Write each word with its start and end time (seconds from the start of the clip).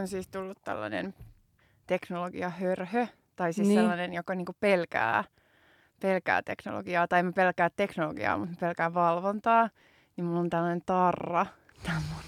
on 0.00 0.08
siis 0.08 0.28
tullut 0.28 0.58
tällainen 0.64 1.14
teknologiahörhö, 1.86 3.06
tai 3.36 3.52
siis 3.52 3.68
Niin. 3.68 3.80
sellainen, 3.80 4.12
joka 4.12 4.34
niinku 4.34 4.52
pelkää, 4.60 5.24
pelkää 6.00 6.42
teknologiaa, 6.42 7.08
tai 7.08 7.22
mä 7.22 7.32
pelkää 7.32 7.70
teknologiaa, 7.76 8.38
mutta 8.38 8.52
mä 8.52 8.60
pelkään 8.60 8.94
valvontaa, 8.94 9.70
niin 10.16 10.24
mulla 10.24 10.40
on 10.40 10.50
tällainen 10.50 10.82
tarra 10.86 11.46
tämän 11.86 12.02
mun 12.02 12.22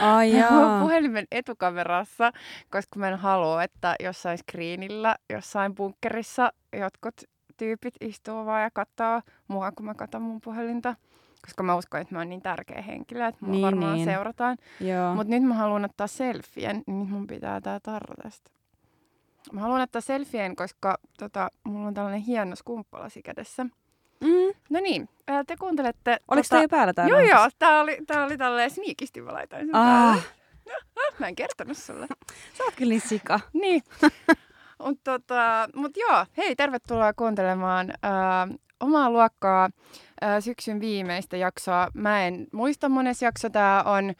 Ai 0.00 0.32
jaa. 0.38 0.80
puhelimen 0.80 1.26
etukamerassa, 1.32 2.32
koska 2.70 2.98
mä 2.98 3.08
en 3.08 3.18
halua, 3.18 3.62
että 3.62 3.94
jossain 4.00 4.38
screenillä, 4.38 5.16
jossain 5.30 5.74
bunkkerissa 5.74 6.52
jotkut 6.72 7.14
tyypit 7.56 7.94
istuu 8.00 8.46
vaan 8.46 8.62
ja 8.62 8.70
katsoo 8.70 9.20
mua, 9.48 9.72
kun 9.72 9.86
mä 9.86 9.94
katson 9.94 10.22
mun 10.22 10.40
puhelinta. 10.40 10.94
Koska 11.44 11.62
mä 11.62 11.76
uskon, 11.76 12.00
että 12.00 12.14
mä 12.14 12.18
oon 12.20 12.28
niin 12.28 12.42
tärkeä 12.42 12.82
henkilö, 12.82 13.26
että 13.26 13.44
mua 13.44 13.52
Niin, 13.52 13.62
varmaan 13.62 13.94
niin. 13.94 14.04
seurataan. 14.04 14.56
Mutta 15.14 15.30
nyt 15.30 15.42
mä 15.42 15.54
haluan 15.54 15.84
ottaa 15.84 16.06
selfien, 16.06 16.82
niin 16.86 16.98
nyt 16.98 17.08
mun 17.10 17.26
pitää 17.26 17.60
tää 17.60 17.80
tarra 17.80 18.14
tästä. 18.22 18.50
Mä 19.52 19.60
haluan 19.60 19.80
ottaa 19.80 20.00
selfien, 20.00 20.56
koska 20.56 20.98
tota, 21.18 21.50
mulla 21.64 21.86
on 21.88 21.94
tällainen 21.94 22.20
hieno 22.20 22.56
skumppalasi 22.56 23.22
kädessä. 23.22 23.64
Mm. 24.20 24.54
No 24.70 24.80
niin, 24.80 25.08
ää, 25.28 25.44
te 25.44 25.56
kuuntelette... 25.56 26.10
Oliko 26.28 26.42
tota, 26.42 26.48
tämä 26.48 26.62
jo 26.62 26.68
päällä 26.68 26.92
täällä? 26.92 27.20
Joo, 27.20 27.28
joo, 27.28 27.48
tää 27.58 27.80
oli, 27.80 27.98
tää 28.06 28.24
oli 28.24 28.38
tälleen 28.38 28.70
sniikisti, 28.70 29.20
mä 29.20 29.32
laitoin 29.32 29.66
sen 29.66 29.76
Ah. 29.76 30.26
Mä 31.18 31.28
en 31.28 31.36
kertonut 31.36 31.76
sulle. 31.78 32.06
sä 32.58 32.64
oot 32.64 32.74
kyllä 32.76 32.90
niin 32.90 33.00
sika. 33.00 33.40
Niin. 33.52 33.82
Mutta 34.84 35.18
tota, 35.18 35.68
mut 35.74 35.96
joo, 35.96 36.26
hei, 36.36 36.56
tervetuloa 36.56 37.12
kuuntelemaan 37.12 37.92
ää, 38.02 38.48
omaa 38.80 39.10
luokkaa 39.10 39.70
ää, 40.20 40.40
syksyn 40.40 40.80
viimeistä 40.80 41.36
jaksoa. 41.36 41.88
Mä 41.94 42.26
en 42.26 42.46
muista 42.52 42.88
monessa 42.88 43.24
jakso 43.24 43.50
tää 43.50 43.82
on, 43.82 44.12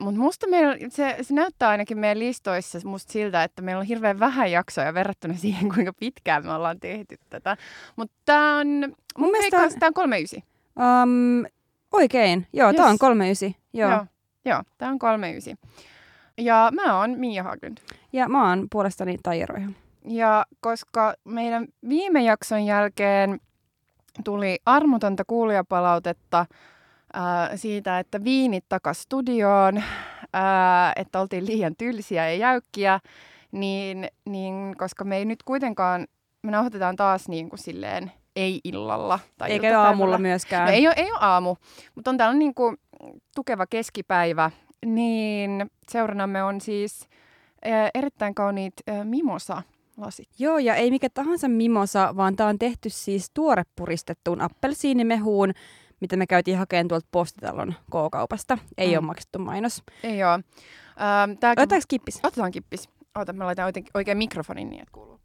mutta 0.00 0.20
musta 0.20 0.48
meillä, 0.48 0.76
se, 0.88 1.16
se 1.22 1.34
näyttää 1.34 1.68
ainakin 1.68 1.98
meidän 1.98 2.18
listoissa 2.18 2.78
musta 2.84 3.12
siltä, 3.12 3.42
että 3.44 3.62
meillä 3.62 3.80
on 3.80 3.86
hirveän 3.86 4.20
vähän 4.20 4.50
jaksoja 4.50 4.94
verrattuna 4.94 5.34
siihen, 5.34 5.68
kuinka 5.74 5.92
pitkään 5.92 6.46
me 6.46 6.52
ollaan 6.54 6.80
tehty 6.80 7.16
tätä. 7.30 7.56
Mutta 7.96 8.14
tää 8.24 8.56
on, 8.56 8.66
mun 9.18 9.30
mielestä- 9.30 9.56
mielestä 9.56 9.80
tää 9.80 9.86
on 9.86 9.94
39. 9.94 10.42
Um, 11.02 11.44
oikein. 11.92 12.46
Joo, 12.52 12.70
Yes. 12.70 12.80
on 12.80 12.98
39. 12.98 13.54
Joo. 13.72 13.90
Joo, 13.90 14.06
joo 14.44 14.62
tää 14.78 14.88
on 14.88 14.98
39. 14.98 15.56
Ja 16.38 16.70
mä 16.74 16.98
oon 17.00 17.10
Mia 17.10 17.42
Haglund. 17.42 17.78
Ja 18.12 18.28
mä 18.28 18.48
oon 18.48 18.66
puolestani 18.72 19.16
Taija. 19.22 19.46
Ja 20.04 20.46
koska 20.60 21.14
meidän 21.24 21.66
viime 21.88 22.22
jakson 22.22 22.64
jälkeen 22.64 23.40
tuli 24.24 24.58
armotonta 24.66 25.24
kuulijapalautetta 25.26 26.46
ää, 27.12 27.56
siitä, 27.56 27.98
että 27.98 28.24
viinit 28.24 28.64
takas 28.68 29.02
studioon, 29.02 29.82
ää, 30.32 30.92
että 30.96 31.20
oltiin 31.20 31.46
liian 31.46 31.76
tylsiä 31.78 32.28
ja 32.30 32.36
jäykkiä, 32.36 33.00
niin, 33.52 34.08
niin 34.24 34.74
koska 34.78 35.04
me 35.04 35.16
ei 35.16 35.24
nyt 35.24 35.42
kuitenkaan, 35.42 36.06
me 36.42 36.50
nauhoitetaan 36.50 36.96
taas 36.96 37.28
niin 37.28 37.48
kuin 37.48 37.58
silleen 37.58 38.12
ei 38.36 38.60
illalla. 38.64 39.18
Tai 39.38 39.50
Eikä 39.50 39.80
aamulla 39.80 40.18
myöskään. 40.18 40.66
No, 40.66 40.72
ei, 40.72 40.86
ole, 40.86 40.94
ei 40.96 41.10
ole 41.10 41.18
aamu, 41.20 41.56
mutta 41.94 42.10
on 42.10 42.16
tällainen 42.16 42.38
niin 42.38 42.54
kuin 42.54 42.76
tukeva 43.34 43.66
keskipäivä, 43.66 44.50
niin 44.86 45.70
seuranamme 45.88 46.42
on 46.42 46.60
siis 46.60 47.08
erittäin 47.94 48.34
kauniit 48.34 48.74
ää, 48.86 49.04
mimosa-lasit. 49.98 50.28
Joo, 50.38 50.58
ja 50.58 50.74
ei 50.74 50.90
mikä 50.90 51.08
tahansa 51.10 51.48
mimosa, 51.48 52.16
vaan 52.16 52.36
tää 52.36 52.46
on 52.46 52.58
tehty 52.58 52.90
siis 52.90 53.30
tuorepuristettuun 53.34 54.40
appelsiinimehuun, 54.40 55.52
mitä 56.00 56.16
me 56.16 56.26
käytiin 56.26 56.58
hakemaan 56.58 56.88
tuolta 56.88 57.06
postitalon 57.10 57.74
K-kaupasta. 57.90 58.58
Ei 58.78 58.88
Mm. 58.88 58.92
ole 58.94 59.00
maksettu 59.00 59.38
mainos. 59.38 59.82
Ei 60.02 60.24
ole. 60.24 60.32
Ähm, 60.32 61.38
tääkin... 61.40 61.62
Otetaanko 61.62 61.84
kippis? 61.88 62.20
Otetaan 62.22 62.50
kippis. 62.50 62.88
Ota, 63.14 63.32
mä 63.32 63.46
laitan 63.46 63.64
oikein, 63.64 63.86
oikein 63.94 64.18
mikrofonin 64.18 64.70
niin, 64.70 64.82
että 64.82 64.92
kuuluu. 64.92 65.20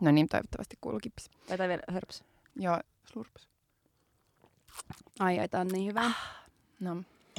No 0.00 0.10
niin, 0.10 0.28
toivottavasti 0.28 0.76
kuuluu 0.80 1.00
kippis. 1.02 1.30
Laita 1.48 1.68
vielä 1.68 1.82
hörps. 1.92 2.24
Joo, 2.56 2.78
slurps. 3.12 3.48
Ai, 5.18 5.38
ai, 5.38 5.48
tää 5.48 5.60
on 5.60 5.68
niin 5.68 5.86
hyvä. 5.86 6.12
No, 6.80 6.90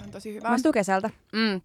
on 0.04 0.12
tosi 0.12 0.34
hyvä. 0.34 0.50
Maistuu 0.50 0.72
kesältä. 0.72 1.10
Mm. 1.34 1.62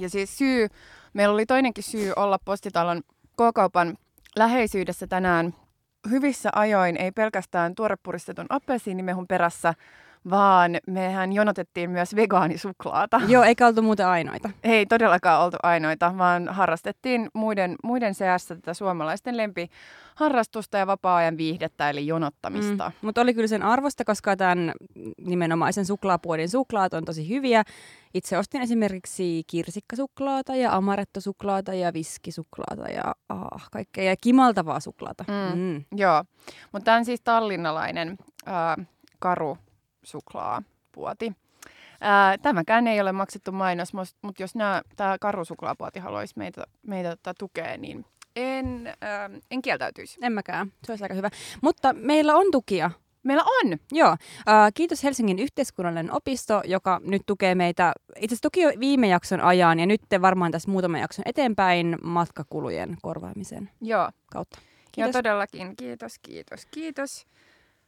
Ja 0.00 0.10
siis 0.10 0.38
syy, 0.38 0.68
meillä 1.12 1.34
oli 1.34 1.46
toinenkin 1.46 1.84
syy 1.84 2.12
olla 2.16 2.38
postitalon 2.44 3.02
K-kaupan 3.36 3.96
läheisyydessä 4.36 5.06
tänään 5.06 5.54
hyvissä 6.10 6.50
ajoin, 6.54 6.96
ei 6.96 7.12
pelkästään 7.12 7.74
tuorepuristetun 7.74 8.46
appelsiinimehun 8.48 9.26
perässä, 9.26 9.74
vaan 10.30 10.78
mehän 10.86 11.32
jonotettiin 11.32 11.90
myös 11.90 12.16
vegaanisuklaata. 12.16 13.20
Joo, 13.28 13.42
eikä 13.42 13.66
oltu 13.66 13.82
muuten 13.82 14.06
ainoita. 14.06 14.50
Ei 14.64 14.86
todellakaan 14.86 15.44
oltu 15.44 15.56
ainoita, 15.62 16.18
vaan 16.18 16.48
harrastettiin 16.48 17.28
muiden, 17.34 17.76
muiden 17.84 18.14
seassa 18.14 18.54
tätä 18.54 18.74
suomalaisten 18.74 19.36
lempiharrastusta 19.36 20.78
ja 20.78 20.86
vapaa-ajan 20.86 21.36
viihdettä, 21.36 21.90
eli 21.90 22.06
jonottamista. 22.06 22.88
Mm. 22.88 23.06
Mutta 23.06 23.20
oli 23.20 23.34
kyllä 23.34 23.46
sen 23.46 23.62
arvosta, 23.62 24.04
koska 24.04 24.36
tämän 24.36 24.72
nimenomaisen 25.26 25.86
suklaapuodin 25.86 26.48
suklaat 26.48 26.94
on 26.94 27.04
tosi 27.04 27.28
hyviä. 27.28 27.62
Itse 28.14 28.38
ostin 28.38 28.62
esimerkiksi 28.62 29.42
kirsikkasuklaata 29.46 30.56
ja 30.56 30.76
amarettosuklaata 30.76 31.74
ja 31.74 31.92
viskisuklaata 31.92 32.88
ja 32.88 33.14
ah, 33.28 33.68
kaikkea. 33.72 34.04
Ja 34.04 34.16
kimaltavaa 34.20 34.80
suklaata. 34.80 35.24
Mm. 35.28 35.60
Mm. 35.60 35.84
Joo, 35.96 36.24
mutta 36.72 36.84
tämä 36.84 36.96
on 36.96 37.04
siis 37.04 37.20
tallinnalainen 37.20 38.16
ää, 38.46 38.76
karu 39.18 39.58
suklaapuoti. 40.02 41.32
Ää, 42.00 42.38
tämäkään 42.38 42.86
ei 42.86 43.00
ole 43.00 43.12
maksettu 43.12 43.52
mainos, 43.52 43.92
mutta 44.22 44.42
jos 44.42 44.52
tämä 44.96 45.18
karusuklaapuoti 45.20 45.98
haluaisi 45.98 46.34
meitä, 46.36 46.64
meitä 46.86 47.10
tota, 47.10 47.34
tukea, 47.38 47.76
niin 47.76 48.04
en, 48.36 48.94
ää, 49.00 49.30
en 49.50 49.62
kieltäytyisi. 49.62 50.18
En 50.22 50.32
mäkään. 50.32 50.72
Se 50.84 50.92
olisi 50.92 51.04
aika 51.04 51.14
hyvä. 51.14 51.30
Mutta 51.62 51.92
meillä 51.92 52.36
on 52.36 52.46
tukia. 52.52 52.90
Meillä 53.22 53.42
on! 53.42 53.78
Joo. 53.92 54.10
Äh, 54.10 54.16
kiitos 54.74 55.04
Helsingin 55.04 55.38
yhteiskunnallinen 55.38 56.12
opisto, 56.12 56.62
joka 56.64 57.00
nyt 57.04 57.22
tukee 57.26 57.54
meitä 57.54 57.92
itse 58.16 58.34
asiassa 58.34 58.42
tuki 58.42 58.60
jo 58.60 58.72
viime 58.80 59.08
jakson 59.08 59.40
ajan 59.40 59.80
ja 59.80 59.86
nyt 59.86 60.02
varmaan 60.20 60.52
tässä 60.52 60.70
muutaman 60.70 61.00
jakson 61.00 61.22
eteenpäin 61.26 61.98
matkakulujen 62.02 62.96
korvaamisen 63.02 63.70
Joo, 63.80 64.10
kautta. 64.32 64.58
ja 64.58 64.62
Kiitos. 64.92 65.12
todellakin 65.12 65.76
kiitos, 65.76 66.18
kiitos, 66.18 66.66
kiitos. 66.66 67.26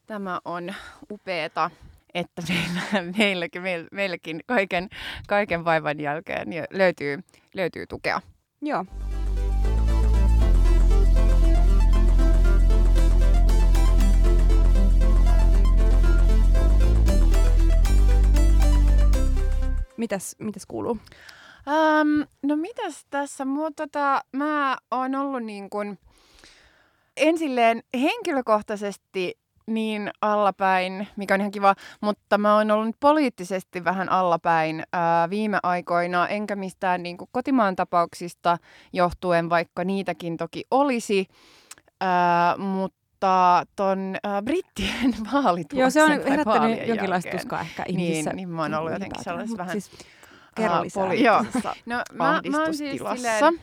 Tämä 0.06 0.40
on 0.44 0.74
upeeta, 1.10 1.70
että 2.14 2.42
meillä, 2.48 3.12
meilläkin, 3.18 3.62
meil- 3.62 3.88
meilläkin 3.92 4.40
kaiken, 4.46 4.88
kaiken 5.28 5.64
vaivan 5.64 6.00
jälkeen 6.00 6.48
löytyy, 6.70 7.18
löytyy 7.54 7.86
tukea. 7.86 8.20
Joo. 8.62 8.84
Mitäs, 19.96 20.36
mitäs 20.38 20.66
kuuluu? 20.66 20.98
Um, 21.66 22.26
no 22.42 22.56
mitäs 22.56 23.06
tässä? 23.10 23.44
Mua, 23.44 23.70
tota, 23.76 24.24
mä 24.32 24.76
oon 24.90 25.14
ollut 25.14 25.42
niin 25.44 25.70
kuin, 25.70 25.98
en 27.16 27.38
silleen 27.38 27.82
henkilökohtaisesti 28.00 29.41
niin 29.66 30.10
allapäin, 30.22 31.08
mikä 31.16 31.34
on 31.34 31.40
ihan 31.40 31.50
kiva, 31.50 31.74
mutta 32.00 32.38
mä 32.38 32.56
oon 32.56 32.70
ollut 32.70 32.96
poliittisesti 33.00 33.84
vähän 33.84 34.08
allapäin 34.12 34.82
ää, 34.92 35.30
viime 35.30 35.58
aikoina, 35.62 36.28
enkä 36.28 36.56
mistään 36.56 37.02
niin 37.02 37.16
kuin 37.16 37.28
kotimaan 37.32 37.76
tapauksista 37.76 38.58
johtuen, 38.92 39.50
vaikka 39.50 39.84
niitäkin 39.84 40.36
toki 40.36 40.64
olisi, 40.70 41.26
ää, 42.00 42.56
mutta 42.56 43.66
ton 43.76 44.16
ää, 44.24 44.42
brittien 44.42 45.14
vaalituloksen 45.32 45.78
Joo, 45.78 45.90
se 45.90 46.02
on 46.02 46.10
herättänyt 46.30 46.88
jonkinlaista 46.88 47.30
tuskaa 47.30 47.60
ehkä 47.60 47.84
Niin, 47.88 48.00
ihmisissä. 48.00 48.32
niin 48.32 48.48
mä 48.48 48.62
oon 48.62 48.74
ollut 48.74 48.92
jotenkin 48.92 49.24
sellaisessa 49.24 49.58
vähän 49.58 49.72
Siis, 49.72 49.90
kerro 50.54 50.74
aa, 50.74 50.82
lisää. 50.82 51.04
poli- 51.04 51.24
joo. 51.24 51.44
No 51.86 52.02
mä, 52.12 52.40
mä 52.50 52.62
oon 52.62 52.74
siis 52.74 53.00
silleen, 53.14 53.58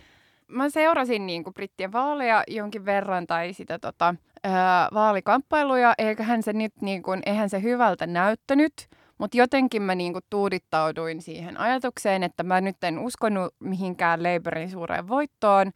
mä 0.50 0.70
seurasin 0.70 1.26
niin 1.26 1.44
kuin 1.44 1.54
brittien 1.54 1.92
vaaleja 1.92 2.44
jonkin 2.48 2.86
verran 2.86 3.28
tai 3.28 3.54
sitä 3.54 3.80
tota, 3.80 4.16
ää, 4.44 4.88
vaalikamppailuja, 4.94 5.94
eiköhän 5.98 6.44
se 6.44 6.54
nyt 6.54 6.74
niin 6.82 7.04
kuin, 7.04 7.22
eihän 7.26 7.50
se 7.50 7.62
hyvältä 7.62 8.08
näyttänyt, 8.08 8.74
mutta 9.18 9.38
jotenkin 9.38 9.82
mä 9.82 9.96
niin 9.96 10.14
kuin 10.14 10.26
tuudittauduin 10.30 11.22
siihen 11.22 11.60
ajatukseen, 11.60 12.24
että 12.24 12.44
mä 12.44 12.62
nyt 12.62 12.84
en 12.84 13.00
uskonut 13.00 13.56
mihinkään 13.60 14.24
Labourin 14.24 14.72
suureen 14.72 15.08
voittoon, 15.08 15.72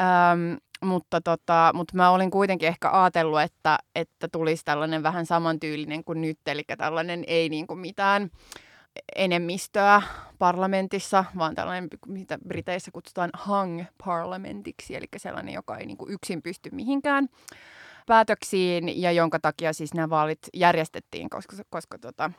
ähm, 0.00 0.54
mutta, 0.84 1.20
tota, 1.20 1.70
mutta 1.74 1.96
mä 1.96 2.10
olin 2.10 2.30
kuitenkin 2.30 2.68
ehkä 2.68 2.90
ajatellut, 2.92 3.40
että, 3.40 3.78
että 3.94 4.28
tulisi 4.32 4.64
tällainen 4.64 5.02
vähän 5.02 5.26
samantyylinen 5.26 6.04
kuin 6.04 6.20
nyt, 6.20 6.38
eli 6.46 6.62
tällainen 6.78 7.24
ei 7.26 7.48
niin 7.48 7.66
kuin 7.66 7.80
mitään 7.80 8.30
enemmistöä 9.16 10.02
parlamentissa, 10.38 11.24
vaan 11.38 11.54
tällainen, 11.54 11.88
mitä 12.06 12.38
Briteissä 12.48 12.90
kutsutaan 12.90 13.30
hung 13.46 13.84
parlamentiksi, 14.04 14.96
eli 14.96 15.06
sellainen, 15.16 15.54
joka 15.54 15.76
ei 15.76 15.86
niin 15.86 15.96
kuin 15.96 16.12
yksin 16.12 16.42
pysty 16.42 16.70
mihinkään 16.72 17.28
päätöksiin, 18.06 19.02
ja 19.02 19.12
jonka 19.12 19.38
takia 19.40 19.72
siis 19.72 19.94
nämä 19.94 20.10
vaalit 20.10 20.38
järjestettiin, 20.54 21.30
koska, 21.30 21.56
koska 21.70 21.98
tota, 21.98 22.30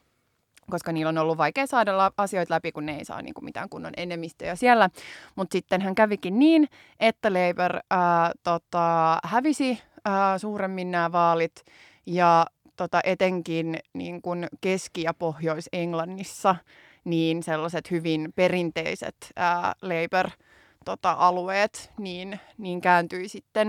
koska 0.70 0.92
niillä 0.92 1.10
on 1.10 1.18
ollut 1.18 1.38
vaikea 1.38 1.68
saada 1.68 2.12
asioita 2.18 2.54
läpi, 2.54 2.72
kun 2.72 2.86
ne 2.86 2.98
ei 2.98 3.06
saa 3.06 3.22
niin 3.22 3.34
kuin 3.34 3.46
mitään 3.46 3.70
kunnon 3.70 3.94
enemmistöjä 3.98 4.56
siellä. 4.56 4.90
Mutta 5.36 5.54
sitten 5.54 5.82
hän 5.82 5.96
kävikin 5.96 6.40
niin, 6.40 6.68
että 7.00 7.30
Labour 7.34 7.80
ää, 7.90 8.32
tota, 8.44 9.18
hävisi 9.24 9.82
ää, 10.06 10.38
suuremmin 10.38 10.92
nämä 10.92 11.12
vaalit 11.12 11.64
ja 12.06 12.46
tota, 12.82 13.02
etenkin 13.04 13.80
niin 13.94 14.22
kuin 14.22 14.48
Keski- 14.62 15.04
ja 15.04 15.14
Pohjois-Englannissa 15.14 16.56
niin 17.04 17.44
sellaiset 17.44 17.92
hyvin 17.92 18.34
perinteiset 18.36 19.16
ää, 19.36 19.76
Labour-alueet 19.82 21.72
tota, 21.72 21.94
niin, 21.98 22.40
niin 22.58 22.82
kääntyi 22.82 23.28
sitten 23.28 23.68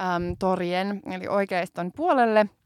äm, 0.00 0.36
torien 0.38 1.00
eli 1.12 1.28
oikeiston 1.28 1.92
puolelle– 1.96 2.46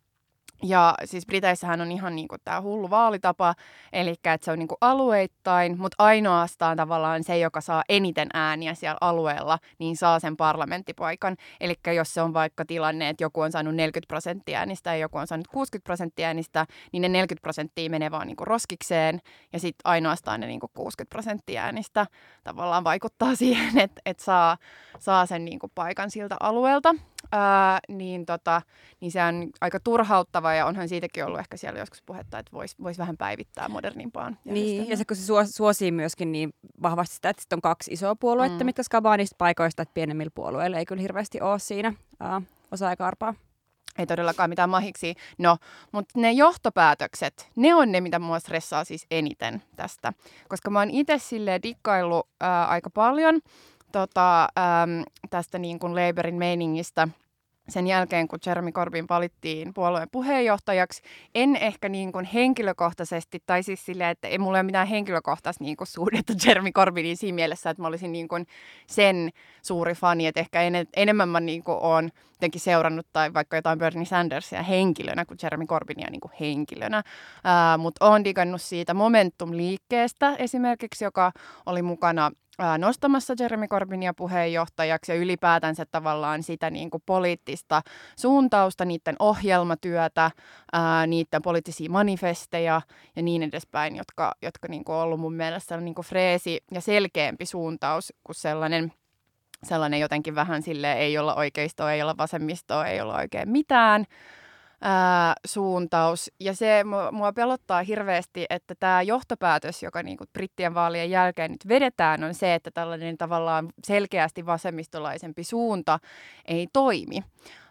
ja 0.62 0.94
siis 1.04 1.26
Briteissähän 1.26 1.80
on 1.80 1.92
ihan 1.92 2.16
niin 2.16 2.28
tämä 2.44 2.60
hullu 2.60 2.90
vaalitapa, 2.90 3.54
eli 3.92 4.10
että 4.10 4.38
se 4.42 4.50
on 4.50 4.58
niin 4.58 4.68
alueittain, 4.80 5.78
mutta 5.78 6.04
ainoastaan 6.04 6.76
tavallaan 6.76 7.24
se, 7.24 7.38
joka 7.38 7.60
saa 7.60 7.82
eniten 7.88 8.28
ääniä 8.34 8.74
siellä 8.74 8.98
alueella, 9.00 9.58
niin 9.78 9.96
saa 9.96 10.20
sen 10.20 10.36
parlamenttipaikan. 10.36 11.36
Eli 11.60 11.74
jos 11.94 12.14
se 12.14 12.22
on 12.22 12.34
vaikka 12.34 12.64
tilanne, 12.64 13.08
että 13.08 13.24
joku 13.24 13.40
on 13.40 13.52
saanut 13.52 13.74
40 13.74 14.08
prosenttia 14.08 14.58
äänistä 14.58 14.90
ja 14.90 14.96
joku 14.96 15.18
on 15.18 15.26
saanut 15.26 15.48
60 15.48 15.84
prosenttia 15.84 16.26
äänistä, 16.26 16.66
niin 16.92 17.00
ne 17.00 17.08
40 17.08 17.42
prosenttia 17.42 17.90
menee 17.90 18.10
vaan 18.10 18.26
niin 18.26 18.36
roskikseen 18.40 19.20
ja 19.52 19.60
sitten 19.60 19.82
ainoastaan 19.84 20.40
ne 20.40 20.46
niin 20.46 20.60
60 20.60 21.10
prosenttia 21.10 21.62
äänistä 21.62 22.06
tavallaan 22.44 22.84
vaikuttaa 22.84 23.34
siihen, 23.42 23.78
että, 23.78 24.00
että 24.06 24.24
saa, 24.24 24.56
saa 24.98 25.26
sen 25.26 25.44
niin 25.44 25.58
paikan 25.74 26.10
siltä 26.10 26.36
alueelta. 26.40 26.94
Ää, 27.32 27.78
niin, 27.88 28.26
tota, 28.26 28.62
niin 29.00 29.12
se 29.12 29.24
on 29.24 29.50
aika 29.60 29.80
turhauttava 29.80 30.54
ja 30.54 30.66
onhan 30.66 30.88
siitäkin 30.88 31.24
ollut 31.24 31.40
ehkä 31.40 31.56
siellä 31.56 31.78
joskus 31.78 32.02
puhetta, 32.06 32.38
että 32.38 32.52
voisi 32.52 32.76
vois 32.82 32.98
vähän 32.98 33.16
päivittää 33.16 33.68
modernimpaan 33.68 34.38
Niin, 34.44 34.88
ja 34.88 34.96
se 34.96 35.04
kun 35.04 35.16
se 35.16 35.52
suosii 35.52 35.92
myöskin 35.92 36.32
niin 36.32 36.54
vahvasti 36.82 37.14
sitä, 37.14 37.30
että 37.30 37.56
on 37.56 37.60
kaksi 37.60 37.92
isoa 37.92 38.16
puoluetta, 38.16 38.64
mm. 38.64 38.66
mitkä 38.66 38.82
skabaa 38.82 39.16
niistä 39.16 39.36
paikoista, 39.38 39.82
että 39.82 39.94
pienemmillä 39.94 40.30
puolueilla 40.34 40.78
ei 40.78 40.86
kyllä 40.86 41.02
hirveästi 41.02 41.40
ole 41.40 41.58
siinä 41.58 41.94
ää, 42.20 42.42
osaa 42.72 42.96
karpaa. 42.96 43.34
Ei 43.98 44.06
todellakaan 44.06 44.50
mitään 44.50 44.70
mahiksi. 44.70 45.14
No, 45.38 45.56
mutta 45.92 46.20
ne 46.20 46.32
johtopäätökset, 46.32 47.50
ne 47.56 47.74
on 47.74 47.92
ne, 47.92 48.00
mitä 48.00 48.18
mua 48.18 48.40
stressaa 48.40 48.84
siis 48.84 49.06
eniten 49.10 49.62
tästä. 49.76 50.12
Koska 50.48 50.70
mä 50.70 50.78
oon 50.78 50.90
itse 50.90 51.18
silleen 51.18 51.62
dikkaillut 51.62 52.28
ää, 52.40 52.68
aika 52.68 52.90
paljon 52.90 53.40
tota, 53.92 54.42
äm, 54.42 55.02
tästä 55.30 55.58
niin 55.58 55.78
kuin 55.78 55.94
Labourin 55.94 56.34
meiningistä 56.34 57.08
sen 57.68 57.86
jälkeen, 57.86 58.28
kun 58.28 58.38
Jeremy 58.46 58.72
Corbyn 58.72 59.06
valittiin 59.08 59.74
puolueen 59.74 60.08
puheenjohtajaksi. 60.12 61.02
En 61.34 61.56
ehkä 61.56 61.88
niin 61.88 62.12
kuin 62.12 62.24
henkilökohtaisesti, 62.24 63.42
tai 63.46 63.62
siis 63.62 63.86
silleen, 63.86 64.10
että 64.10 64.28
ei 64.28 64.38
mulla 64.38 64.58
ole 64.58 64.62
mitään 64.62 64.86
henkilökohtaista 64.86 65.64
niin 65.64 65.76
kuin 65.76 65.88
suhdetta 65.88 66.32
Jeremy 66.46 66.72
Corbyniin 66.72 67.16
siinä 67.16 67.34
mielessä, 67.34 67.70
että 67.70 67.82
mä 67.82 67.88
olisin 67.88 68.12
niin 68.12 68.28
kuin 68.28 68.46
sen 68.86 69.30
suuri 69.62 69.94
fani, 69.94 70.26
että 70.26 70.40
ehkä 70.40 70.62
en, 70.62 70.74
enemmän 70.96 71.28
mä 71.28 71.40
niin 71.40 71.62
kuin 71.62 71.78
olen 71.78 72.12
jotenkin 72.32 72.60
seurannut 72.60 73.06
tai 73.12 73.34
vaikka 73.34 73.56
jotain 73.56 73.78
Bernie 73.78 74.04
Sandersia 74.04 74.62
henkilönä 74.62 75.24
kuin 75.24 75.38
Jeremy 75.42 75.66
Corbynia 75.66 76.10
niin 76.10 76.20
kuin 76.20 76.32
henkilönä. 76.40 77.02
Mutta 77.78 78.06
olen 78.08 78.24
digannut 78.24 78.62
siitä 78.62 78.94
Momentum-liikkeestä 78.94 80.36
esimerkiksi, 80.38 81.04
joka 81.04 81.32
oli 81.66 81.82
mukana 81.82 82.30
nostamassa 82.78 83.34
Jeremy 83.40 83.68
Corbynia 83.68 84.14
puheenjohtajaksi 84.14 85.12
ja 85.12 85.18
ylipäätänsä 85.18 85.86
tavallaan 85.86 86.42
sitä 86.42 86.70
niin 86.70 86.90
kuin 86.90 87.02
poliittista 87.06 87.82
suuntausta, 88.16 88.84
niiden 88.84 89.16
ohjelmatyötä, 89.18 90.30
ää, 90.72 91.06
niiden 91.06 91.42
poliittisia 91.42 91.90
manifesteja 91.90 92.82
ja 93.16 93.22
niin 93.22 93.42
edespäin, 93.42 93.96
jotka, 93.96 94.32
jotka 94.42 94.68
niin 94.68 94.84
kuin 94.84 94.96
on 94.96 95.02
ollut 95.02 95.20
mun 95.20 95.34
mielestä 95.34 95.76
niin 95.76 95.94
kuin 95.94 96.06
freesi 96.06 96.60
ja 96.72 96.80
selkeämpi 96.80 97.46
suuntaus 97.46 98.12
kuin 98.24 98.36
sellainen 98.36 98.92
sellainen 99.64 100.00
jotenkin 100.00 100.34
vähän 100.34 100.62
sille 100.62 100.92
ei 100.92 101.18
olla 101.18 101.34
oikeistoa, 101.34 101.92
ei 101.92 102.02
olla 102.02 102.16
vasemmistoa, 102.18 102.86
ei 102.86 103.00
olla 103.00 103.16
oikein 103.16 103.48
mitään 103.48 104.04
ää, 104.80 105.34
suuntaus. 105.46 106.30
Ja 106.40 106.54
se 106.54 106.84
mua, 106.84 107.12
mua 107.12 107.32
pelottaa 107.32 107.82
hirveästi, 107.82 108.46
että 108.50 108.74
tämä 108.80 109.02
johtopäätös, 109.02 109.82
joka 109.82 110.02
niinku 110.02 110.24
brittien 110.32 110.74
vaalien 110.74 111.10
jälkeen 111.10 111.50
nyt 111.50 111.68
vedetään, 111.68 112.24
on 112.24 112.34
se, 112.34 112.54
että 112.54 112.70
tällainen 112.70 113.18
tavallaan 113.18 113.68
selkeästi 113.84 114.46
vasemmistolaisempi 114.46 115.44
suunta 115.44 115.98
ei 116.44 116.66
toimi, 116.72 117.20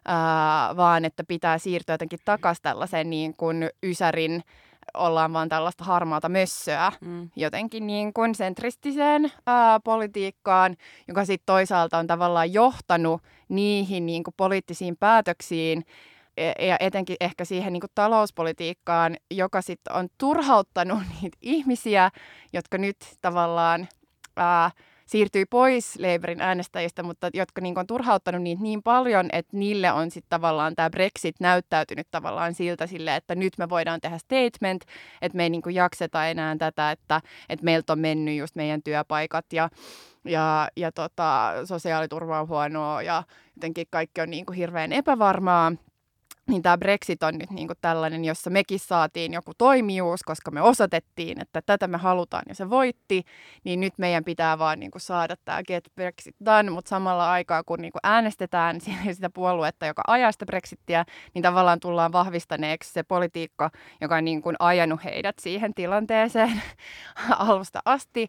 ää, 0.06 0.78
vaan 0.78 1.06
että 1.06 1.24
pitää 1.28 1.58
siirtyä 1.58 1.94
jotenkin 1.94 2.20
takaisin 2.26 2.64
tällaiseen 2.64 3.10
niin 3.10 3.34
kuin 3.38 3.70
Ysärin 3.84 4.44
ollaan 4.94 5.34
vaan 5.34 5.50
tällaista 5.50 5.84
harmaata 5.84 6.30
mössöä 6.30 6.92
mm. 7.02 7.30
jotenkin 7.36 7.88
niin 7.88 8.14
kuin 8.14 8.36
sentristiseen 8.36 9.32
ää, 9.48 9.80
politiikkaan, 9.80 10.76
joka 11.08 11.26
sitten 11.26 11.46
toisaalta 11.46 11.98
on 11.98 12.08
tavallaan 12.08 12.54
johtanut 12.54 13.22
niihin 13.50 14.06
niin 14.06 14.24
kuin 14.24 14.34
poliittisiin 14.38 14.98
päätöksiin, 15.00 15.84
ja 16.60 16.78
etenkin 16.80 17.16
ehkä 17.20 17.46
siihen 17.46 17.74
niin 17.74 17.84
talouspolitiikkaan, 17.96 19.18
joka 19.32 19.62
sitten 19.62 19.96
on 19.96 20.08
turhauttanut 20.18 21.00
niitä 21.22 21.38
ihmisiä, 21.42 22.12
jotka 22.54 22.78
nyt 22.78 22.98
tavallaan 23.22 23.88
ää, 24.36 24.72
siirtyy 25.06 25.46
pois 25.46 26.00
Labourin 26.00 26.42
äänestäjistä, 26.42 27.04
mutta 27.04 27.30
jotka 27.34 27.62
niin 27.62 27.80
on 27.80 27.88
turhauttanut 27.88 28.42
niitä 28.42 28.64
niin 28.64 28.84
paljon, 28.84 29.30
että 29.34 29.58
niille 29.58 29.92
on 29.92 30.12
sitten 30.12 30.30
tavallaan 30.30 30.76
tämä 30.76 30.90
Brexit 30.90 31.36
näyttäytynyt 31.40 32.08
tavallaan 32.12 32.54
siltä 32.54 32.88
sille, 32.88 33.16
että 33.16 33.36
nyt 33.36 33.54
me 33.58 33.70
voidaan 33.70 34.02
tehdä 34.02 34.18
statement, 34.18 34.84
että 35.22 35.36
me 35.36 35.44
ei 35.44 35.50
niin 35.50 35.64
jakseta 35.74 36.28
enää 36.28 36.56
tätä, 36.58 36.92
että, 36.92 37.22
että 37.50 37.66
meiltä 37.66 37.94
on 37.94 38.00
mennyt 38.00 38.38
just 38.38 38.56
meidän 38.56 38.84
työpaikat 38.84 39.54
ja 39.54 39.70
ja, 40.26 40.68
ja 40.78 40.92
tota, 40.92 41.54
sosiaaliturva 41.66 42.42
on 42.42 42.48
huonoa 42.48 43.02
ja 43.02 43.24
jotenkin 43.56 43.88
kaikki 43.90 44.22
on 44.22 44.30
niin 44.30 44.46
kuin 44.46 44.58
hirveän 44.58 44.94
epävarmaa 44.94 45.72
niin 46.48 46.62
tämä 46.62 46.78
Brexit 46.78 47.24
on 47.24 47.38
nyt 47.38 47.52
niin 47.52 47.68
kuin 47.68 47.78
tällainen, 47.82 48.26
jossa 48.26 48.50
mekin 48.50 48.80
saatiin 48.80 49.34
joku 49.34 49.52
toimijuus, 49.58 50.24
koska 50.24 50.52
me 50.52 50.62
osoitettiin, 50.62 51.42
että 51.42 51.62
tätä 51.62 51.88
me 51.88 51.98
halutaan 51.98 52.44
ja 52.50 52.56
se 52.56 52.70
voitti, 52.70 53.24
niin 53.64 53.80
nyt 53.80 53.94
meidän 53.98 54.24
pitää 54.24 54.60
vaan 54.60 54.80
niin 54.80 54.92
kuin 54.92 55.02
saada 55.02 55.36
tämä 55.46 55.64
Get 55.64 55.84
Brexit 55.96 56.36
done, 56.46 56.72
mutta 56.72 56.90
samalla 56.90 57.32
aikaa 57.32 57.64
kun 57.64 57.80
niin 57.82 57.92
kuin 57.92 58.00
äänestetään 58.04 58.82
sitä 59.14 59.30
puoluetta, 59.30 59.86
joka 59.86 60.02
ajaa 60.08 60.32
sitä 60.32 60.46
Brexittiä, 60.46 61.06
niin 61.34 61.44
tavallaan 61.44 61.80
tullaan 61.80 62.12
vahvistaneeksi 62.12 62.94
se 62.94 63.04
politiikka, 63.04 63.70
joka 64.02 64.16
on 64.16 64.26
niin 64.26 64.42
kuin 64.42 64.56
ajanut 64.60 65.04
heidät 65.04 65.40
siihen 65.40 65.74
tilanteeseen 65.74 66.62
alusta 67.40 67.80
asti. 67.86 68.28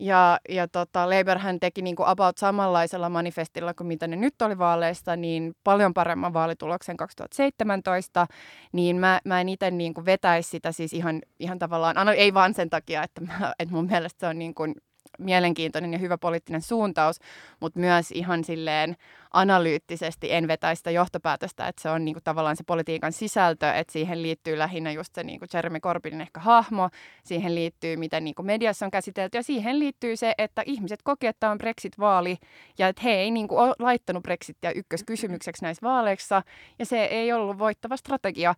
Ja, 0.00 0.38
ja 0.48 0.68
tota, 0.68 1.08
hän 1.38 1.60
teki 1.60 1.82
niin 1.82 1.96
kuin 1.96 2.08
about 2.08 2.38
samanlaisella 2.38 3.08
manifestilla 3.08 3.74
kuin 3.74 3.86
mitä 3.86 4.06
ne 4.06 4.16
nyt 4.16 4.42
oli 4.42 4.58
vaaleista, 4.58 5.16
niin 5.16 5.52
paljon 5.64 5.94
paremman 5.94 6.32
vaalituloksen 6.32 6.96
2017, 6.96 8.26
niin 8.72 8.96
mä, 8.96 9.20
mä 9.24 9.40
en 9.40 9.48
itse 9.48 9.70
niin 9.70 9.94
vetäisi 10.04 10.50
sitä 10.50 10.72
siis 10.72 10.92
ihan, 10.92 11.20
ihan 11.38 11.58
tavallaan, 11.58 12.08
ei 12.08 12.34
vaan 12.34 12.54
sen 12.54 12.70
takia, 12.70 13.02
että, 13.02 13.20
mä, 13.20 13.52
että 13.58 13.74
mun 13.74 13.86
mielestä 13.86 14.20
se 14.20 14.26
on 14.26 14.38
niin 14.38 14.54
kuin 14.54 14.74
mielenkiintoinen 15.18 15.92
ja 15.92 15.98
hyvä 15.98 16.18
poliittinen 16.18 16.62
suuntaus, 16.62 17.16
mutta 17.60 17.80
myös 17.80 18.10
ihan 18.10 18.44
silleen 18.44 18.96
analyyttisesti 19.32 20.32
en 20.32 20.48
vetäisi 20.48 20.80
sitä 20.80 20.90
johtopäätöstä, 20.90 21.68
että 21.68 21.82
se 21.82 21.90
on 21.90 22.04
niinku 22.04 22.20
tavallaan 22.24 22.56
se 22.56 22.64
politiikan 22.64 23.12
sisältö, 23.12 23.72
että 23.72 23.92
siihen 23.92 24.22
liittyy 24.22 24.58
lähinnä 24.58 24.92
just 24.92 25.14
se 25.14 25.24
niinku 25.24 25.46
Jeremy 25.54 25.80
Corbynin 25.80 26.20
ehkä 26.20 26.40
hahmo, 26.40 26.88
siihen 27.24 27.54
liittyy 27.54 27.96
mitä 27.96 28.20
niinku 28.20 28.42
mediassa 28.42 28.86
on 28.86 28.90
käsitelty 28.90 29.38
ja 29.38 29.42
siihen 29.42 29.78
liittyy 29.78 30.16
se, 30.16 30.34
että 30.38 30.62
ihmiset 30.66 31.02
koki, 31.02 31.26
että 31.26 31.50
on 31.50 31.58
Brexit-vaali 31.58 32.36
ja 32.78 32.88
että 32.88 33.02
he 33.02 33.10
ei 33.10 33.30
niinku 33.30 33.58
ole 33.58 33.74
laittanut 33.78 34.22
Brexitia 34.22 34.72
ykköskysymykseksi 34.72 35.62
näissä 35.62 35.86
vaaleissa 35.86 36.42
ja 36.78 36.86
se 36.86 37.04
ei 37.04 37.32
ollut 37.32 37.58
voittava 37.58 37.96
strategia. 37.96 38.54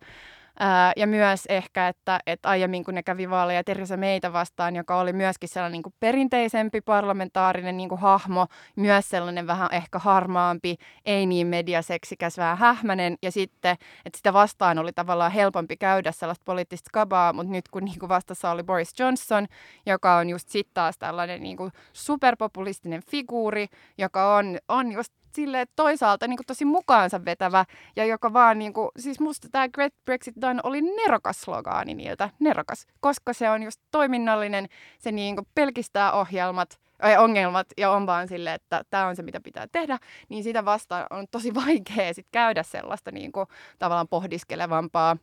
Ää, 0.59 0.93
ja 0.97 1.07
myös 1.07 1.45
ehkä, 1.49 1.87
että, 1.87 2.19
että 2.27 2.49
aiemmin 2.49 2.83
kun 2.83 2.93
ne 2.93 3.03
kävi 3.03 3.29
vaaleja 3.29 3.63
Teresa 3.63 3.97
meitä 3.97 4.33
vastaan, 4.33 4.75
joka 4.75 4.99
oli 4.99 5.13
myöskin 5.13 5.49
sellainen 5.49 5.71
niin 5.71 5.83
kuin 5.83 5.93
perinteisempi 5.99 6.81
parlamentaarinen 6.81 7.77
niin 7.77 7.89
kuin 7.89 8.01
hahmo, 8.01 8.47
myös 8.75 9.09
sellainen 9.09 9.47
vähän 9.47 9.69
ehkä 9.71 9.99
harmaampi, 9.99 10.75
ei 11.05 11.25
niin 11.25 11.47
mediaseksikäs, 11.47 12.37
vähän 12.37 12.57
hähmänen. 12.57 13.15
Ja 13.21 13.31
sitten, 13.31 13.77
että 14.05 14.17
sitä 14.17 14.33
vastaan 14.33 14.79
oli 14.79 14.93
tavallaan 14.93 15.31
helpompi 15.31 15.77
käydä 15.77 16.11
sellaista 16.11 16.43
poliittista 16.45 16.89
kabaa, 16.93 17.33
mutta 17.33 17.51
nyt 17.51 17.67
kun 17.67 17.85
niin 17.85 17.99
kuin 17.99 18.09
vastassa 18.09 18.51
oli 18.51 18.63
Boris 18.63 18.99
Johnson, 18.99 19.47
joka 19.85 20.15
on 20.15 20.29
just 20.29 20.49
sitten 20.49 20.73
taas 20.73 20.97
tällainen 20.97 21.43
niin 21.43 21.57
kuin 21.57 21.71
superpopulistinen 21.93 23.01
figuuri, 23.11 23.67
joka 23.97 24.35
on, 24.35 24.57
on 24.67 24.91
just 24.91 25.13
sille 25.33 25.65
toisaalta 25.75 26.27
niin 26.27 26.37
kuin 26.37 26.45
tosi 26.45 26.65
mukaansa 26.65 27.25
vetävä 27.25 27.65
ja 27.95 28.05
joka 28.05 28.33
vaan, 28.33 28.59
niin 28.59 28.73
kuin, 28.73 28.89
siis 28.99 29.19
musta 29.19 29.47
tämä 29.51 29.69
Great 29.69 29.93
Brexit 30.05 30.35
Done 30.41 30.59
oli 30.63 30.81
nerokas 30.81 31.41
slogaani 31.41 31.93
niiltä, 31.93 32.29
nerokas, 32.39 32.87
koska 32.99 33.33
se 33.33 33.49
on 33.49 33.63
just 33.63 33.81
toiminnallinen, 33.91 34.67
se 34.99 35.11
niin 35.11 35.35
kuin 35.35 35.47
pelkistää 35.55 36.11
ohjelmat, 36.11 36.79
tai 36.97 37.17
ongelmat 37.17 37.67
ja 37.77 37.91
on 37.91 38.05
vaan 38.05 38.27
silleen, 38.27 38.55
että 38.55 38.83
tämä 38.89 39.07
on 39.07 39.15
se, 39.15 39.23
mitä 39.23 39.41
pitää 39.41 39.67
tehdä, 39.71 39.99
niin 40.29 40.43
sitä 40.43 40.65
vastaan 40.65 41.05
on 41.09 41.25
tosi 41.31 41.53
vaikea 41.55 42.13
sit 42.13 42.27
käydä 42.31 42.63
sellaista 42.63 43.11
niin 43.11 43.31
kuin, 43.31 43.47
tavallaan 43.79 44.07
pohdiskelevampaa 44.07 45.17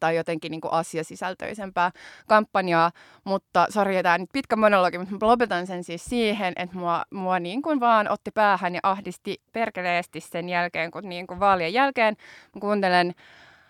tai 0.00 0.16
jotenkin 0.16 0.50
niin 0.50 0.60
kuin 0.60 0.72
asiasisältöisempää 0.72 1.90
kampanjaa. 2.26 2.90
Mutta 3.24 3.66
sori, 3.70 4.02
tämä 4.02 4.18
nyt 4.18 4.30
pitkä 4.32 4.56
monologi, 4.56 4.98
mutta 4.98 5.12
mä 5.12 5.18
lopetan 5.26 5.66
sen 5.66 5.84
siis 5.84 6.04
siihen, 6.04 6.52
että 6.56 6.76
mua, 6.76 7.02
mua 7.10 7.38
niin 7.38 7.62
kuin 7.62 7.80
vaan 7.80 8.08
otti 8.10 8.30
päähän 8.30 8.74
ja 8.74 8.80
ahdisti 8.82 9.42
perkeleesti 9.52 10.20
sen 10.20 10.48
jälkeen, 10.48 10.90
kun 10.90 11.08
niin 11.08 11.26
kuin 11.26 11.40
vaalien 11.40 11.72
jälkeen 11.72 12.16
mä 12.54 12.60
kuuntelen 12.60 13.14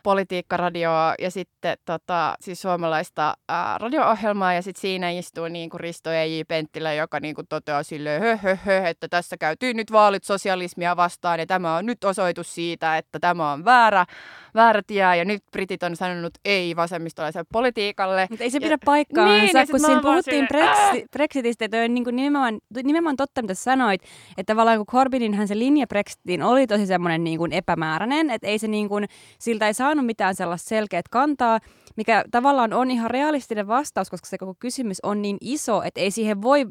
politiikkaradioa 0.04 1.14
ja 1.18 1.30
sitten 1.30 1.78
tota, 1.84 2.34
siis 2.40 2.62
suomalaista 2.62 3.34
ää, 3.48 3.78
radio-ohjelmaa 3.78 4.52
ja 4.52 4.62
sitten 4.62 4.80
siinä 4.80 5.10
istuu 5.10 5.48
niin 5.48 5.70
kuin 5.70 5.80
Risto 5.80 6.10
E.J. 6.12 6.40
Penttilä, 6.48 6.92
joka 6.92 7.20
niin 7.20 7.34
kuin 7.34 7.46
toteaa 7.46 7.82
silleen, 7.82 8.22
hö, 8.22 8.36
hö, 8.36 8.56
hö, 8.56 8.88
että 8.88 9.08
tässä 9.08 9.36
käytyy 9.36 9.74
nyt 9.74 9.92
vaalit 9.92 10.24
sosialismia 10.24 10.96
vastaan 10.96 11.40
ja 11.40 11.46
tämä 11.46 11.76
on 11.76 11.86
nyt 11.86 12.04
osoitus 12.04 12.54
siitä, 12.54 12.98
että 12.98 13.18
tämä 13.18 13.52
on 13.52 13.64
väärä, 13.64 14.06
väärä 14.54 14.82
tie 14.86 15.16
ja 15.16 15.24
nyt 15.24 15.42
britit 15.52 15.82
on 15.82 15.96
sanonut 15.96 16.32
ei 16.44 16.76
vasemmistolaiselle 16.76 17.46
politiikalle. 17.52 18.26
Mutta 18.30 18.44
ei 18.44 18.50
se 18.50 18.60
pidä 18.60 18.78
paikkaansa, 18.84 19.58
niin, 19.58 19.68
kun 19.70 19.80
siinä 19.80 20.02
puhuttiin 20.02 20.48
Brexit, 20.48 21.10
Brexitistä, 21.10 21.64
että 21.64 21.76
on 21.76 21.94
niin 21.94 22.04
kuin 22.04 22.16
nimenomaan, 22.16 22.58
nimenomaan 22.84 23.16
totta, 23.16 23.42
mitä 23.42 23.54
sanoit, 23.54 24.02
että 24.38 24.50
tavallaan 24.52 24.78
kun 24.78 24.86
Corbyninhän 24.86 25.48
se 25.48 25.58
linja 25.58 25.86
Brexitiin 25.86 26.42
oli 26.42 26.66
tosi 26.66 26.86
semmoinen 26.86 27.24
niin 27.24 27.38
kuin 27.38 27.52
epämääräinen, 27.52 28.30
että 28.30 28.48
ei 28.48 28.58
se 28.58 28.68
niin 28.68 28.88
kuin, 28.88 29.04
siltä 29.38 29.66
ei 29.66 29.74
saanut 29.74 30.06
mitään 30.06 30.34
sellaista 30.34 30.68
selkeät 30.68 31.08
kantaa, 31.08 31.60
mikä 31.96 32.24
tavallaan 32.30 32.72
on 32.72 32.90
ihan 32.90 33.10
realistinen 33.10 33.66
vastaus, 33.66 34.10
koska 34.10 34.28
se 34.28 34.38
koko 34.38 34.54
kysymys 34.58 35.00
on 35.02 35.22
niin 35.22 35.36
iso, 35.40 35.82
että 35.82 36.00
ei 36.00 36.10
siihen 36.10 36.42
voi 36.42 36.66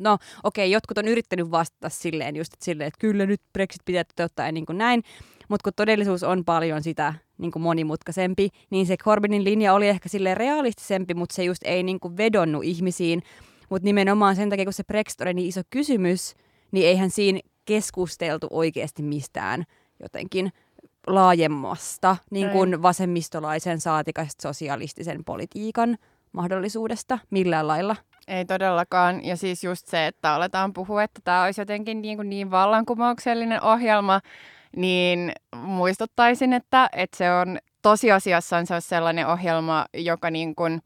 no 0.00 0.14
okei, 0.44 0.64
okay, 0.64 0.72
jotkut 0.72 0.98
on 0.98 1.08
yrittänyt 1.08 1.50
vastata 1.50 1.88
silleen 1.88 2.36
just 2.36 2.54
että 2.54 2.64
silleen, 2.64 2.88
että 2.88 3.00
kyllä 3.00 3.26
nyt 3.26 3.40
Brexit 3.52 3.82
pitää 3.84 4.04
toteuttaa 4.04 4.46
ja 4.46 4.52
niin 4.52 4.66
kuin 4.66 4.78
näin, 4.78 5.02
mutta 5.48 5.64
kun 5.64 5.72
todellisuus 5.76 6.22
on 6.22 6.44
paljon 6.44 6.82
sitä 6.82 7.14
niin 7.38 7.52
kuin 7.52 7.62
monimutkaisempi, 7.62 8.48
niin 8.70 8.86
se 8.86 8.96
Corbynin 8.96 9.44
linja 9.44 9.74
oli 9.74 9.88
ehkä 9.88 10.08
sille 10.08 10.34
realistisempi, 10.34 11.14
mutta 11.14 11.34
se 11.34 11.44
just 11.44 11.62
ei 11.64 11.82
niin 11.82 12.00
kuin 12.00 12.16
vedonnut 12.16 12.64
ihmisiin. 12.64 13.22
Mutta 13.70 13.84
nimenomaan 13.84 14.36
sen 14.36 14.50
takia, 14.50 14.64
kun 14.64 14.72
se 14.72 14.84
Brexit 14.84 15.20
oli 15.20 15.34
niin 15.34 15.48
iso 15.48 15.60
kysymys, 15.70 16.34
niin 16.72 16.86
eihän 16.86 17.10
siinä 17.10 17.40
keskusteltu 17.64 18.46
oikeasti 18.50 19.02
mistään 19.02 19.64
jotenkin 20.02 20.52
laajemmasta 21.06 22.16
niin 22.30 22.50
kuin 22.50 22.82
vasemmistolaisen 22.82 23.80
saatikasta 23.80 24.42
sosialistisen 24.42 25.24
politiikan 25.24 25.98
mahdollisuudesta 26.32 27.18
millään 27.30 27.68
lailla. 27.68 27.96
Ei 28.28 28.44
todellakaan. 28.44 29.24
Ja 29.24 29.36
siis 29.36 29.64
just 29.64 29.86
se, 29.86 30.06
että 30.06 30.34
aletaan 30.34 30.72
puhua, 30.72 31.02
että 31.02 31.20
tämä 31.24 31.44
olisi 31.44 31.60
jotenkin 31.60 32.02
niin, 32.02 32.16
kuin 32.16 32.30
niin 32.30 32.50
vallankumouksellinen 32.50 33.62
ohjelma, 33.62 34.20
niin 34.76 35.32
muistuttaisin, 35.56 36.52
että, 36.52 36.88
että 36.92 37.16
se 37.16 37.32
on 37.32 37.58
tosiasiassa 37.82 38.64
se 38.64 38.74
on 38.74 38.82
sellainen 38.82 39.26
ohjelma, 39.26 39.86
joka 39.94 40.30
niin 40.30 40.54
kuin 40.54 40.82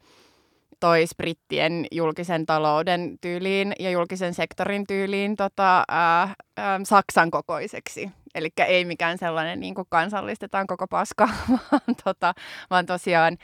toisi 0.81 1.15
brittien 1.17 1.87
julkisen 1.93 2.47
talouden 2.47 3.19
tyyliin 3.21 3.73
ja 3.79 3.91
julkisen 3.91 4.35
sektorin 4.35 4.87
tyyliin 4.87 5.37
tota, 5.37 5.85
ää, 5.89 6.35
ää, 6.57 6.81
Saksan 6.85 7.31
kokoiseksi. 7.31 8.11
Eli 8.35 8.49
ei 8.67 8.85
mikään 8.85 9.19
sellainen 9.19 9.61
niin 9.61 9.75
kuin 9.75 9.87
kansallistetaan 9.91 10.67
koko 10.67 10.87
paska, 10.87 11.29
vaan, 11.73 11.97
tota, 12.05 12.35
vaan 12.71 12.87
tosiaan 12.87 13.39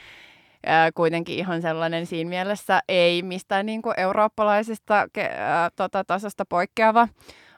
kuitenkin 0.95 1.39
ihan 1.39 1.63
sellainen 1.63 2.07
siinä 2.07 2.29
mielessä 2.29 2.81
ei 2.89 3.23
mistään 3.23 3.67
niin 3.67 3.83
kuin 3.83 3.95
eurooppalaisesta 4.01 5.07
ää, 5.37 5.71
tota, 5.77 6.05
tasosta 6.05 6.45
poikkeava, 6.45 7.09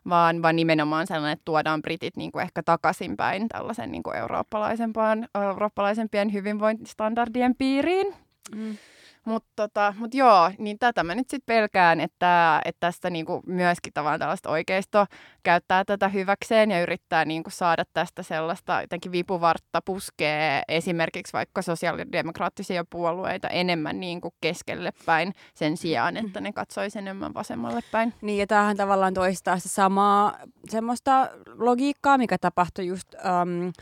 vaan, 0.08 0.42
vaan 0.42 0.56
nimenomaan 0.56 1.06
sellainen, 1.06 1.32
että 1.32 1.44
tuodaan 1.44 1.82
britit 1.82 2.16
niin 2.16 2.32
kuin 2.32 2.42
ehkä 2.42 2.62
takaisinpäin 2.62 3.48
tällaisen 3.48 3.92
niin 3.92 4.02
kuin 4.02 4.16
eurooppalaisempaan, 4.16 5.28
eurooppalaisempien 5.34 6.32
hyvinvointistandardien 6.32 7.54
piiriin. 7.54 8.14
Mm. 8.54 8.76
Mutta 9.24 9.50
tota, 9.56 9.94
mut 9.98 10.14
joo, 10.14 10.50
niin 10.58 10.78
tätä 10.78 11.04
mä 11.04 11.14
nyt 11.14 11.30
sitten 11.30 11.54
pelkään, 11.54 12.00
että, 12.00 12.60
että 12.64 12.80
tästä 12.80 13.10
niinku 13.10 13.42
myöskin 13.46 13.92
tavallaan 13.92 14.20
tällaista 14.20 14.50
oikeisto 14.50 15.06
käyttää 15.42 15.84
tätä 15.84 16.08
hyväkseen 16.08 16.70
ja 16.70 16.82
yrittää 16.82 17.24
niinku 17.24 17.50
saada 17.50 17.84
tästä 17.92 18.22
sellaista 18.22 18.80
jotenkin 18.80 19.12
vipuvartta 19.12 19.82
puskee 19.84 20.62
esimerkiksi 20.68 21.32
vaikka 21.32 21.62
sosiaalidemokraattisia 21.62 22.84
puolueita 22.90 23.48
enemmän 23.48 24.00
niinku 24.00 24.34
keskelle 24.40 24.92
päin 25.06 25.32
sen 25.54 25.76
sijaan, 25.76 26.16
että 26.16 26.40
ne 26.40 26.52
katsoisi 26.52 26.98
enemmän 26.98 27.34
vasemmalle 27.34 27.80
päin. 27.92 28.14
Niin 28.20 28.38
ja 28.38 28.46
tämähän 28.46 28.76
tavallaan 28.76 29.14
toistaa 29.14 29.58
se 29.58 29.68
samaa 29.68 30.38
semmoista 30.68 31.30
logiikkaa, 31.58 32.18
mikä 32.18 32.38
tapahtui 32.40 32.86
just... 32.86 33.14
Um, 33.14 33.72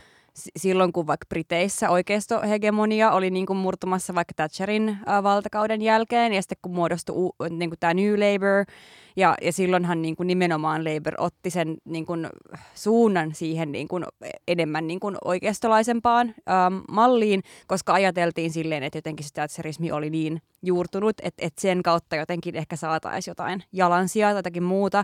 silloin, 0.57 0.93
kun 0.93 1.07
vaikka 1.07 1.25
Briteissä 1.29 1.89
oikeistohegemonia 1.89 3.11
oli 3.11 3.31
niin 3.31 3.45
kuin 3.45 3.57
murtumassa 3.57 4.15
vaikka 4.15 4.33
Thatcherin 4.35 4.97
valtakauden 5.23 5.81
jälkeen, 5.81 6.33
ja 6.33 6.41
sitten 6.41 6.57
kun 6.61 6.75
muodostui 6.75 7.15
u, 7.17 7.35
niin 7.49 7.69
kuin 7.69 7.79
tämä 7.79 7.93
New 7.93 8.13
Labour, 8.13 8.65
ja, 9.15 9.35
ja 9.41 9.53
silloinhan 9.53 10.01
niin 10.01 10.15
kuin 10.15 10.27
nimenomaan 10.27 10.83
Labour 10.83 11.13
otti 11.17 11.49
sen 11.49 11.77
niin 11.85 12.05
kuin 12.05 12.29
suunnan 12.75 13.35
siihen 13.35 13.71
niin 13.71 13.87
kuin 13.87 14.05
enemmän 14.47 14.87
niin 14.87 14.99
kuin 14.99 15.17
oikeistolaisempaan 15.23 16.27
ähm, 16.27 16.81
malliin, 16.91 17.43
koska 17.67 17.93
ajateltiin 17.93 18.51
silleen, 18.51 18.83
että 18.83 18.97
jotenkin 18.97 19.25
se 19.25 19.33
Thatcherismi 19.33 19.91
oli 19.91 20.09
niin 20.09 20.41
juurtunut, 20.61 21.15
että, 21.23 21.45
että 21.45 21.61
sen 21.61 21.83
kautta 21.83 22.15
jotenkin 22.15 22.55
ehkä 22.55 22.75
saataisiin 22.75 23.31
jotain 23.31 23.63
jalansia 23.73 24.27
tai 24.27 24.35
jotakin 24.35 24.63
muuta. 24.63 25.03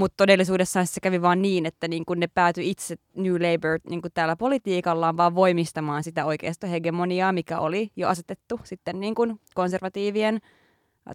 Mutta 0.00 0.16
todellisuudessa 0.16 0.84
se 0.84 1.00
kävi 1.00 1.22
vaan 1.22 1.42
niin, 1.42 1.66
että 1.66 1.88
niin 1.88 2.04
kun 2.04 2.20
ne 2.20 2.26
päätyi 2.26 2.70
itse 2.70 2.96
New 3.16 3.32
Labour 3.32 3.80
niin 3.90 4.02
kun 4.02 4.10
täällä 4.14 4.36
politiikallaan 4.36 5.16
vaan 5.16 5.34
voimistamaan 5.34 6.04
sitä 6.04 6.26
hegemoniaa, 6.66 7.32
mikä 7.32 7.58
oli 7.58 7.90
jo 7.96 8.08
asetettu 8.08 8.60
sitten 8.64 9.00
niin 9.00 9.14
kun 9.14 9.40
konservatiivien 9.54 10.38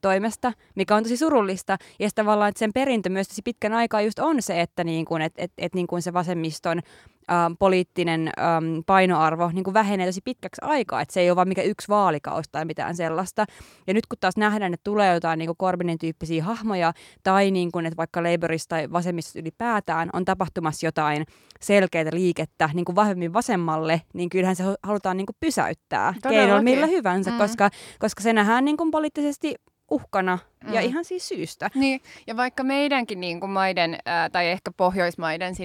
toimesta, 0.01 0.53
mikä 0.75 0.95
on 0.95 1.03
tosi 1.03 1.17
surullista. 1.17 1.77
Ja 1.99 2.09
tavallaan 2.15 2.49
että 2.49 2.59
sen 2.59 2.73
perintö 2.73 3.09
myös 3.09 3.27
pitkän 3.43 3.73
aikaa 3.73 4.01
just 4.01 4.19
on 4.19 4.41
se, 4.41 4.61
että 4.61 4.83
niin 4.83 5.05
kun, 5.05 5.21
et, 5.21 5.33
et, 5.37 5.51
et 5.57 5.75
niin 5.75 5.87
kun 5.87 6.01
se 6.01 6.13
vasemmiston 6.13 6.81
ähm, 7.31 7.53
poliittinen 7.59 8.31
ähm, 8.39 8.79
painoarvo 8.85 9.51
niin 9.53 9.63
kuin 9.63 9.73
vähenee 9.73 10.05
tosi 10.05 10.21
pitkäksi 10.23 10.61
aikaa, 10.61 11.01
että 11.01 11.13
se 11.13 11.19
ei 11.19 11.29
ole 11.29 11.35
vain 11.35 11.47
mikä 11.47 11.61
yksi 11.61 11.87
vaalikaus 11.87 12.45
tai 12.51 12.65
mitään 12.65 12.95
sellaista. 12.95 13.45
Ja 13.87 13.93
nyt 13.93 14.05
kun 14.07 14.17
taas 14.19 14.37
nähdään, 14.37 14.73
että 14.73 14.83
tulee 14.83 15.13
jotain 15.13 15.39
niin 15.39 15.47
kuin 15.47 15.57
Corbynin 15.57 15.99
tyyppisiä 15.99 16.43
hahmoja, 16.43 16.93
tai 17.23 17.51
niin 17.51 17.71
kuin, 17.71 17.85
että 17.85 17.97
vaikka 17.97 18.23
Labourista 18.23 18.75
tai 18.75 18.91
vasemmista 18.91 19.39
ylipäätään 19.39 20.09
on 20.13 20.25
tapahtumassa 20.25 20.87
jotain 20.87 21.25
selkeää 21.61 22.05
liikettä 22.11 22.69
niin 22.73 22.85
kuin 22.85 22.95
vahvemmin 22.95 23.33
vasemmalle, 23.33 24.01
niin 24.13 24.29
kyllähän 24.29 24.55
se 24.55 24.63
halutaan 24.83 25.17
niin 25.17 25.25
kuin 25.25 25.37
pysäyttää 25.39 26.13
keinoilla 26.29 26.61
millä 26.61 26.87
hyvänsä, 26.87 27.31
mm. 27.31 27.37
koska, 27.37 27.69
koska 27.99 28.21
se 28.21 28.33
nähdään 28.33 28.65
niin 28.65 28.77
kuin 28.77 28.91
poliittisesti 28.91 29.55
uhkana 29.91 30.39
mm. 30.65 30.73
ja 30.73 30.81
ihan 30.81 31.05
siis 31.05 31.27
syystä. 31.27 31.69
Niin, 31.75 32.01
ja 32.27 32.37
vaikka 32.37 32.63
meidänkin 32.63 33.19
niin 33.19 33.39
kuin 33.39 33.49
maiden 33.49 33.97
ää, 34.05 34.29
tai 34.29 34.47
ehkä 34.47 34.71
Pohjoismaiden 34.77 35.55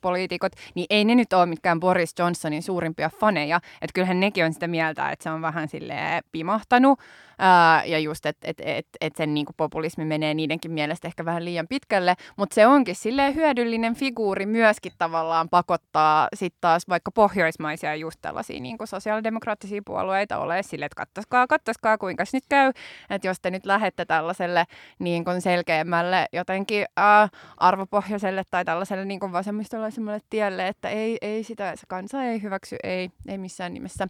poliitikot, 0.00 0.52
niin 0.74 0.86
ei 0.90 1.04
ne 1.04 1.14
nyt 1.14 1.32
ole 1.32 1.46
mitkään 1.46 1.80
Boris 1.80 2.14
Johnsonin 2.18 2.62
suurimpia 2.62 3.10
faneja. 3.20 3.56
Että 3.56 3.92
kyllähän 3.94 4.20
nekin 4.20 4.44
on 4.44 4.52
sitä 4.52 4.66
mieltä, 4.68 5.10
että 5.10 5.22
se 5.22 5.30
on 5.30 5.42
vähän 5.42 5.68
sille 5.68 5.94
pimahtanut 6.32 7.00
ää, 7.38 7.84
ja 7.84 7.98
just, 7.98 8.26
että 8.26 8.48
et, 8.50 8.56
et, 8.60 8.86
et 9.00 9.16
sen 9.16 9.34
niin 9.34 9.46
kuin 9.46 9.56
populismi 9.56 10.04
menee 10.04 10.34
niidenkin 10.34 10.72
mielestä 10.72 11.08
ehkä 11.08 11.24
vähän 11.24 11.44
liian 11.44 11.68
pitkälle, 11.68 12.14
mutta 12.36 12.54
se 12.54 12.66
onkin 12.66 12.96
silleen 12.96 13.34
hyödyllinen 13.34 13.94
figuuri 13.94 14.46
myöskin 14.46 14.92
tavallaan 14.98 15.48
pakottaa 15.48 16.28
sitten 16.34 16.58
taas 16.60 16.82
vaikka 16.88 17.10
pohjoismaisia 17.10 17.94
just 17.94 18.18
tällaisia 18.22 18.60
niin 18.60 18.78
kuin 18.78 18.88
sosiaalidemokraattisia 18.88 19.82
puolueita 19.86 20.38
ole 20.38 20.62
sille, 20.62 20.84
että 20.84 20.96
kattoskaa, 20.96 21.46
kattoskaa, 21.46 21.98
kuinka 21.98 22.24
nyt 22.32 22.44
käy, 22.48 22.72
että 23.10 23.28
jos 23.28 23.40
te 23.40 23.50
nyt 23.50 23.66
lähette 23.66 24.04
tällaiselle 24.16 24.64
niin 24.98 25.24
kuin 25.24 25.40
selkeämmälle 25.40 26.26
jotenkin 26.32 26.84
ää, 26.96 27.28
arvopohjaiselle 27.56 28.42
tai 28.50 28.64
tällaiselle 28.64 29.04
niin 29.04 29.20
kuin 29.20 29.32
vasemmistolaisemmalle 29.32 30.20
tielle, 30.30 30.68
että 30.68 30.88
ei, 30.88 31.18
ei 31.20 31.44
sitä, 31.44 31.76
se 31.76 31.82
kansa 31.88 32.24
ei 32.24 32.42
hyväksy, 32.42 32.76
ei, 32.82 33.10
ei 33.28 33.38
missään 33.38 33.74
nimessä. 33.74 34.08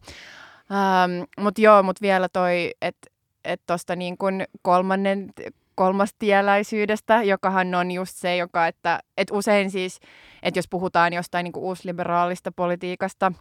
Ähm, 0.71 1.23
mutta 1.41 1.61
joo, 1.61 1.83
mutta 1.83 2.03
vielä 2.03 2.29
toi, 2.29 2.75
että 2.83 3.17
että 3.47 3.65
tuosta 3.67 3.97
niin 3.97 4.19
kuin 4.19 4.45
kolmannen, 4.63 5.33
kolmastieläisyydestä, 5.75 7.23
jokahan 7.23 7.75
on 7.75 7.91
just 7.91 8.17
se, 8.17 8.37
joka, 8.37 8.67
että, 8.67 9.01
että 9.17 9.35
usein 9.35 9.71
siis, 9.71 10.01
että 10.43 10.59
jos 10.59 10.69
puhutaan 10.71 11.13
jostain 11.13 11.45
niin 11.45 11.53
kuin 11.53 11.65
uusliberaalista 11.65 12.53
politiikasta 12.53 13.33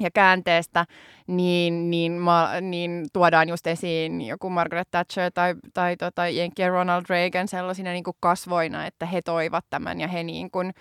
ja 0.00 0.10
käänteestä, 0.10 0.86
niin, 1.26 1.90
niin, 1.90 2.12
ma, 2.12 2.48
niin 2.60 3.06
tuodaan 3.12 3.48
just 3.48 3.66
esiin 3.66 4.20
joku 4.20 4.50
Margaret 4.50 4.90
Thatcher 4.90 5.30
tai, 5.34 5.54
tai 5.74 5.96
tota, 5.96 6.28
Jenkki 6.28 6.68
Ronald 6.68 7.04
Reagan 7.08 7.48
sellaisina 7.48 7.90
niin 7.90 8.04
kuin 8.04 8.16
kasvoina, 8.20 8.86
että 8.86 9.06
he 9.06 9.22
toivat 9.22 9.64
tämän 9.70 10.00
ja 10.00 10.08
he 10.08 10.22
niin 10.22 10.50
kuin, 10.50 10.72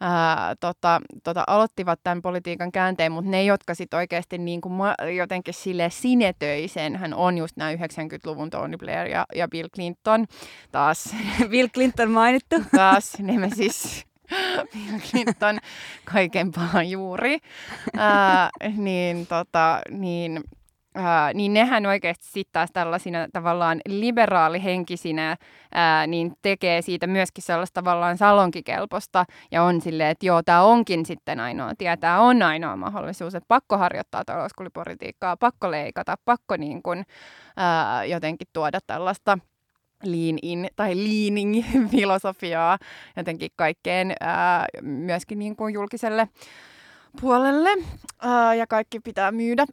ää, 0.00 0.54
tota, 0.60 1.00
tota, 1.24 1.44
aloittivat 1.46 2.00
tämän 2.02 2.22
politiikan 2.22 2.72
käänteen, 2.72 3.12
mutta 3.12 3.30
ne, 3.30 3.44
jotka 3.44 3.74
sitten 3.74 3.96
oikeasti 3.96 4.38
niin 4.38 4.60
kuin 4.60 4.72
ma- 4.72 4.94
jotenkin 5.16 5.54
sille 5.54 5.90
sinetöi 5.90 6.68
sen, 6.68 6.96
hän 6.96 7.14
on 7.14 7.38
just 7.38 7.56
nämä 7.56 7.72
90-luvun 7.72 8.50
Tony 8.50 8.76
Blair 8.76 9.08
ja, 9.08 9.26
ja 9.34 9.48
Bill 9.48 9.68
Clinton. 9.74 10.26
Taas 10.72 11.14
Bill 11.50 11.68
Clinton 11.68 12.10
mainittu. 12.10 12.56
Taas 12.76 13.18
Nemesis 13.18 14.06
Bill 14.72 14.98
Clinton 15.10 15.58
kaiken 16.04 16.52
pahan 16.52 16.90
juuri, 16.90 17.38
ää, 17.96 18.50
niin, 18.76 19.26
tota, 19.26 19.80
niin 19.90 20.44
Ää, 20.98 21.32
niin 21.32 21.52
nehän 21.52 21.86
oikeasti 21.86 22.24
sitten 22.24 22.52
taas 22.52 22.70
tällaisina 22.72 23.26
tavallaan 23.32 23.80
liberaalihenkisinä 23.88 25.36
ää, 25.74 26.06
niin 26.06 26.32
tekee 26.42 26.82
siitä 26.82 27.06
myöskin 27.06 27.44
sellaista 27.44 27.82
tavallaan 27.82 28.18
salonkikelposta 28.18 29.24
ja 29.50 29.62
on 29.62 29.80
silleen, 29.80 30.10
että 30.10 30.26
joo, 30.26 30.42
tämä 30.42 30.62
onkin 30.62 31.06
sitten 31.06 31.40
ainoa 31.40 31.72
tie, 31.78 31.96
tämä 31.96 32.20
on 32.20 32.42
ainoa 32.42 32.76
mahdollisuus, 32.76 33.34
että 33.34 33.48
pakko 33.48 33.78
harjoittaa 33.78 34.24
talouskulipolitiikkaa, 34.24 35.36
pakko 35.36 35.70
leikata, 35.70 36.16
pakko 36.24 36.56
niin 36.56 36.82
kun, 36.82 37.04
ää, 37.56 38.04
jotenkin 38.04 38.48
tuoda 38.52 38.78
tällaista 38.86 39.38
lean 40.04 40.38
in 40.42 40.68
tai 40.76 40.94
leaning 40.94 41.64
filosofiaa 41.92 42.78
jotenkin 43.16 43.50
kaikkeen 43.56 44.12
ää, 44.20 44.66
myöskin 44.82 45.38
niin 45.38 45.56
kuin 45.56 45.74
julkiselle 45.74 46.28
puolelle 47.20 47.70
ää, 48.22 48.54
ja 48.54 48.66
kaikki 48.66 49.00
pitää 49.00 49.32
myydä, 49.32 49.66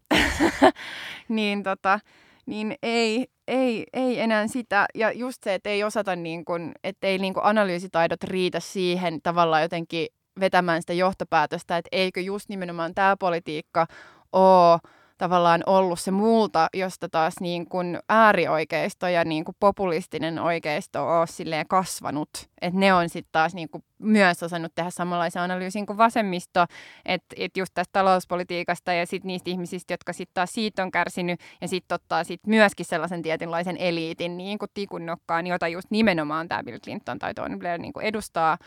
niin, 1.30 1.64
tota, 1.64 2.00
niin 2.46 2.76
ei, 2.84 3.28
ei, 3.48 3.86
ei 3.94 4.20
enää 4.20 4.48
sitä. 4.48 4.86
Ja 4.96 5.12
just 5.12 5.44
se, 5.44 5.54
että 5.54 5.70
ei 5.70 5.84
osata, 5.84 6.16
niin 6.16 6.46
kun, 6.46 6.72
että 6.84 7.08
ei 7.08 7.18
niin 7.18 7.34
kun 7.34 7.46
analyysitaidot 7.46 8.24
riitä 8.24 8.60
siihen 8.60 9.22
tavallaan 9.22 9.62
jotenkin 9.62 10.08
vetämään 10.40 10.82
sitä 10.82 10.94
johtopäätöstä, 10.94 11.78
että 11.78 11.90
eikö 11.92 12.22
just 12.22 12.50
nimenomaan 12.50 12.94
tämä 12.96 13.16
politiikka 13.20 13.88
ole 14.34 14.80
tavallaan 15.24 15.64
ollut 15.66 16.00
se 16.00 16.12
muulta, 16.12 16.68
josta 16.74 17.10
taas 17.10 17.34
niin 17.40 17.70
kuin 17.70 18.00
äärioikeisto 18.10 19.08
ja 19.08 19.26
niin 19.26 19.46
kuin 19.46 19.56
populistinen 19.60 20.40
oikeisto 20.40 21.08
on 21.08 21.28
silleen 21.28 21.68
kasvanut. 21.68 22.30
Että 22.62 22.80
ne 22.80 22.94
on 22.94 23.10
sitten 23.10 23.32
taas 23.32 23.54
niin 23.54 23.70
kuin 23.70 23.84
myös 24.00 24.44
osannut 24.44 24.76
tehdä 24.76 24.90
samanlaisen 24.90 25.42
analyysin 25.42 25.86
kuin 25.86 25.98
vasemmisto, 25.98 26.66
että 27.06 27.36
et 27.40 27.58
just 27.58 27.74
tästä 27.74 27.92
talouspolitiikasta 27.92 28.94
ja 28.94 29.06
sitten 29.06 29.28
niistä 29.28 29.50
ihmisistä, 29.50 29.94
jotka 29.94 30.14
sitten 30.14 30.34
taas 30.34 30.54
siitä 30.54 30.84
on 30.84 30.92
kärsinyt 30.92 31.40
ja 31.62 31.68
sitten 31.68 31.96
ottaa 31.96 32.24
sitten 32.24 32.50
myöskin 32.50 32.86
sellaisen 32.86 33.22
tietynlaisen 33.22 33.78
eliitin 33.78 34.38
niin 34.38 34.58
kuin 34.58 34.72
tikunnokkaan, 34.74 35.48
jota 35.48 35.68
just 35.68 35.92
nimenomaan 35.92 36.48
tämä 36.48 36.64
Bill 36.64 36.80
Clinton 36.80 37.20
tai 37.20 37.34
Tony 37.34 37.58
Blair 37.58 37.82
niin 37.82 37.94
kuin 37.94 38.06
edustaa, 38.06 38.58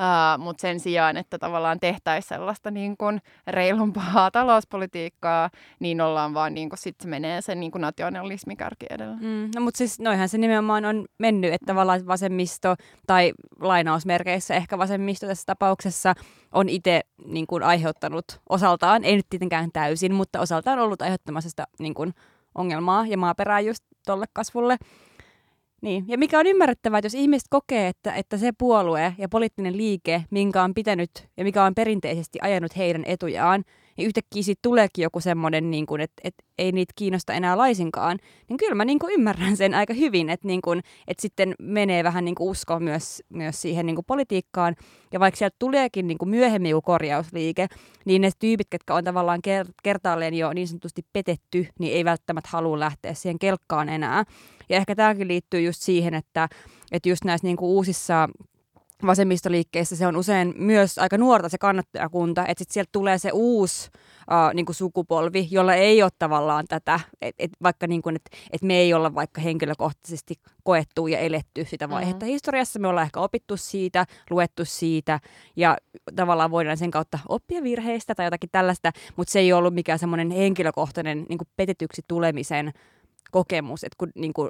uh, 0.00 0.44
mutta 0.44 0.60
sen 0.60 0.80
sijaan, 0.80 1.16
että 1.16 1.38
tavallaan 1.38 1.80
tehtäisiin 1.80 2.28
sellaista 2.28 2.70
niin 2.70 2.96
kuin 2.96 3.20
reilumpaa 3.46 4.30
talouspolitiikkaa, 4.32 5.50
niin 5.80 6.00
ollaan 6.00 6.34
vaan 6.34 6.54
niin 6.54 6.68
kuin 6.68 6.78
sitten 6.78 7.04
se 7.04 7.08
menee 7.08 7.40
sen 7.40 7.60
niin 7.60 7.72
kuin 7.72 7.82
nationalismi 7.82 8.56
kärki 8.56 8.86
edellä. 8.90 9.16
Mm, 9.16 9.50
no 9.54 9.60
mutta 9.60 9.78
siis 9.78 10.00
noihän 10.00 10.28
se 10.28 10.38
nimenomaan 10.38 10.84
on 10.84 11.04
mennyt, 11.18 11.52
että 11.52 11.66
tavallaan 11.66 12.06
vasemmisto 12.06 12.74
tai 13.06 13.32
lainausmerkeissä 13.60 14.54
ehkä 14.54 14.78
vasemmisto 14.78 15.26
tässä 15.26 15.46
tapauksessa 15.46 16.14
on 16.52 16.68
itse 16.68 17.00
niin 17.24 17.46
kuin, 17.46 17.62
aiheuttanut 17.62 18.24
osaltaan, 18.48 19.04
ei 19.04 19.16
nyt 19.16 19.26
tietenkään 19.30 19.70
täysin, 19.72 20.14
mutta 20.14 20.40
osaltaan 20.40 20.78
ollut 20.78 21.02
aiheuttamassa 21.02 21.50
sitä 21.50 21.66
niin 21.78 21.94
kuin, 21.94 22.14
ongelmaa 22.54 23.06
ja 23.06 23.18
maaperää 23.18 23.60
just 23.60 23.84
tolle 24.06 24.26
kasvulle. 24.32 24.76
Niin. 25.82 26.04
Ja 26.08 26.18
mikä 26.18 26.38
on 26.38 26.46
ymmärrettävää, 26.46 26.98
että 26.98 27.06
jos 27.06 27.14
ihmiset 27.14 27.46
kokee, 27.50 27.88
että, 27.88 28.12
että 28.14 28.36
se 28.36 28.52
puolue 28.58 29.14
ja 29.18 29.28
poliittinen 29.28 29.76
liike, 29.76 30.24
minkä 30.30 30.62
on 30.62 30.74
pitänyt 30.74 31.10
ja 31.36 31.44
mikä 31.44 31.64
on 31.64 31.74
perinteisesti 31.74 32.38
ajanut 32.42 32.76
heidän 32.76 33.04
etujaan, 33.06 33.64
niin 33.96 34.06
yhtäkkiä 34.06 34.42
siitä 34.42 34.58
tuleekin 34.62 35.02
joku 35.02 35.20
semmoinen, 35.20 35.70
niin 35.70 35.86
kuin, 35.86 36.00
että, 36.00 36.20
että 36.24 36.44
ei 36.58 36.72
niitä 36.72 36.92
kiinnosta 36.96 37.32
enää 37.32 37.58
laisinkaan, 37.58 38.18
niin 38.48 38.56
kyllä 38.56 38.74
mä 38.74 38.84
niin 38.84 38.98
kuin 38.98 39.12
ymmärrän 39.12 39.56
sen 39.56 39.74
aika 39.74 39.94
hyvin, 39.94 40.30
että, 40.30 40.46
niin 40.46 40.62
kuin, 40.62 40.82
että 41.06 41.22
sitten 41.22 41.54
menee 41.58 42.04
vähän 42.04 42.24
niin 42.24 42.34
kuin 42.34 42.50
usko 42.50 42.80
myös, 42.80 43.22
myös 43.28 43.62
siihen 43.62 43.86
niin 43.86 43.96
kuin 43.96 44.04
politiikkaan. 44.04 44.76
Ja 45.12 45.20
vaikka 45.20 45.38
sieltä 45.38 45.56
tuleekin 45.58 46.06
niin 46.06 46.18
kuin 46.18 46.28
myöhemmin 46.28 46.70
joku 46.70 46.86
korjausliike, 46.86 47.66
niin 48.04 48.22
ne 48.22 48.30
tyypit, 48.38 48.66
jotka 48.72 48.94
on 48.94 49.04
tavallaan 49.04 49.40
kertaalleen 49.82 50.34
jo 50.34 50.52
niin 50.52 50.68
sanotusti 50.68 51.02
petetty, 51.12 51.66
niin 51.78 51.92
ei 51.92 52.04
välttämättä 52.04 52.50
halua 52.52 52.80
lähteä 52.80 53.14
siihen 53.14 53.38
kelkkaan 53.38 53.88
enää. 53.88 54.24
Ja 54.68 54.76
ehkä 54.76 54.94
tämäkin 54.94 55.28
liittyy 55.28 55.60
just 55.60 55.82
siihen, 55.82 56.14
että, 56.14 56.48
että 56.92 57.08
just 57.08 57.24
näissä 57.24 57.46
niin 57.46 57.56
kuin 57.56 57.70
uusissa 57.70 58.28
vasemmistoliikkeissä 59.06 59.96
se 59.96 60.06
on 60.06 60.16
usein 60.16 60.54
myös 60.56 60.98
aika 60.98 61.18
nuorta 61.18 61.48
se 61.48 61.58
kannattajakunta, 61.58 62.46
että 62.46 62.60
sitten 62.60 62.74
sieltä 62.74 62.88
tulee 62.92 63.18
se 63.18 63.30
uusi 63.32 63.90
uh, 63.94 64.54
niin 64.54 64.66
kuin 64.66 64.76
sukupolvi, 64.76 65.48
jolla 65.50 65.74
ei 65.74 66.02
ole 66.02 66.10
tavallaan 66.18 66.64
tätä, 66.68 67.00
että 67.20 67.44
et 67.44 67.50
vaikka 67.62 67.86
niin 67.86 68.02
kuin, 68.02 68.16
et, 68.16 68.22
et 68.52 68.62
me 68.62 68.76
ei 68.76 68.94
olla 68.94 69.14
vaikka 69.14 69.40
henkilökohtaisesti 69.40 70.34
koettu 70.64 71.06
ja 71.06 71.18
eletty 71.18 71.64
sitä 71.64 71.86
mm-hmm. 71.86 71.94
vaihetta 71.94 72.24
mm-hmm. 72.24 72.32
historiassa, 72.32 72.78
me 72.78 72.88
ollaan 72.88 73.04
ehkä 73.06 73.20
opittu 73.20 73.56
siitä, 73.56 74.06
luettu 74.30 74.64
siitä 74.64 75.20
ja 75.56 75.76
tavallaan 76.16 76.50
voidaan 76.50 76.76
sen 76.76 76.90
kautta 76.90 77.18
oppia 77.28 77.62
virheistä 77.62 78.14
tai 78.14 78.26
jotakin 78.26 78.50
tällaista, 78.52 78.92
mutta 79.16 79.32
se 79.32 79.38
ei 79.38 79.52
ollut 79.52 79.74
mikään 79.74 79.98
semmoinen 79.98 80.30
henkilökohtainen 80.30 81.26
niin 81.28 81.38
kuin 81.38 81.48
petetyksi 81.56 82.02
tulemisen 82.08 82.72
kokemus, 83.30 83.84
että 83.84 83.96
kun 83.98 84.10
niin 84.14 84.32
kuin, 84.32 84.48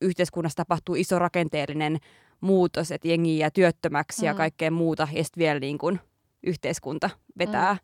yhteiskunnassa 0.00 0.56
tapahtuu 0.56 0.94
iso 0.94 1.18
rakenteellinen 1.18 1.98
muutos, 2.40 2.92
että 2.92 3.08
jengi 3.08 3.38
jää 3.38 3.50
työttömäksi 3.50 4.22
mm. 4.22 4.26
ja 4.26 4.34
kaikkea 4.34 4.70
muuta, 4.70 5.08
ja 5.12 5.24
sitten 5.24 5.40
vielä 5.40 5.60
niin 5.60 5.78
kuin, 5.78 6.00
yhteiskunta 6.42 7.10
vetää 7.38 7.72
mm. 7.74 7.78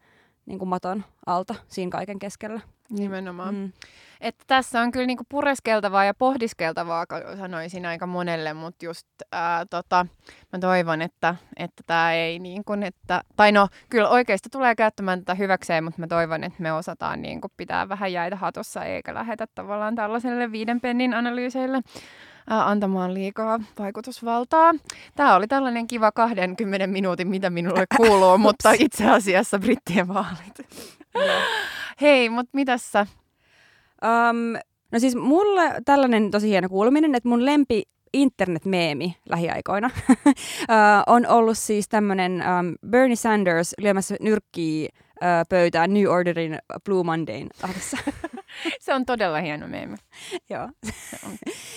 niin 0.46 0.58
kuin 0.58 0.68
maton 0.68 1.04
alta 1.26 1.54
siinä 1.68 1.90
kaiken 1.90 2.18
keskellä. 2.18 2.60
Nimenomaan. 2.90 3.54
Mm. 3.54 3.72
Että 4.20 4.44
tässä 4.46 4.80
on 4.80 4.90
kyllä 4.90 5.06
niinku 5.06 5.24
pureskeltavaa 5.28 6.04
ja 6.04 6.14
pohdiskeltavaa, 6.14 7.06
sanoisin 7.38 7.86
aika 7.86 8.06
monelle, 8.06 8.54
mutta 8.54 8.84
just 8.84 9.06
ää, 9.32 9.66
tota, 9.66 10.06
mä 10.52 10.58
toivon, 10.58 11.02
että 11.02 11.34
että 11.56 11.82
tämä 11.86 12.12
ei 12.12 12.38
niin 12.38 12.64
kuin, 12.64 12.82
että, 12.82 13.20
tai 13.36 13.52
no 13.52 13.68
kyllä 13.88 14.08
oikeasti 14.08 14.48
tulee 14.52 14.74
käyttämään 14.74 15.18
tätä 15.18 15.34
hyväkseen, 15.34 15.84
mutta 15.84 16.00
mä 16.00 16.06
toivon, 16.06 16.44
että 16.44 16.62
me 16.62 16.72
osataan 16.72 17.22
niin 17.22 17.40
kuin, 17.40 17.52
pitää 17.56 17.88
vähän 17.88 18.12
jäitä 18.12 18.36
hatossa 18.36 18.84
eikä 18.84 19.14
lähetä 19.14 19.46
tavallaan 19.54 19.94
tällaiselle 19.94 20.52
viiden 20.52 20.80
pennin 20.80 21.14
analyyseille 21.14 21.80
antamaan 22.46 23.14
liikaa 23.14 23.60
vaikutusvaltaa. 23.78 24.74
Tämä 25.14 25.34
oli 25.34 25.46
tällainen 25.46 25.86
kiva 25.86 26.12
20 26.12 26.86
minuutin, 26.86 27.28
mitä 27.28 27.50
minulle 27.50 27.84
kuuluu, 27.96 28.38
mutta 28.38 28.72
itse 28.78 29.10
asiassa 29.10 29.58
brittien 29.58 30.08
vaalit. 30.08 30.58
Hei, 32.00 32.28
mutta 32.28 32.50
mitäs 32.52 32.92
sä? 32.92 33.06
Um, 34.04 34.36
no 34.92 34.98
siis 34.98 35.16
mulle 35.16 35.74
tällainen 35.84 36.30
tosi 36.30 36.48
hieno 36.48 36.68
kuuluminen, 36.68 37.14
että 37.14 37.28
mun 37.28 37.46
lempi 37.46 37.82
internet-meemi 38.12 39.16
lähiaikoina 39.28 39.90
uh, 40.18 40.34
on 41.06 41.26
ollut 41.26 41.58
siis 41.58 41.88
tämmöinen 41.88 42.32
um, 42.32 42.90
Bernie 42.90 43.16
Sanders 43.16 43.74
lyömässä 43.78 44.16
nyrkkiä 44.20 44.88
pöytään 45.48 45.94
New 45.94 46.06
Orderin 46.06 46.58
Blue 46.84 47.04
Mondayn 47.04 47.48
tahdessa. 47.60 47.96
se 48.80 48.94
on 48.94 49.06
todella 49.06 49.40
hieno 49.40 49.68
meemi. 49.68 49.96
Joo. 50.50 50.68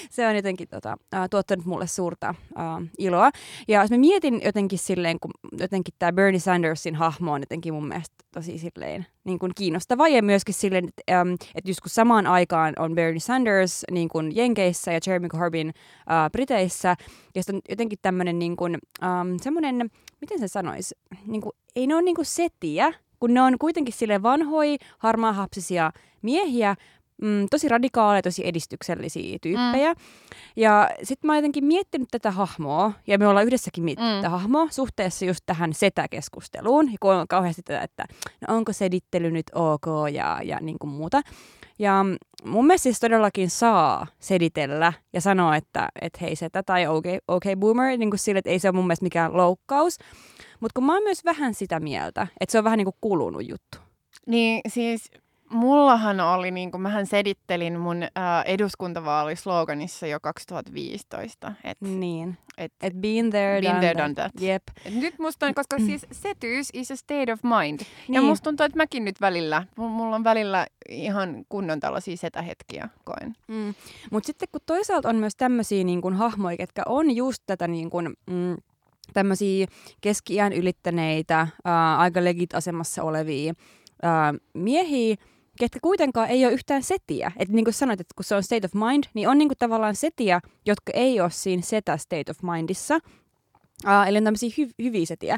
se 0.09 0.27
on 0.27 0.35
jotenkin 0.39 0.67
tota, 0.67 0.97
tuottanut 1.29 1.65
mulle 1.65 1.87
suurta 1.87 2.35
uh, 2.55 2.87
iloa. 2.97 3.31
Ja 3.67 3.81
jos 3.81 3.91
mä 3.91 3.97
mietin 3.97 4.41
jotenkin 4.45 4.79
silleen, 4.79 5.19
kun 5.19 5.31
jotenkin 5.51 5.93
tämä 5.99 6.13
Bernie 6.13 6.39
Sandersin 6.39 6.95
hahmo 6.95 7.33
on 7.33 7.41
jotenkin 7.41 7.73
mun 7.73 7.87
mielestä 7.87 8.15
tosi 8.33 8.57
silleen 8.57 9.05
niin 9.23 9.39
kuin 9.39 9.51
kiinnostava. 9.55 10.07
Ja 10.07 10.23
myöskin 10.23 10.55
silleen, 10.55 10.87
että, 10.87 11.21
um, 11.21 11.33
että 11.33 11.69
just 11.69 11.79
kun 11.79 11.89
samaan 11.89 12.27
aikaan 12.27 12.73
on 12.79 12.95
Bernie 12.95 13.19
Sanders 13.19 13.85
niin 13.91 14.09
kuin 14.09 14.35
Jenkeissä 14.35 14.91
ja 14.91 14.99
Jeremy 15.07 15.27
Corbyn 15.27 15.67
uh, 15.67 16.31
Briteissä, 16.31 16.95
ja 17.35 17.43
sitten 17.43 17.55
on 17.55 17.61
jotenkin 17.69 17.99
tämmöinen 18.01 18.39
niin 18.39 18.55
kuin, 18.55 18.77
um, 19.01 19.37
semmoinen, 19.41 19.89
miten 20.21 20.39
se 20.39 20.47
sanoisi, 20.47 20.95
niin 21.25 21.41
kuin, 21.41 21.53
ei 21.75 21.87
ne 21.87 21.95
ole 21.95 22.01
niin 22.01 22.15
kuin 22.15 22.25
setiä, 22.25 22.93
kun 23.21 23.33
ne 23.33 23.41
on 23.41 23.57
kuitenkin 23.59 23.93
sille 23.93 24.23
vanhoja, 24.23 24.77
harmaahapsisia 24.97 25.91
miehiä, 26.21 26.75
mm, 27.21 27.47
tosi 27.51 27.69
radikaaleja, 27.69 28.21
tosi 28.21 28.47
edistyksellisiä 28.47 29.37
tyyppejä. 29.41 29.93
Mm. 29.93 29.99
Ja 30.55 30.89
sitten 31.03 31.27
mä 31.27 31.31
oon 31.31 31.37
jotenkin 31.37 31.65
miettinyt 31.65 32.07
tätä 32.11 32.31
hahmoa, 32.31 32.93
ja 33.07 33.17
me 33.17 33.27
ollaan 33.27 33.45
yhdessäkin 33.45 33.83
miettinyt 33.83 34.15
mm. 34.15 34.21
tätä 34.21 34.29
hahmoa 34.29 34.67
suhteessa 34.69 35.25
just 35.25 35.39
tähän 35.45 35.73
setäkeskusteluun, 35.73 36.89
kun 36.99 37.13
on 37.13 37.27
kauheasti 37.27 37.61
tätä, 37.63 37.81
että 37.81 38.05
no 38.47 38.55
onko 38.55 38.73
sedittely 38.73 39.31
nyt 39.31 39.45
ok 39.55 39.85
ja, 40.13 40.39
ja 40.43 40.59
niin 40.61 40.79
kuin 40.79 40.91
muuta. 40.91 41.21
Ja 41.79 42.05
mun 42.45 42.67
mielestä 42.67 42.83
siis 42.83 42.99
todellakin 42.99 43.49
saa 43.49 44.07
seditellä 44.19 44.93
ja 45.13 45.21
sanoa, 45.21 45.55
että 45.55 45.89
et 46.01 46.21
hei 46.21 46.35
setä 46.35 46.63
tai 46.63 46.87
okay, 46.87 47.19
okay 47.27 47.55
boomer, 47.55 47.97
niin 47.97 48.09
kuin 48.09 48.19
sille, 48.19 48.39
että 48.39 48.49
ei 48.49 48.59
se 48.59 48.67
ole 48.67 48.75
mun 48.75 48.87
mielestä 48.87 49.05
mikään 49.05 49.37
loukkaus. 49.37 49.97
Mutta 50.61 50.73
kun 50.75 50.85
mä 50.85 50.93
oon 50.93 51.03
myös 51.03 51.25
vähän 51.25 51.53
sitä 51.53 51.79
mieltä, 51.79 52.27
että 52.39 52.51
se 52.51 52.57
on 52.57 52.63
vähän 52.63 52.77
niin 52.77 52.85
kuin 52.85 52.97
kulunut 53.01 53.49
juttu. 53.49 53.77
Niin 54.27 54.61
siis 54.67 55.11
mullahan 55.51 56.19
oli, 56.19 56.51
niin 56.51 56.71
kuin 56.71 56.81
mähän 56.81 57.05
sedittelin 57.05 57.79
mun 57.79 58.03
ää, 58.15 58.43
eduskuntavaalisloganissa 58.43 60.07
jo 60.07 60.19
2015. 60.19 61.53
Et, 61.63 61.81
niin. 61.81 62.37
Et, 62.57 62.73
et 62.81 62.93
been 62.93 63.29
there, 63.29 63.61
been 63.61 63.73
done, 63.73 63.79
there, 63.79 63.93
that. 63.93 63.97
done 63.97 64.13
that. 64.13 64.31
Yep. 64.41 64.63
Et 64.85 64.93
nyt 64.93 65.19
musta 65.19 65.45
on, 65.45 65.53
koska 65.53 65.79
siis 65.79 66.05
setyys 66.11 66.69
is 66.73 66.91
a 66.91 66.95
state 66.95 67.33
of 67.33 67.39
mind. 67.43 67.79
Niin. 67.79 68.15
Ja 68.15 68.21
musta 68.21 68.43
tuntuu, 68.43 68.65
että 68.65 68.77
mäkin 68.77 69.05
nyt 69.05 69.21
välillä, 69.21 69.65
mulla 69.77 70.15
on 70.15 70.23
välillä 70.23 70.67
ihan 70.89 71.45
kunnon 71.49 71.79
tällaisia 71.79 72.17
setähetkiä 72.17 72.89
koen. 73.03 73.35
Mm. 73.47 73.73
Mutta 74.11 74.27
sitten 74.27 74.47
kun 74.51 74.61
toisaalta 74.65 75.09
on 75.09 75.15
myös 75.15 75.35
tämmöisiä 75.35 75.83
niin 75.83 76.13
hahmoja, 76.13 76.57
ketkä 76.57 76.83
on 76.85 77.15
just 77.15 77.43
tätä 77.45 77.67
niin 77.67 77.89
kuin, 77.89 78.09
mm, 78.29 78.57
tämmöisiä 79.13 79.67
keski-iän 80.01 80.53
ylittäneitä, 80.53 81.47
ää, 81.65 81.97
aika 81.97 82.23
legit 82.23 82.55
asemassa 82.55 83.03
olevia 83.03 83.53
ää, 84.03 84.33
miehiä, 84.53 85.15
ketkä 85.59 85.79
kuitenkaan 85.81 86.29
ei 86.29 86.45
ole 86.45 86.53
yhtään 86.53 86.83
setiä. 86.83 87.31
Että 87.37 87.53
niin 87.53 87.65
kuin 87.65 87.73
sanoit, 87.73 88.01
että 88.01 88.13
kun 88.15 88.25
se 88.25 88.35
on 88.35 88.43
state 88.43 88.65
of 88.65 88.73
mind, 88.73 89.03
niin 89.13 89.29
on 89.29 89.37
niin 89.37 89.49
kuin 89.49 89.57
tavallaan 89.57 89.95
setiä, 89.95 90.41
jotka 90.65 90.91
ei 90.95 91.21
ole 91.21 91.31
siinä 91.31 91.63
setä 91.63 91.97
state 91.97 92.31
of 92.31 92.37
mindissa. 92.41 92.99
Uh, 93.85 94.07
eli 94.07 94.17
on 94.17 94.23
tämmöisiä 94.23 94.49
hy- 94.49 94.73
hyviä 94.83 95.05
setiä. 95.05 95.37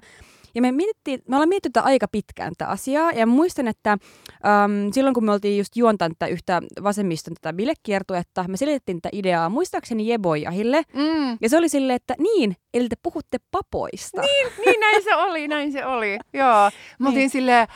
Ja 0.55 0.61
me, 0.61 0.71
mietittiin, 0.71 1.21
me 1.27 1.35
ollaan 1.35 1.49
mietitty 1.49 1.79
aika 1.83 2.07
pitkään 2.07 2.53
tätä 2.57 2.71
asiaa, 2.71 3.11
ja 3.11 3.25
muistan, 3.25 3.67
että 3.67 3.93
um, 3.93 4.93
silloin 4.93 5.13
kun 5.13 5.25
me 5.25 5.31
oltiin 5.31 5.57
just 5.57 5.75
juontanut 5.75 6.19
tätä 6.19 6.31
yhtä 6.31 6.61
vasemmiston 6.83 7.33
tätä 7.33 7.53
bilekiertuetta, 7.53 8.45
me 8.47 8.57
selitettiin 8.57 9.01
tätä 9.01 9.09
ideaa 9.11 9.49
muistaakseni 9.49 10.07
Jebojahille, 10.07 10.83
mm. 10.93 11.37
ja 11.41 11.49
se 11.49 11.57
oli 11.57 11.69
silleen, 11.69 11.95
että 11.95 12.15
niin, 12.17 12.55
eli 12.73 12.89
te 12.89 12.95
puhutte 13.03 13.37
papoista. 13.51 14.21
Niin, 14.21 14.47
niin 14.65 14.79
näin 14.79 15.03
se 15.03 15.15
oli, 15.15 15.47
näin 15.47 15.71
se 15.71 15.85
oli, 15.85 16.17
joo. 16.33 16.71
Mä 16.99 17.09
niin. 17.09 17.29
silleen, 17.29 17.67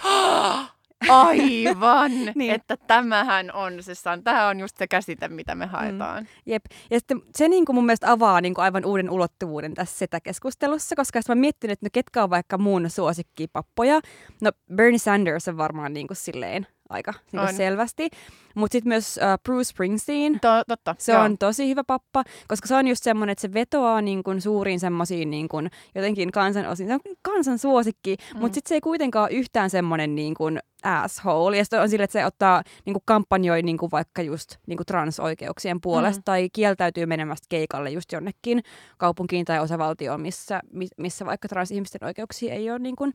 Aivan, 1.10 2.12
niin. 2.36 2.54
että 2.54 2.78
tämähän 2.78 3.52
on 3.54 3.84
se, 3.84 3.94
tämä 4.24 4.48
on 4.48 4.60
just 4.60 4.78
se 4.78 4.88
käsite, 4.88 5.28
mitä 5.28 5.56
me 5.56 5.66
haetaan. 5.66 6.24
Mm. 6.24 6.28
Jep, 6.46 6.66
ja 6.92 7.00
sitten 7.00 7.22
se 7.36 7.48
niin 7.48 7.66
kuin 7.66 7.76
mun 7.76 7.86
mielestä 7.86 8.12
avaa 8.12 8.42
niin 8.42 8.54
kuin 8.54 8.64
aivan 8.64 8.86
uuden 8.86 9.10
ulottuvuuden 9.10 9.74
tässä 9.74 9.98
sitä 9.98 10.20
keskustelussa, 10.20 10.96
koska 10.96 11.20
mä 11.30 11.36
miettinyt, 11.36 11.74
että 11.74 11.86
no 11.86 11.90
ketkä 11.94 12.24
on 12.24 12.30
vaikka 12.30 12.58
muun 12.58 12.90
suosikkipappoja. 12.90 14.00
No 14.42 14.52
Bernie 14.76 15.00
Sanders 15.00 15.48
on 15.48 15.58
varmaan 15.58 15.94
niin 15.94 16.08
kuin 16.08 16.18
silleen 16.18 16.68
aika 16.90 17.14
niin 17.32 17.56
selvästi. 17.56 18.10
Mutta 18.56 18.74
sitten 18.74 18.90
myös 18.90 19.18
uh, 19.18 19.44
Bruce 19.44 19.64
Springsteen, 19.64 20.40
to, 20.40 20.64
totta, 20.68 20.96
se 20.98 21.12
joo. 21.12 21.22
on 21.22 21.38
tosi 21.38 21.70
hyvä 21.70 21.84
pappa, 21.84 22.24
koska 22.48 22.68
se 22.68 22.76
on 22.76 22.88
just 22.88 23.04
semmoinen, 23.04 23.32
että 23.32 23.42
se 23.42 23.54
vetoaa 23.54 24.02
niin 24.02 24.24
kun 24.24 24.42
suuriin 24.42 24.80
semmoisiin 24.80 25.30
niin 25.30 25.48
kun 25.48 25.70
jotenkin 25.96 26.32
kansan 26.32 26.66
osiin. 26.66 26.90
Se 26.90 26.94
on 26.94 27.00
kansan 27.22 27.60
suosikki, 27.60 28.16
mm. 28.34 28.40
mutta 28.40 28.56
sitten 28.56 28.70
se 28.70 28.76
ei 28.76 28.82
kuitenkaan 28.82 29.24
ole 29.24 29.38
yhtään 29.40 29.70
semmoinen 29.70 30.16
niin 30.16 30.34
kun 30.34 30.60
asshole. 30.84 31.58
Ja 31.58 31.64
sitten 31.64 31.82
on 31.82 31.90
sille, 31.90 32.04
että 32.04 32.20
se 32.20 32.26
ottaa 32.26 32.64
niin 32.86 32.94
kuin 32.94 33.04
kampanjoi 33.06 33.62
niin 33.62 33.78
kuin 33.78 33.92
vaikka 33.92 34.22
just 34.22 34.56
niin 34.68 34.78
kuin 34.78 34.86
transoikeuksien 34.86 35.82
puolesta 35.82 36.20
mm. 36.20 36.24
tai 36.24 36.50
kieltäytyy 36.54 37.06
menemästä 37.06 37.46
keikalle 37.50 37.90
just 37.90 38.12
jonnekin 38.12 38.64
kaupunkiin 38.98 39.46
tai 39.46 39.60
osavaltioon, 39.60 40.22
missä, 40.22 40.62
missä 40.98 41.26
vaikka 41.26 41.48
transihmisten 41.48 42.04
oikeuksia 42.04 42.54
ei 42.54 42.72
ole 42.72 42.80
niin 42.80 42.96
kuin 42.96 43.14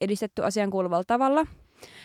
edistetty 0.00 0.44
asian 0.44 0.70
kuuluvalla 0.70 1.04
tavalla. 1.06 1.46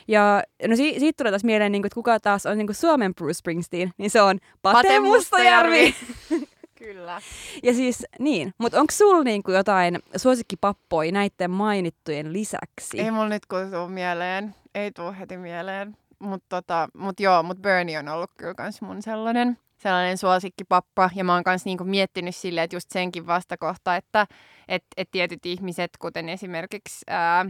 Ja 0.07 0.43
no 0.67 0.75
si- 0.75 0.99
siitä 0.99 1.17
tulee 1.17 1.31
taas 1.31 1.43
mieleen, 1.43 1.71
niin 1.71 1.81
kuin, 1.81 1.87
että 1.87 1.93
kuka 1.95 2.19
taas 2.19 2.45
on 2.45 2.57
niin 2.57 2.67
kuin 2.67 2.75
Suomen 2.75 3.15
Bruce 3.15 3.33
Springsteen, 3.33 3.91
niin 3.97 4.09
se 4.09 4.21
on 4.21 4.39
Pate, 4.61 4.73
Pate 4.77 4.99
Mustajärvi. 4.99 5.95
Kyllä. 6.77 7.21
Ja 7.63 7.73
siis 7.73 8.05
niin, 8.19 8.53
mutta 8.57 8.79
onko 8.79 8.91
sulla 8.91 9.23
niinku 9.23 9.51
jotain 9.51 9.99
suosikkipappoja 10.15 11.11
näiden 11.11 11.51
mainittujen 11.51 12.33
lisäksi? 12.33 12.99
Ei 12.99 13.11
mulla 13.11 13.29
nyt 13.29 13.45
kun 13.45 13.71
tuu 13.71 13.87
mieleen, 13.87 14.55
ei 14.75 14.91
tuu 14.91 15.13
heti 15.19 15.37
mieleen. 15.37 15.97
Mutta 16.19 16.45
tota, 16.49 16.87
mut 16.93 17.19
joo, 17.19 17.43
mut 17.43 17.61
Bernie 17.61 17.99
on 17.99 18.07
ollut 18.09 18.31
kyllä 18.37 18.53
kans 18.53 18.81
mun 18.81 19.01
sellainen, 19.01 19.57
sellainen 19.77 20.17
suosikkipappa. 20.17 21.09
Ja 21.15 21.23
mä 21.23 21.33
oon 21.33 21.43
kans 21.43 21.65
niinku 21.65 21.83
miettinyt 21.83 22.35
silleen, 22.35 22.63
että 22.63 22.75
just 22.75 22.91
senkin 22.91 23.27
vastakohta, 23.27 23.95
että 23.95 24.27
et, 24.67 24.83
et 24.97 25.11
tietyt 25.11 25.45
ihmiset, 25.45 25.91
kuten 25.99 26.29
esimerkiksi 26.29 26.97
ää, 27.07 27.45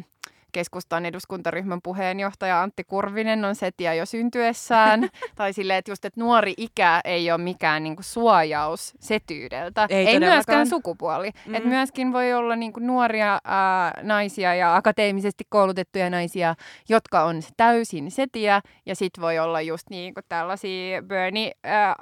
keskustan 0.52 1.06
eduskuntaryhmän 1.06 1.80
puheenjohtaja 1.84 2.62
Antti 2.62 2.84
Kurvinen 2.84 3.46
on 3.46 3.56
setiä 3.56 3.94
jo 3.94 4.06
syntyessään. 4.06 5.10
tai 5.36 5.54
silleen, 5.54 5.80
että 5.80 5.92
just, 5.92 6.06
että 6.06 6.20
nuori 6.20 6.54
ikä 6.58 7.02
ei 7.04 7.32
ole 7.32 7.38
mikään 7.38 7.84
niinku 7.84 8.04
suojaus 8.04 8.94
setyydeltä. 9.00 9.88
Ei, 9.90 10.08
ei 10.08 10.20
myöskään 10.20 10.68
sukupuoli. 10.68 11.32
Mm. 11.46 11.56
Et 11.56 11.66
myöskin 11.66 12.14
voi 12.14 12.34
olla 12.34 12.56
niinku 12.56 12.80
nuoria 12.80 13.40
ää, 13.44 13.94
naisia 14.04 14.56
ja 14.56 14.76
akateemisesti 14.76 15.44
koulutettuja 15.50 16.10
naisia, 16.10 16.56
jotka 16.90 17.24
on 17.24 17.42
täysin 17.58 18.12
setiä. 18.12 18.62
Ja 18.86 18.96
sitten 18.96 19.22
voi 19.22 19.40
olla 19.40 19.62
just 19.62 19.90
niinku 19.90 20.22
tällaisia 20.30 21.02
Bernie 21.02 21.52
ää, 21.64 21.96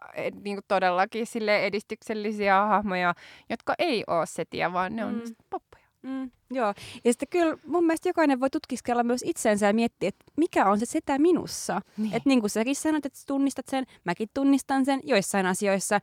niinku 0.43 0.61
todellakin 0.67 1.27
sille 1.27 1.65
edistyksellisiä 1.65 2.65
hahmoja, 2.65 3.13
jotka 3.49 3.73
ei 3.79 4.03
ole 4.07 4.25
setiä, 4.25 4.73
vaan 4.73 4.95
ne 4.95 5.05
on 5.05 5.13
mm. 5.13 5.35
poppoja. 5.49 5.64
Mm, 6.05 6.31
joo, 6.51 6.73
ja 7.03 7.11
sitten 7.13 7.27
kyllä 7.29 7.57
mun 7.65 7.85
mielestä 7.85 8.09
jokainen 8.09 8.39
voi 8.39 8.49
tutkiskella 8.49 9.03
myös 9.03 9.21
itseensä 9.25 9.65
ja 9.65 9.73
miettiä, 9.73 10.09
että 10.09 10.25
mikä 10.37 10.65
on 10.65 10.79
se 10.79 10.85
setä 10.85 11.19
minussa. 11.19 11.81
Niin. 11.97 12.13
Että 12.13 12.29
niin 12.29 12.39
kuin 12.39 12.49
säkin 12.49 12.75
sanot, 12.75 13.05
että 13.05 13.19
tunnistat 13.27 13.65
sen, 13.69 13.85
mäkin 14.03 14.29
tunnistan 14.33 14.85
sen 14.85 14.99
joissain 15.03 15.45
asioissa. 15.45 15.99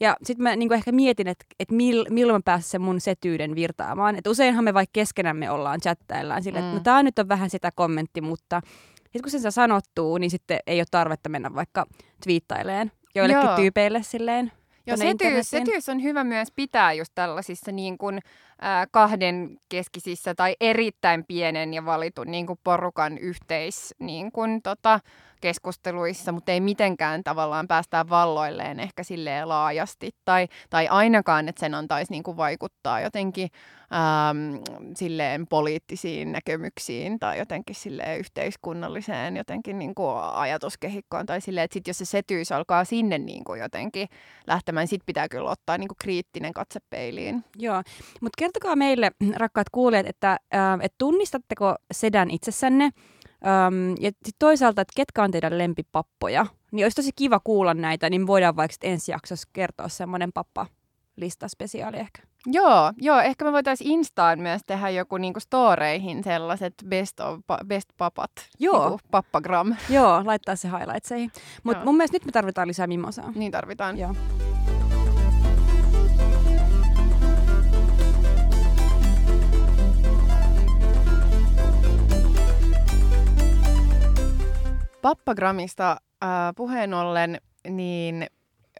Ja 0.00 0.16
sitten 0.22 0.42
mä 0.42 0.56
niin 0.56 0.68
kuin 0.68 0.76
ehkä 0.76 0.92
mietin, 0.92 1.28
että, 1.28 1.44
että 1.60 1.74
mil, 1.74 2.06
milloin 2.10 2.38
mä 2.38 2.42
pääsen 2.44 2.70
sen 2.70 2.80
mun 2.80 3.00
setyyden 3.00 3.54
virtaamaan. 3.54 4.16
Että 4.16 4.30
useinhan 4.30 4.64
me 4.64 4.74
vaikka 4.74 4.92
keskenämme 4.92 5.50
ollaan 5.50 5.80
chattaillaan 5.80 6.42
sille, 6.42 6.60
mm. 6.60 6.64
että 6.64 6.78
no 6.78 6.82
tää 6.82 7.02
nyt 7.02 7.18
on 7.18 7.28
vähän 7.28 7.50
sitä 7.50 7.70
kommentti, 7.74 8.20
mutta 8.20 8.60
sitten 8.94 9.22
kun 9.22 9.30
sen 9.30 9.40
saa 9.40 9.50
sanottua, 9.50 10.18
niin 10.18 10.30
sitten 10.30 10.58
ei 10.66 10.80
ole 10.80 10.86
tarvetta 10.90 11.28
mennä 11.28 11.54
vaikka 11.54 11.86
twiittaileen 12.24 12.92
joillekin 13.14 13.46
Joo. 13.46 13.56
tyypeille 13.56 14.02
silleen. 14.02 14.52
Joo, 14.86 14.96
setyys, 14.96 15.50
setyys 15.50 15.88
on 15.88 16.02
hyvä 16.02 16.24
myös 16.24 16.48
pitää 16.56 16.92
just 16.92 17.12
tällaisissa 17.14 17.72
niin 17.72 17.98
kuin, 17.98 18.14
äh, 18.64 18.86
kahden 18.90 19.56
keskisissä 19.68 20.34
tai 20.34 20.56
erittäin 20.60 21.24
pienen 21.24 21.74
ja 21.74 21.84
valitun 21.84 22.30
niin 22.30 22.46
kuin 22.46 22.58
porukan 22.64 23.18
yhteis 23.18 23.94
niin 23.98 24.32
kuin, 24.32 24.62
tota, 24.62 25.00
keskusteluissa, 25.42 26.32
mutta 26.32 26.52
ei 26.52 26.60
mitenkään 26.60 27.24
tavallaan 27.24 27.68
päästään 27.68 28.08
valloilleen 28.08 28.80
ehkä 28.80 29.02
silleen 29.02 29.48
laajasti. 29.48 30.10
Tai, 30.24 30.48
tai 30.70 30.88
ainakaan, 30.88 31.48
että 31.48 31.60
sen 31.60 31.74
antaisi 31.74 32.12
niin 32.12 32.22
kuin 32.22 32.36
vaikuttaa 32.36 33.00
jotenkin 33.00 33.48
ähm, 33.92 34.62
silleen 34.96 35.46
poliittisiin 35.46 36.32
näkemyksiin 36.32 37.18
tai 37.18 37.38
jotenkin 37.38 37.76
silleen 37.76 38.18
yhteiskunnalliseen 38.18 39.36
jotenkin 39.36 39.78
niin 39.78 39.94
kuin 39.94 40.16
ajatuskehikkoon 40.16 41.26
tai 41.26 41.40
silleen, 41.40 41.64
että 41.64 41.74
sit 41.74 41.88
jos 41.88 41.98
se 41.98 42.04
setyys 42.04 42.52
alkaa 42.52 42.84
sinne 42.84 43.18
niin 43.18 43.44
kuin 43.44 43.60
jotenkin 43.60 44.08
lähtemään, 44.46 44.88
sit 44.88 45.02
pitää 45.06 45.28
kyllä 45.28 45.50
ottaa 45.50 45.78
niin 45.78 45.88
kuin 45.88 45.98
kriittinen 46.02 46.52
katse 46.52 46.80
peiliin. 46.90 47.44
Joo, 47.58 47.82
mutta 48.20 48.36
kertokaa 48.38 48.76
meille, 48.76 49.10
rakkaat 49.36 49.70
kuulijat, 49.72 50.06
että, 50.06 50.30
äh, 50.54 50.74
että 50.82 50.96
tunnistatteko 50.98 51.74
sedän 51.92 52.30
itsessänne 52.30 52.90
Öm, 53.46 53.94
ja 54.00 54.10
sit 54.24 54.36
toisaalta, 54.38 54.82
että 54.82 54.92
ketkä 54.96 55.22
on 55.22 55.30
teidän 55.30 55.58
lempipappoja, 55.58 56.46
niin 56.72 56.84
olisi 56.84 56.96
tosi 56.96 57.10
kiva 57.16 57.40
kuulla 57.44 57.74
näitä, 57.74 58.10
niin 58.10 58.26
voidaan 58.26 58.56
vaikka 58.56 58.76
ensi 58.82 59.12
jaksossa 59.12 59.48
kertoa 59.52 59.88
semmoinen 59.88 60.32
pappa 60.32 60.66
listaspesiaali 61.16 61.96
ehkä. 61.96 62.22
Joo, 62.46 62.92
joo, 62.96 63.20
ehkä 63.20 63.44
me 63.44 63.52
voitaisiin 63.52 63.90
Instaan 63.90 64.38
myös 64.38 64.62
tehdä 64.66 64.90
joku 64.90 65.16
niinku 65.16 65.40
storeihin 65.40 66.24
sellaiset 66.24 66.74
best, 66.88 67.20
of, 67.20 67.40
best 67.66 67.88
papat, 67.98 68.30
joo. 68.58 68.88
Niinku 68.88 68.98
pappagram. 69.10 69.76
Joo, 69.90 70.22
laittaa 70.24 70.56
se 70.56 70.68
highlightseihin. 70.68 71.32
Mutta 71.62 71.84
mun 71.84 71.96
mielestä 71.96 72.14
nyt 72.14 72.24
me 72.24 72.32
tarvitaan 72.32 72.68
lisää 72.68 72.86
mimosaa. 72.86 73.32
Niin 73.34 73.52
tarvitaan. 73.52 73.98
Joo. 73.98 74.14
Pappagramista 85.02 85.90
äh, 85.90 86.28
puheen 86.56 86.94
ollen, 86.94 87.40
niin 87.68 88.26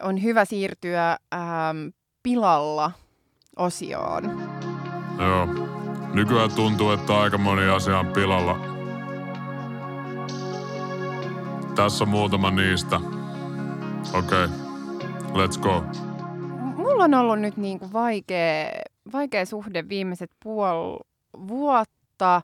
on 0.03 0.23
hyvä 0.23 0.45
siirtyä 0.45 1.11
äh, 1.11 1.41
pilalla 2.23 2.93
osioon. 3.57 4.25
Joo. 5.19 5.49
Nykyään 6.15 6.51
tuntuu, 6.57 6.91
että 6.91 7.21
aika 7.21 7.39
moni 7.39 7.69
asia 7.69 7.99
on 7.99 8.07
pilalla. 8.07 8.57
Tässä 11.75 12.05
on 12.05 12.09
muutama 12.09 12.51
niistä. 12.51 12.97
Okei, 14.19 14.45
okay. 14.45 14.49
let's 15.33 15.61
go. 15.61 15.85
Mulla 16.77 17.05
on 17.05 17.15
ollut 17.15 17.41
nyt 17.41 17.57
niinku 17.57 17.93
vaikea, 17.93 18.71
vaikea 19.13 19.47
suhde 19.47 19.89
viimeiset 19.89 20.31
puoli 20.43 21.01
vuotta 21.49 22.37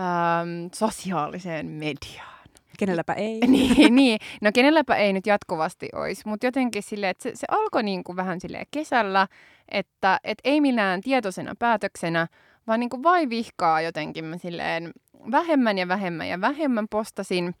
ähm, 0.00 0.66
sosiaaliseen 0.74 1.66
mediaan. 1.66 2.41
Kenelläpä 2.78 3.12
ei. 3.12 3.40
niin, 3.46 3.94
niin, 3.94 4.18
no 4.40 4.50
kenelläpä 4.54 4.96
ei 4.96 5.12
nyt 5.12 5.26
jatkuvasti 5.26 5.88
olisi, 5.94 6.22
mutta 6.26 6.46
jotenkin 6.46 6.82
silleen, 6.82 7.10
että 7.10 7.22
se, 7.22 7.30
se 7.34 7.46
alkoi 7.50 7.82
niin 7.82 8.04
kuin 8.04 8.16
vähän 8.16 8.40
silleen 8.40 8.66
kesällä, 8.70 9.28
että 9.68 10.20
et 10.24 10.38
ei 10.44 10.60
millään 10.60 11.00
tietoisena 11.00 11.54
päätöksenä, 11.58 12.26
vaan 12.66 12.80
niin 12.80 12.90
kuin 12.90 13.02
vai 13.02 13.28
vihkaa 13.28 13.80
jotenkin. 13.80 14.24
Mä 14.24 14.38
silleen 14.38 14.92
vähemmän 15.30 15.78
ja 15.78 15.88
vähemmän 15.88 16.28
ja 16.28 16.40
vähemmän 16.40 16.88
postasin 16.88 17.54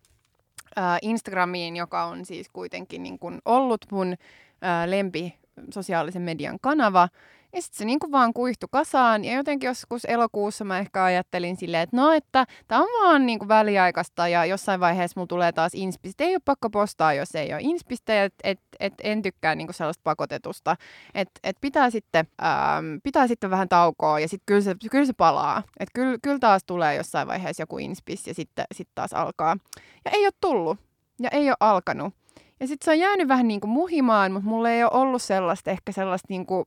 äh, 0.78 0.98
Instagramiin, 1.02 1.76
joka 1.76 2.04
on 2.04 2.24
siis 2.24 2.48
kuitenkin 2.52 3.02
niin 3.02 3.18
kuin 3.18 3.38
ollut 3.44 3.86
mun 3.90 4.12
äh, 4.12 4.88
lempi 4.88 5.34
sosiaalisen 5.74 6.22
median 6.22 6.58
kanava, 6.60 7.08
Ja 7.54 7.62
sitten 7.62 7.78
se 7.78 7.84
niinku 7.84 8.12
vaan 8.12 8.32
kuihtu 8.32 8.66
kasaan. 8.70 9.24
Ja 9.24 9.34
jotenkin 9.34 9.66
joskus 9.66 10.04
elokuussa 10.04 10.64
mä 10.64 10.78
ehkä 10.78 11.04
ajattelin 11.04 11.56
silleen, 11.56 11.82
että 11.82 11.96
no, 11.96 12.12
että 12.12 12.46
tämä 12.68 12.80
on 12.80 12.88
vaan 13.02 13.26
niinku 13.26 13.48
väliaikaista 13.48 14.28
ja 14.28 14.44
jossain 14.44 14.80
vaiheessa 14.80 15.20
mulla 15.20 15.26
tulee 15.26 15.52
taas 15.52 15.72
inspiste. 15.74 16.24
Ei 16.24 16.34
ole 16.34 16.42
pakko 16.44 16.70
postaa, 16.70 17.14
jos 17.14 17.34
ei 17.34 17.52
ole 17.52 17.60
inspiste. 17.62 18.24
Että 18.24 18.48
et, 18.50 18.60
et 18.80 18.94
en 19.02 19.22
tykkää 19.22 19.54
niinku 19.54 19.72
sellaista 19.72 20.00
pakotetusta. 20.04 20.76
Että 21.14 21.40
et 21.44 21.56
pitää, 21.60 21.90
sitten, 21.90 22.26
ähm, 22.42 22.96
pitää 23.02 23.26
sitten 23.26 23.50
vähän 23.50 23.68
taukoa 23.68 24.20
ja 24.20 24.28
sitten 24.28 24.46
kyllä 24.46 24.60
se, 24.60 24.74
kyllä 24.90 25.06
se 25.06 25.12
palaa. 25.12 25.62
Että 25.80 25.92
kyllä, 25.94 26.18
kyllä 26.22 26.38
taas 26.38 26.62
tulee 26.66 26.94
jossain 26.94 27.28
vaiheessa 27.28 27.62
joku 27.62 27.78
inspis 27.78 28.26
ja 28.26 28.34
sitten 28.34 28.64
sit 28.74 28.88
taas 28.94 29.12
alkaa. 29.12 29.56
Ja 30.04 30.10
ei 30.10 30.26
ole 30.26 30.32
tullut 30.40 30.78
ja 31.20 31.28
ei 31.32 31.48
ole 31.48 31.56
alkanut. 31.60 32.14
Ja 32.60 32.66
sitten 32.66 32.84
se 32.84 32.90
on 32.90 32.98
jäänyt 32.98 33.28
vähän 33.28 33.48
niin 33.48 33.60
kuin 33.60 33.70
muhimaan, 33.70 34.32
mutta 34.32 34.48
mulla 34.48 34.70
ei 34.70 34.84
ole 34.84 34.90
ollut 34.94 35.22
sellaista, 35.22 35.70
ehkä 35.70 35.92
sellaista 35.92 36.26
niin 36.28 36.46
kuin 36.46 36.64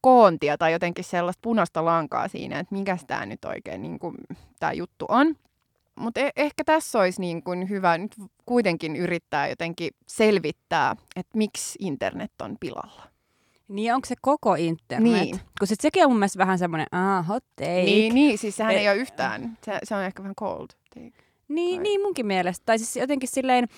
koontia 0.00 0.58
tai 0.58 0.72
jotenkin 0.72 1.04
sellaista 1.04 1.40
punaista 1.42 1.84
lankaa 1.84 2.28
siinä, 2.28 2.58
että 2.58 2.74
mikä 2.74 2.98
tämä 3.06 3.26
nyt 3.26 3.44
oikein 3.44 3.82
niin 3.82 3.98
kuin, 3.98 4.14
tämä 4.60 4.72
juttu 4.72 5.04
on. 5.08 5.36
Mutta 5.94 6.20
e- 6.20 6.30
ehkä 6.36 6.64
tässä 6.64 6.98
olisi 6.98 7.20
niin 7.20 7.42
kuin 7.42 7.68
hyvä 7.68 7.98
nyt 7.98 8.14
kuitenkin 8.46 8.96
yrittää 8.96 9.48
jotenkin 9.48 9.90
selvittää, 10.06 10.96
että 11.16 11.38
miksi 11.38 11.78
internet 11.80 12.32
on 12.42 12.56
pilalla. 12.60 13.02
Niin, 13.68 13.94
onko 13.94 14.06
se 14.06 14.14
koko 14.20 14.54
internet? 14.54 15.12
Niin. 15.12 15.40
Kun 15.58 15.66
sit 15.66 15.80
sekin 15.80 16.04
on 16.04 16.10
mun 16.10 16.18
mielestä 16.18 16.38
vähän 16.38 16.58
semmoinen, 16.58 16.86
ah, 16.92 17.28
hot 17.28 17.44
take. 17.56 17.82
Niin, 17.82 18.14
niin 18.14 18.38
siis 18.38 18.56
sehän 18.56 18.74
e- 18.74 18.78
ei 18.78 18.88
ole 18.88 18.96
yhtään. 18.96 19.58
Se, 19.64 19.78
se 19.82 19.94
on 19.94 20.02
ehkä 20.02 20.22
vähän 20.22 20.34
cold 20.34 20.68
take. 20.94 21.12
Niin, 21.48 21.82
niin 21.82 22.00
munkin 22.00 22.26
mielestä. 22.26 22.66
Tai 22.66 22.78
siis 22.78 22.96
jotenkin 22.96 23.28
silleen, 23.28 23.68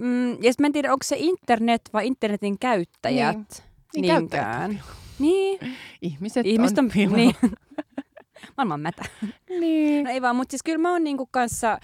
mm, 0.00 0.30
ja 0.30 0.52
mä 0.58 0.66
en 0.66 0.72
tiedä, 0.72 0.92
onko 0.92 1.02
se 1.04 1.16
internet 1.18 1.82
vai 1.92 2.06
internetin 2.06 2.58
käyttäjät 2.58 3.36
niin. 3.36 4.02
Niin 4.02 4.18
niinkään. 4.18 4.82
Niin. 5.18 5.58
Ihmiset, 6.02 6.46
Ihmiset 6.46 6.78
on, 6.78 6.84
on 6.84 7.12
niin. 7.12 7.34
Maailman 8.56 8.80
mätä. 8.80 9.02
Niin. 9.60 10.04
No 10.04 10.10
ei 10.10 10.22
vaan, 10.22 10.36
mutta 10.36 10.52
siis 10.52 10.62
kyllä 10.62 10.78
mä 10.78 10.92
oon 10.92 11.04
niinku 11.04 11.28
kanssa 11.30 11.78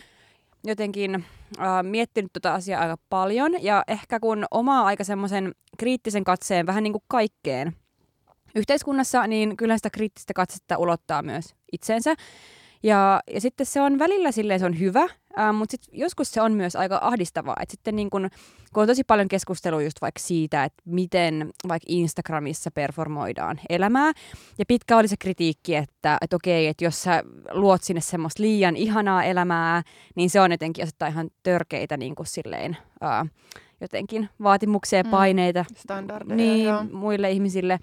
jotenkin 0.65 1.15
äh, 1.15 1.83
miettinyt 1.83 2.33
tota 2.33 2.55
asiaa 2.55 2.83
aika 2.83 2.97
paljon. 3.09 3.63
Ja 3.63 3.85
ehkä 3.89 4.21
kun 4.21 4.45
omaa 4.51 4.85
aika 4.85 5.05
semmoisen 5.05 5.53
kriittisen 5.79 6.25
katseen 6.25 6.67
vähän 6.67 6.83
niin 6.83 6.93
kuin 6.93 7.05
kaikkeen 7.09 7.77
yhteiskunnassa, 8.55 9.27
niin 9.27 9.57
kyllä 9.57 9.77
sitä 9.77 9.91
kriittistä 9.91 10.33
katsetta 10.35 10.79
ulottaa 10.79 11.23
myös 11.23 11.55
itseensä. 11.73 12.15
Ja, 12.83 13.21
ja 13.35 13.41
sitten 13.41 13.67
se 13.67 13.81
on 13.81 13.99
välillä 13.99 14.33
silleen 14.33 14.61
se 14.61 14.67
on 14.67 14.79
hyvä, 14.79 15.09
ää, 15.37 15.53
mutta 15.53 15.71
sit 15.71 15.83
joskus 15.93 16.31
se 16.31 16.43
on 16.43 16.53
myös 16.53 16.77
aika 16.77 16.99
ahdistavaa. 17.03 17.57
Et 17.61 17.71
sitten 17.71 17.97
niin 17.97 18.11
kun, 18.11 18.31
kun 18.75 18.81
on 18.83 18.87
tosi 18.87 19.05
paljon 19.05 19.29
keskustelua 19.29 19.83
just 19.83 20.01
vaikka 20.01 20.21
siitä, 20.21 20.65
että 20.65 20.83
miten 20.85 21.51
vaikka 21.69 21.87
Instagramissa 21.89 22.71
performoidaan 22.71 23.61
elämää. 23.69 24.13
Ja 24.59 24.65
pitkä 24.69 24.97
oli 24.97 25.09
se 25.09 25.17
kritiikki, 25.17 25.77
että, 25.77 26.19
että 26.21 26.37
okei, 26.37 26.67
että 26.67 26.85
jos 26.85 27.03
sä 27.03 27.23
luot 27.51 27.83
sinne 27.83 28.01
semmoista 28.01 28.43
liian 28.43 28.77
ihanaa 28.77 29.25
elämää, 29.25 29.83
niin 30.15 30.31
se 30.31 30.41
on 30.41 30.51
jotenkin 30.51 30.85
asettaa 30.85 31.09
ihan 31.09 31.31
törkeitä 31.43 31.97
niin 31.97 32.15
kuin 32.15 32.27
silleen, 32.27 32.77
ää, 33.01 33.27
jotenkin 33.81 34.29
vaatimuksia 34.43 34.99
ja 34.99 35.05
mm. 35.05 35.11
paineita 35.11 35.65
mm, 36.25 36.37
niin, 36.37 36.97
muille 36.97 37.31
ihmisille. 37.31 37.79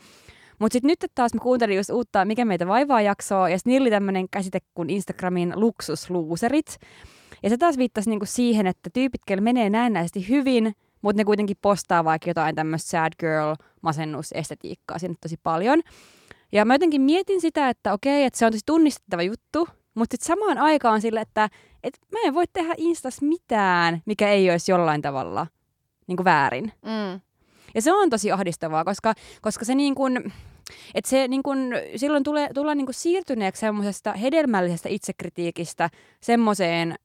Mutta 0.60 0.73
sitten 0.73 0.88
nyt 0.88 1.12
taas 1.15 1.33
mä 1.33 1.39
kuuntelin 1.39 1.77
just 1.77 1.89
uutta 1.89 2.25
Mikä 2.25 2.45
meitä 2.45 2.67
vaivaa 2.67 3.01
jaksoa, 3.01 3.49
ja 3.49 3.57
sitten 3.57 3.71
niillä 3.71 3.83
oli 3.83 3.91
tämmöinen 3.91 4.29
käsite 4.29 4.60
kuin 4.73 4.89
Instagramin 4.89 5.53
luksusluuserit. 5.55 6.77
Ja 7.43 7.50
se 7.50 7.58
taas 7.58 7.78
viittasi 7.78 8.10
niinku 8.10 8.26
siihen, 8.26 8.67
että 8.67 8.89
tyypit, 8.93 9.21
menee 9.39 9.69
näennäisesti 9.69 10.30
hyvin, 10.30 10.73
mutta 11.02 11.19
ne 11.19 11.26
kuitenkin 11.26 11.58
postaa 11.62 12.04
vaikka 12.04 12.30
jotain 12.30 12.56
tämmöistä 12.56 12.89
sad 12.89 13.13
girl 13.19 13.56
masennusestetiikkaa 13.82 15.00
sinne 15.00 15.15
tosi 15.21 15.38
paljon. 15.43 15.82
Ja 16.52 16.65
mä 16.65 16.73
jotenkin 16.73 17.02
mietin 17.02 17.41
sitä, 17.41 17.69
että 17.69 17.93
okei, 17.93 18.23
että 18.23 18.39
se 18.39 18.45
on 18.45 18.52
tosi 18.52 18.63
tunnistettava 18.65 19.21
juttu, 19.21 19.67
mutta 19.95 20.13
sitten 20.13 20.28
samaan 20.28 20.58
aikaan 20.58 21.02
sille, 21.02 21.21
että 21.21 21.50
et 21.84 21.97
mä 22.12 22.19
en 22.26 22.34
voi 22.34 22.45
tehdä 22.54 22.73
Instas 22.78 23.21
mitään, 23.21 24.02
mikä 24.06 24.30
ei 24.30 24.52
olisi 24.52 24.71
jollain 24.71 25.02
tavalla 25.02 25.47
niin 26.08 26.23
väärin. 26.23 26.71
Mm. 26.86 27.21
Ja 27.76 27.82
se 27.82 27.93
on 27.93 28.10
tosi 28.10 28.32
ahdistavaa, 28.32 28.84
koska, 28.84 29.13
koska 29.41 29.65
se 29.65 29.76
niin 29.76 29.95
kuin, 29.95 30.34
että 30.95 31.10
se 31.10 31.28
niin 31.28 31.43
kun, 31.43 31.58
silloin 31.95 32.23
tulee, 32.23 32.50
tullaan 32.54 32.78
niin 32.78 32.88
siirtyneeksi 32.91 33.60
semmoisesta 33.60 34.13
hedelmällisestä 34.13 34.89
itsekritiikistä 34.89 35.89
semmoiseen 36.21 36.95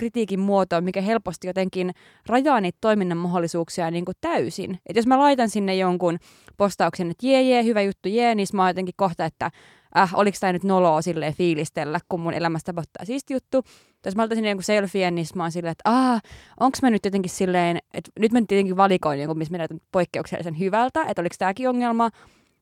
kritiikin 0.00 0.40
muotoon, 0.40 0.84
mikä 0.84 1.00
helposti 1.00 1.46
jotenkin 1.46 1.90
rajaa 2.26 2.60
niitä 2.60 2.78
toiminnan 2.80 3.18
mahdollisuuksia 3.18 3.90
niin 3.90 4.04
kuin 4.04 4.14
täysin. 4.20 4.78
Et 4.86 4.96
jos 4.96 5.06
mä 5.06 5.18
laitan 5.18 5.50
sinne 5.50 5.76
jonkun 5.76 6.18
postauksen, 6.56 7.10
että 7.10 7.26
jee, 7.26 7.42
jee, 7.42 7.64
hyvä 7.64 7.82
juttu, 7.82 8.08
jee, 8.08 8.34
niin 8.34 8.46
mä 8.52 8.62
oon 8.62 8.70
jotenkin 8.70 8.94
kohta, 8.96 9.24
että 9.24 9.50
äh, 9.98 10.14
oliko 10.14 10.36
tämä 10.40 10.52
nyt 10.52 10.64
noloa 10.64 11.02
silleen 11.02 11.34
fiilistellä, 11.34 12.00
kun 12.08 12.20
mun 12.20 12.34
elämästä 12.34 12.72
tapahtuu 12.72 13.06
siisti 13.06 13.34
juttu. 13.34 13.62
Jos 14.04 14.16
mä 14.16 14.22
laitan 14.22 14.44
jonkun 14.44 14.62
selfien, 14.64 15.14
niin 15.14 15.26
mä 15.34 15.42
oon 15.42 15.52
silleen, 15.52 15.72
että 15.72 15.90
ah, 15.90 16.22
onko 16.60 16.78
mä 16.82 16.90
nyt 16.90 17.04
jotenkin 17.04 17.30
silleen, 17.30 17.78
että 17.94 18.10
nyt 18.18 18.32
mä 18.32 18.40
nyt 18.40 18.48
tietenkin 18.48 18.76
valikoin 18.76 19.20
jonkun, 19.20 19.38
missä 19.38 19.56
mä 19.56 19.66
poikkeuksellisen 19.92 20.58
hyvältä, 20.58 21.04
että 21.08 21.22
oliko 21.22 21.34
tämäkin 21.38 21.68
ongelma. 21.68 22.10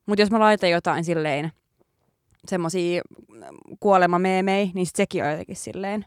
Mutta 0.05 0.21
jos 0.21 0.31
mä 0.31 0.39
laitan 0.39 0.69
jotain 0.69 1.03
silleen, 1.03 1.51
semmosia 2.47 3.01
kuolemameemei, 3.79 4.71
niin 4.73 4.85
sit 4.85 4.95
sekin 4.95 5.23
on 5.23 5.31
jotenkin 5.31 5.55
silleen 5.55 6.05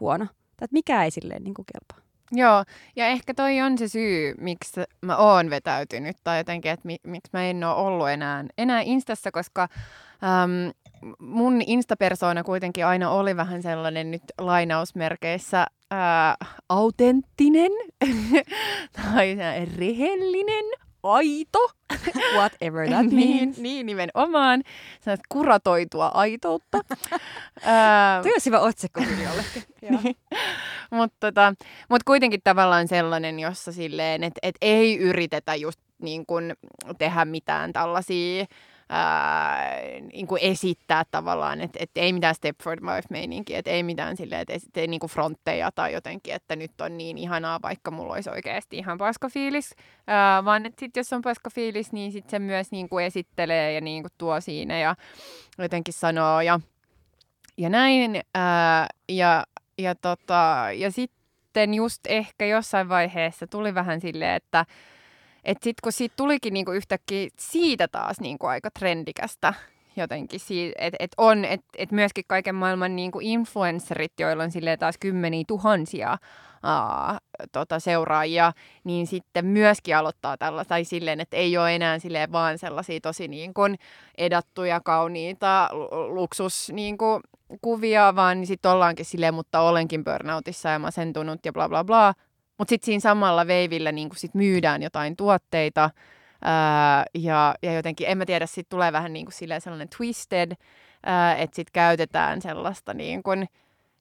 huono. 0.00 0.26
Että 0.62 0.72
mikä 0.72 1.04
ei 1.04 1.10
silleen 1.10 1.44
niin 1.44 1.54
kelpaa. 1.54 2.12
Joo, 2.32 2.64
ja 2.96 3.06
ehkä 3.06 3.34
toi 3.34 3.60
on 3.60 3.78
se 3.78 3.88
syy, 3.88 4.34
miksi 4.38 4.80
mä 5.00 5.16
oon 5.16 5.50
vetäytynyt, 5.50 6.16
tai 6.24 6.38
jotenkin, 6.38 6.70
että 6.70 6.86
mi- 6.86 7.00
miksi 7.06 7.30
mä 7.32 7.44
en 7.44 7.64
ole 7.64 7.74
ollut 7.74 8.08
enää, 8.08 8.44
enää 8.58 8.80
Instassa, 8.80 9.32
koska 9.32 9.68
äm, 10.42 10.72
mun 11.18 11.60
Insta-persoona 11.66 12.42
kuitenkin 12.44 12.86
aina 12.86 13.10
oli 13.10 13.36
vähän 13.36 13.62
sellainen 13.62 14.10
nyt 14.10 14.22
lainausmerkeissä 14.38 15.66
ää, 15.90 16.36
autenttinen 16.68 17.72
tai 19.02 19.36
rehellinen, 19.78 20.64
aito. 21.02 21.70
Whatever 22.36 22.88
that 22.88 23.06
niin, 23.06 23.36
means. 23.38 23.56
niin, 23.58 23.62
niin, 23.62 23.86
nimenomaan. 23.86 24.62
Sellaista 25.00 25.26
kuratoitua 25.28 26.06
aitoutta. 26.14 26.78
Tuo 28.22 28.32
olisi 28.32 28.46
hyvä 28.46 28.60
otsikko 28.60 29.00
jollekin. 29.00 29.62
niin. 30.02 30.16
Mutta 30.90 31.16
tota, 31.20 31.54
mut 31.88 32.02
kuitenkin 32.02 32.40
tavallaan 32.44 32.88
sellainen, 32.88 33.40
jossa 33.40 33.72
silleen, 33.72 34.24
että 34.24 34.38
et 34.42 34.54
ei 34.60 34.98
yritetä 34.98 35.54
just 35.54 35.80
niin 36.02 36.26
kun 36.26 36.54
tehdä 36.98 37.24
mitään 37.24 37.72
tällaisia 37.72 38.46
ää, 38.94 39.80
niin 40.12 40.26
kuin 40.26 40.42
esittää 40.42 41.04
tavallaan, 41.10 41.60
että, 41.60 41.78
että 41.82 42.00
ei 42.00 42.12
mitään 42.12 42.34
Stepford 42.34 42.80
Wife-meininkiä, 42.80 43.58
että 43.58 43.70
ei 43.70 43.82
mitään 43.82 44.16
silleen, 44.16 44.40
että 44.40 44.80
ei 44.80 44.86
niin 44.86 45.00
kuin 45.00 45.10
frontteja 45.10 45.72
tai 45.72 45.92
jotenkin, 45.92 46.34
että 46.34 46.56
nyt 46.56 46.80
on 46.80 46.98
niin 46.98 47.18
ihanaa, 47.18 47.62
vaikka 47.62 47.90
mulla 47.90 48.14
olisi 48.14 48.30
oikeasti 48.30 48.78
ihan 48.78 48.98
paska 48.98 49.28
fiilis, 49.28 49.74
ää, 50.06 50.44
vaan 50.44 50.66
että 50.66 50.80
sit 50.80 50.96
jos 50.96 51.12
on 51.12 51.22
paska 51.22 51.50
fiilis, 51.50 51.92
niin 51.92 52.12
sitten 52.12 52.30
se 52.30 52.38
myös 52.38 52.70
niin 52.70 52.88
kuin 52.88 53.04
esittelee 53.04 53.72
ja 53.72 53.80
niin 53.80 54.02
kuin 54.02 54.12
tuo 54.18 54.40
siinä 54.40 54.78
ja 54.78 54.96
jotenkin 55.58 55.94
sanoo 55.94 56.40
ja, 56.40 56.60
ja 57.56 57.70
näin. 57.70 58.20
Ää, 58.34 58.86
ja, 59.08 59.44
ja, 59.78 59.94
tota, 59.94 60.66
ja 60.74 60.90
sitten 60.90 61.74
just 61.74 62.06
ehkä 62.06 62.46
jossain 62.46 62.88
vaiheessa 62.88 63.46
tuli 63.46 63.74
vähän 63.74 64.00
silleen, 64.00 64.34
että 64.36 64.66
että 65.44 65.64
sitten 65.64 65.82
kun 65.82 65.92
siitä 65.92 66.14
tulikin 66.16 66.54
niinku 66.54 66.72
yhtäkkiä 66.72 67.28
siitä 67.38 67.88
taas 67.88 68.20
niinku 68.20 68.46
aika 68.46 68.70
trendikästä 68.78 69.54
jotenkin, 69.96 70.40
että 70.78 70.96
et 71.00 71.10
on, 71.18 71.44
että 71.44 71.66
et 71.78 71.92
myöskin 71.92 72.24
kaiken 72.28 72.54
maailman 72.54 72.96
niinku 72.96 73.18
influencerit, 73.22 74.12
joilla 74.20 74.42
on 74.42 74.50
silleen 74.50 74.78
taas 74.78 74.94
kymmeniä 75.00 75.44
tuhansia 75.48 76.18
aa, 76.62 77.18
tota, 77.52 77.80
seuraajia, 77.80 78.52
niin 78.84 79.06
sitten 79.06 79.46
myöskin 79.46 79.96
aloittaa 79.96 80.36
tällä, 80.36 80.64
tai 80.64 80.84
silleen, 80.84 81.20
että 81.20 81.36
ei 81.36 81.56
ole 81.56 81.74
enää 81.74 81.98
silleen 81.98 82.32
vaan 82.32 82.58
sellaisia 82.58 83.00
tosi 83.00 83.28
niin 83.28 83.54
kuin 83.54 83.78
edattuja, 84.18 84.80
kauniita 84.80 85.68
luksus 86.08 86.70
niin 86.72 86.98
kuin, 86.98 87.22
kuvia, 87.62 88.16
vaan 88.16 88.40
niin 88.40 88.46
sitten 88.46 88.70
ollaankin 88.70 89.04
silleen, 89.04 89.34
mutta 89.34 89.60
olenkin 89.60 90.04
burnoutissa 90.04 90.68
ja 90.68 90.78
masentunut 90.78 91.40
ja 91.44 91.52
bla 91.52 91.68
bla 91.68 91.84
bla, 91.84 92.14
mutta 92.62 92.70
sitten 92.70 92.86
siinä 92.86 93.00
samalla 93.00 93.46
veivillä 93.46 93.92
niin 93.92 94.08
sit 94.16 94.34
myydään 94.34 94.82
jotain 94.82 95.16
tuotteita, 95.16 95.90
ää, 96.42 97.04
ja, 97.14 97.54
ja 97.62 97.72
jotenkin, 97.72 98.06
en 98.08 98.18
mä 98.18 98.26
tiedä, 98.26 98.46
sitten 98.46 98.70
tulee 98.70 98.92
vähän 98.92 99.12
niin 99.12 99.26
kuin 99.26 99.60
sellainen 99.60 99.88
twisted, 99.96 100.52
että 101.38 101.56
sitten 101.56 101.72
käytetään 101.72 102.42
sellaista 102.42 102.94
niin 102.94 103.22
kuin, 103.22 103.48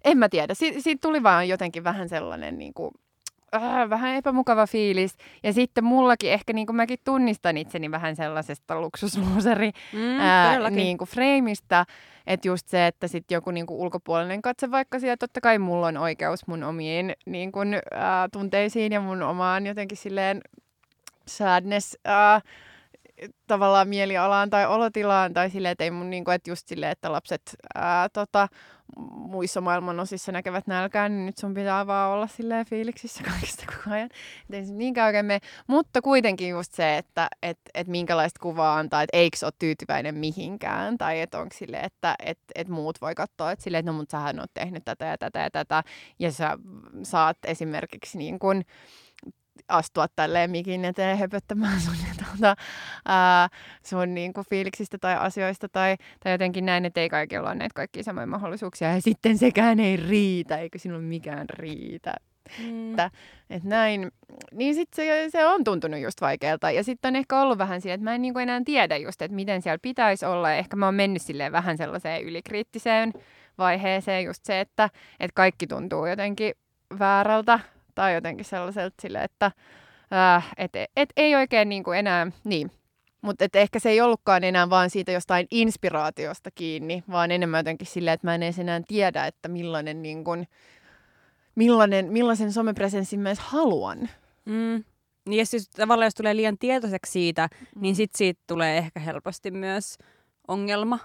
en 0.04 0.18
mä 0.18 0.30
tiedä, 0.30 0.54
si- 0.54 0.82
siitä 0.82 1.02
tuli 1.02 1.24
vaan 1.24 1.48
jotenkin 1.50 1.84
vähän 1.84 2.10
sellainen 2.10 2.58
niin 2.58 2.74
kuin, 2.74 2.92
äh, 3.56 3.90
vähän 3.90 4.16
epämukava 4.16 4.68
fiilis. 4.68 5.16
Ja 5.44 5.54
sitten 5.54 5.84
mullakin 5.84 6.32
ehkä 6.32 6.54
niin 6.54 6.68
kuin 6.68 6.76
mäkin 6.76 7.00
tunnistan 7.04 7.58
itseni 7.58 7.92
vähän 7.92 8.16
sellaisesta 8.16 8.82
luksusluuseri 8.82 9.72
mm, 9.94 10.20
ää, 10.20 10.70
niin 10.70 10.98
kuin 10.98 11.08
freimistä. 11.08 11.86
Että 12.28 12.48
just 12.48 12.68
se, 12.68 12.88
että 12.88 13.08
sitten 13.08 13.36
joku 13.36 13.52
niin 13.52 13.66
kuin 13.66 13.80
ulkopuolinen 13.80 14.42
katse 14.42 14.72
vaikka 14.72 15.00
siellä, 15.00 15.18
totta 15.18 15.42
kai 15.42 15.60
mulla 15.60 15.88
on 15.88 15.98
oikeus 15.98 16.48
mun 16.48 16.64
omiin 16.64 17.14
niin 17.26 17.52
kuin, 17.52 17.80
ää, 17.92 18.28
tunteisiin 18.34 18.92
ja 18.92 19.02
mun 19.02 19.22
omaan 19.22 19.68
jotenkin 19.68 19.98
silleen 19.98 20.42
sadness 21.28 21.98
ää, 22.06 22.42
tavallaan 23.48 23.88
mielialaan 23.88 24.50
tai 24.50 24.68
olotilaan 24.68 25.34
tai 25.34 25.50
silleen, 25.50 25.72
että 25.72 25.84
ei 25.84 25.92
mun 25.92 26.10
niinku, 26.10 26.32
että 26.32 26.52
just 26.52 26.68
silleen, 26.68 26.92
että 26.92 27.12
lapset 27.12 27.42
ää, 27.76 28.10
tota, 28.10 28.48
muissa 28.98 29.62
maailman 29.62 30.00
osissa 30.00 30.32
näkevät 30.32 30.68
nälkää, 30.68 31.10
niin 31.10 31.26
nyt 31.26 31.38
sun 31.38 31.54
pitää 31.54 31.88
vaan 31.88 32.12
olla 32.12 32.28
silleen 32.28 32.66
fiiliksissä 32.66 33.24
kaikista 33.32 33.66
koko 33.66 33.96
ajan. 33.96 34.10
Ei 34.52 34.66
se 34.66 34.74
niinkään 34.74 35.06
oikein. 35.08 35.42
Mutta 35.68 36.02
kuitenkin 36.02 36.50
just 36.50 36.74
se, 36.74 36.98
että 36.98 37.28
et, 37.44 37.60
et 37.74 37.88
minkälaista 37.88 38.40
kuvaa 38.40 38.78
antaa, 38.78 39.02
että 39.02 39.18
eikö 39.18 39.38
ole 39.44 39.52
tyytyväinen 39.60 40.16
mihinkään. 40.16 40.98
Tai 40.98 41.22
että 41.22 41.40
onko 41.40 41.56
silleen, 41.58 41.86
että 41.86 42.16
et, 42.26 42.40
et 42.56 42.68
muut 42.68 43.02
voi 43.02 43.16
katsoa, 43.16 43.52
että 43.52 43.64
silleen, 43.64 43.80
että 43.80 43.92
no 43.92 43.98
mutta 43.98 44.12
sähän 44.12 44.40
oot 44.40 44.54
tehnyt 44.54 44.86
tätä 44.86 45.06
ja 45.06 45.18
tätä 45.18 45.40
ja 45.40 45.52
tätä. 45.52 45.84
Ja 46.20 46.32
sä 46.32 46.58
saat 47.04 47.38
esimerkiksi 47.46 48.18
niin 48.18 48.40
kuin, 48.40 48.66
astua 49.68 50.08
tälleen 50.16 50.52
mikin 50.52 50.86
eteen 50.86 51.18
höpöttämään 51.18 51.82
sun, 51.82 51.94
tuota, 52.18 52.56
ää, 53.06 53.50
sun 53.86 54.14
niin 54.14 54.34
kuin 54.34 54.48
fiiliksistä 54.50 54.98
tai 54.98 55.16
asioista 55.16 55.70
tai, 55.70 55.96
tai 56.24 56.32
jotenkin 56.32 56.66
näin, 56.66 56.86
että 56.86 57.02
ei 57.02 57.10
kaikilla 57.10 57.50
ole 57.50 57.56
näitä 57.56 57.74
kaikkia 57.74 58.04
samoja 58.04 58.28
mahdollisuuksia 58.28 58.94
ja 58.94 59.02
sitten 59.02 59.38
sekään 59.38 59.80
ei 59.80 59.98
riitä, 59.98 60.58
eikö 60.58 60.80
sinulla 60.80 61.02
mikään 61.02 61.50
riitä. 61.50 62.14
Mm. 62.60 62.90
Että, 62.90 63.12
että 63.50 63.70
näin, 63.70 64.12
niin 64.52 64.76
sitten 64.76 65.06
se, 65.06 65.30
se 65.30 65.46
on 65.46 65.64
tuntunut 65.64 66.00
just 66.00 66.22
vaikealta. 66.22 66.72
Ja 66.72 66.84
sitten 66.84 67.10
on 67.10 67.16
ehkä 67.16 67.42
ollut 67.42 67.58
vähän 67.58 67.82
siinä, 67.82 67.94
että 67.94 68.04
mä 68.04 68.16
en 68.16 68.22
niin 68.22 68.34
kuin 68.34 68.44
enää 68.44 68.62
tiedä 68.66 68.98
just, 68.98 69.22
että 69.22 69.36
miten 69.36 69.62
siellä 69.62 69.78
pitäisi 69.82 70.26
olla. 70.26 70.54
Ehkä 70.54 70.76
mä 70.76 70.86
oon 70.86 70.96
mennyt 70.96 71.22
silleen 71.22 71.52
vähän 71.52 71.78
sellaiseen 71.78 72.24
ylikriittiseen 72.24 73.14
vaiheeseen 73.58 74.24
just 74.24 74.46
se, 74.46 74.60
että, 74.60 74.90
että 75.20 75.36
kaikki 75.36 75.68
tuntuu 75.68 76.06
jotenkin 76.06 76.54
väärältä 77.00 77.60
tai 77.96 78.16
jotenkin 78.16 78.46
sellaiselta 78.46 79.02
sille, 79.02 79.24
että 79.24 79.52
äh, 80.14 80.52
et, 80.58 80.72
et 80.96 81.10
ei 81.18 81.36
oikein 81.36 81.70
niin 81.70 81.84
kuin 81.84 82.00
enää, 82.00 82.32
niin. 82.44 82.72
Mutta 83.22 83.46
ehkä 83.54 83.80
se 83.80 83.90
ei 83.90 84.02
ollutkaan 84.02 84.44
enää 84.44 84.70
vaan 84.70 84.90
siitä 84.90 85.12
jostain 85.12 85.48
inspiraatiosta 85.52 86.52
kiinni, 86.56 87.04
vaan 87.12 87.32
enemmän 87.32 87.60
jotenkin 87.60 87.88
silleen, 87.88 88.14
että 88.14 88.28
mä 88.28 88.36
en 88.36 88.44
edes 88.44 88.60
enää 88.60 88.82
tiedä, 88.88 89.28
että 89.28 89.48
millainen, 89.48 90.02
niin 90.02 90.24
kuin, 90.24 90.48
millainen, 91.56 92.12
millaisen 92.12 92.52
somepresenssin 92.54 93.20
mä 93.20 93.30
edes 93.30 93.40
haluan. 93.40 94.10
Mm. 94.46 94.84
Niin 95.26 95.40
ja 95.40 95.46
siis 95.46 95.70
tavallaan 95.70 96.06
jos 96.06 96.16
tulee 96.16 96.36
liian 96.36 96.58
tietoiseksi 96.58 97.12
siitä, 97.12 97.50
mm. 97.52 97.82
niin 97.82 97.96
sit 97.96 98.12
siitä 98.16 98.42
tulee 98.48 98.78
ehkä 98.78 99.00
helposti 99.00 99.52
myös 99.52 99.98
ongelma. 100.48 101.00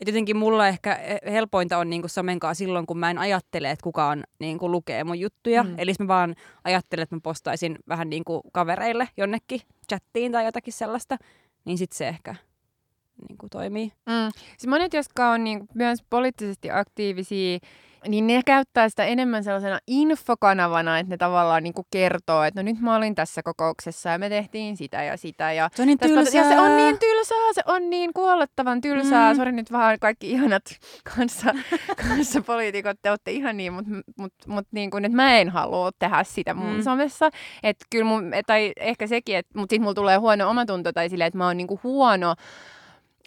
Et 0.00 0.08
jotenkin 0.08 0.36
mulla 0.36 0.68
ehkä 0.68 0.98
helpointa 1.30 1.78
on 1.78 1.90
niinku 1.90 2.08
somenkaan 2.08 2.54
silloin, 2.54 2.86
kun 2.86 2.98
mä 2.98 3.10
en 3.10 3.18
ajattele, 3.18 3.70
että 3.70 3.82
kukaan 3.82 4.24
niinku 4.38 4.70
lukee 4.70 5.04
mun 5.04 5.20
juttuja. 5.20 5.62
Mm. 5.62 5.74
Eli 5.78 5.92
mä 5.98 6.08
vaan 6.08 6.34
ajattelen, 6.64 7.02
että 7.02 7.16
mä 7.16 7.20
postaisin 7.22 7.78
vähän 7.88 8.10
niinku 8.10 8.42
kavereille 8.52 9.08
jonnekin 9.16 9.60
chattiin 9.88 10.32
tai 10.32 10.44
jotakin 10.44 10.72
sellaista. 10.72 11.16
Niin 11.64 11.78
sit 11.78 11.92
se 11.92 12.08
ehkä 12.08 12.34
niinku 13.28 13.48
toimii. 13.50 13.92
Mm. 14.06 14.30
Siis 14.58 14.66
monet, 14.66 14.92
jotka 14.92 15.30
on 15.30 15.44
niinku 15.44 15.66
myös 15.74 15.98
poliittisesti 16.10 16.70
aktiivisia, 16.70 17.58
niin 18.08 18.26
ne 18.26 18.40
käyttää 18.46 18.88
sitä 18.88 19.04
enemmän 19.04 19.44
sellaisena 19.44 19.78
infokanavana, 19.86 20.98
että 20.98 21.10
ne 21.10 21.16
tavallaan 21.16 21.62
niin 21.62 21.74
kertoo, 21.90 22.42
että 22.42 22.62
no 22.62 22.64
nyt 22.64 22.80
mä 22.80 22.96
olin 22.96 23.14
tässä 23.14 23.42
kokouksessa 23.42 24.10
ja 24.10 24.18
me 24.18 24.28
tehtiin 24.28 24.76
sitä 24.76 25.02
ja 25.02 25.16
sitä. 25.16 25.52
Ja 25.52 25.70
se 25.74 25.82
on 25.82 25.86
niin 25.86 25.98
tylsää. 25.98 26.42
Ja 26.42 26.48
se 26.48 26.60
on 26.60 26.76
niin 26.76 26.98
tylsää, 26.98 27.52
se 27.52 27.62
on 27.66 27.90
niin 27.90 28.12
kuolettavan 28.12 28.80
tylsää. 28.80 29.32
Mm. 29.32 29.36
Sori 29.36 29.52
nyt 29.52 29.72
vaan 29.72 29.98
kaikki 30.00 30.30
ihanat 30.30 30.62
kanssa, 31.16 31.54
kanssa 32.08 32.42
poliitikot, 32.42 32.96
te 33.02 33.10
olette 33.10 33.30
ihan 33.30 33.56
niin, 33.56 33.72
mutta 33.72 33.90
mut, 34.16 34.32
mut 34.46 34.66
niin 34.70 34.90
kuin, 34.90 35.04
että 35.04 35.16
mä 35.16 35.38
en 35.38 35.48
halua 35.48 35.90
tehdä 35.98 36.24
sitä 36.24 36.54
mun 36.54 36.76
mm. 36.76 36.82
somessa. 36.82 37.30
Että 37.62 37.86
kyllä 37.90 38.04
mun, 38.04 38.30
tai 38.46 38.72
ehkä 38.76 39.06
sekin, 39.06 39.36
että, 39.36 39.58
mutta 39.58 39.72
sitten 39.72 39.82
mulla 39.82 39.94
tulee 39.94 40.16
huono 40.16 40.50
omatunto 40.50 40.92
tai 40.92 41.08
silleen, 41.08 41.28
että 41.28 41.38
mä 41.38 41.46
oon 41.46 41.56
niin 41.56 41.66
kuin 41.66 41.80
huono 41.82 42.34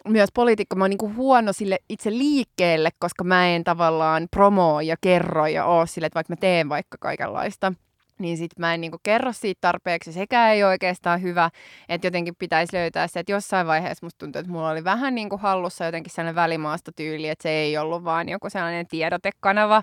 myös 0.08 0.30
poliitikko, 0.34 0.76
mä 0.76 0.84
oon 0.84 0.90
niinku 0.90 1.12
huono 1.16 1.52
sille 1.52 1.78
itse 1.88 2.10
liikkeelle, 2.10 2.90
koska 2.98 3.24
mä 3.24 3.48
en 3.48 3.64
tavallaan 3.64 4.28
promoo 4.30 4.80
ja 4.80 4.96
kerro 5.00 5.46
ja 5.46 5.64
oo 5.64 5.86
sille, 5.86 6.06
että 6.06 6.14
vaikka 6.14 6.32
mä 6.32 6.36
teen 6.36 6.68
vaikka 6.68 6.96
kaikenlaista, 7.00 7.72
niin 8.18 8.36
sit 8.36 8.58
mä 8.58 8.74
en 8.74 8.80
niinku 8.80 8.98
kerro 9.02 9.32
siitä 9.32 9.58
tarpeeksi. 9.60 10.12
Sekä 10.12 10.52
ei 10.52 10.64
oikeastaan 10.64 11.22
hyvä, 11.22 11.50
että 11.88 12.06
jotenkin 12.06 12.34
pitäisi 12.38 12.76
löytää 12.76 13.06
se, 13.08 13.20
että 13.20 13.32
jossain 13.32 13.66
vaiheessa 13.66 14.06
musta 14.06 14.18
tuntuu, 14.18 14.40
että 14.40 14.52
mulla 14.52 14.70
oli 14.70 14.84
vähän 14.84 15.14
niinku 15.14 15.36
hallussa 15.36 15.84
jotenkin 15.84 16.12
sellainen 16.12 16.34
välimaasta 16.34 16.92
tyyli, 16.92 17.28
että 17.28 17.42
se 17.42 17.50
ei 17.50 17.78
ollut 17.78 18.04
vaan 18.04 18.28
joku 18.28 18.50
sellainen 18.50 18.86
tiedotekanava, 18.86 19.82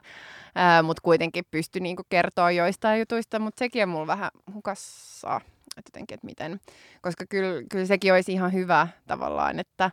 mutta 0.84 1.01
kuitenkin 1.01 1.45
pystyi 1.51 1.81
niinku 1.81 2.03
kertoa 2.10 2.51
joistain 2.51 2.99
jutuista, 2.99 3.39
mutta 3.39 3.60
sekin 3.60 3.84
on 3.84 3.89
mulla 3.89 4.07
vähän 4.07 4.31
hukassa 4.53 5.41
että 5.77 5.89
jotenkin, 5.89 6.15
että 6.15 6.25
miten, 6.25 6.60
koska 7.01 7.25
kyllä, 7.29 7.63
kyllä 7.71 7.86
sekin 7.86 8.13
olisi 8.13 8.34
ihan 8.34 8.53
hyvä 8.53 8.88
tavallaan, 9.07 9.60
että 9.60 9.91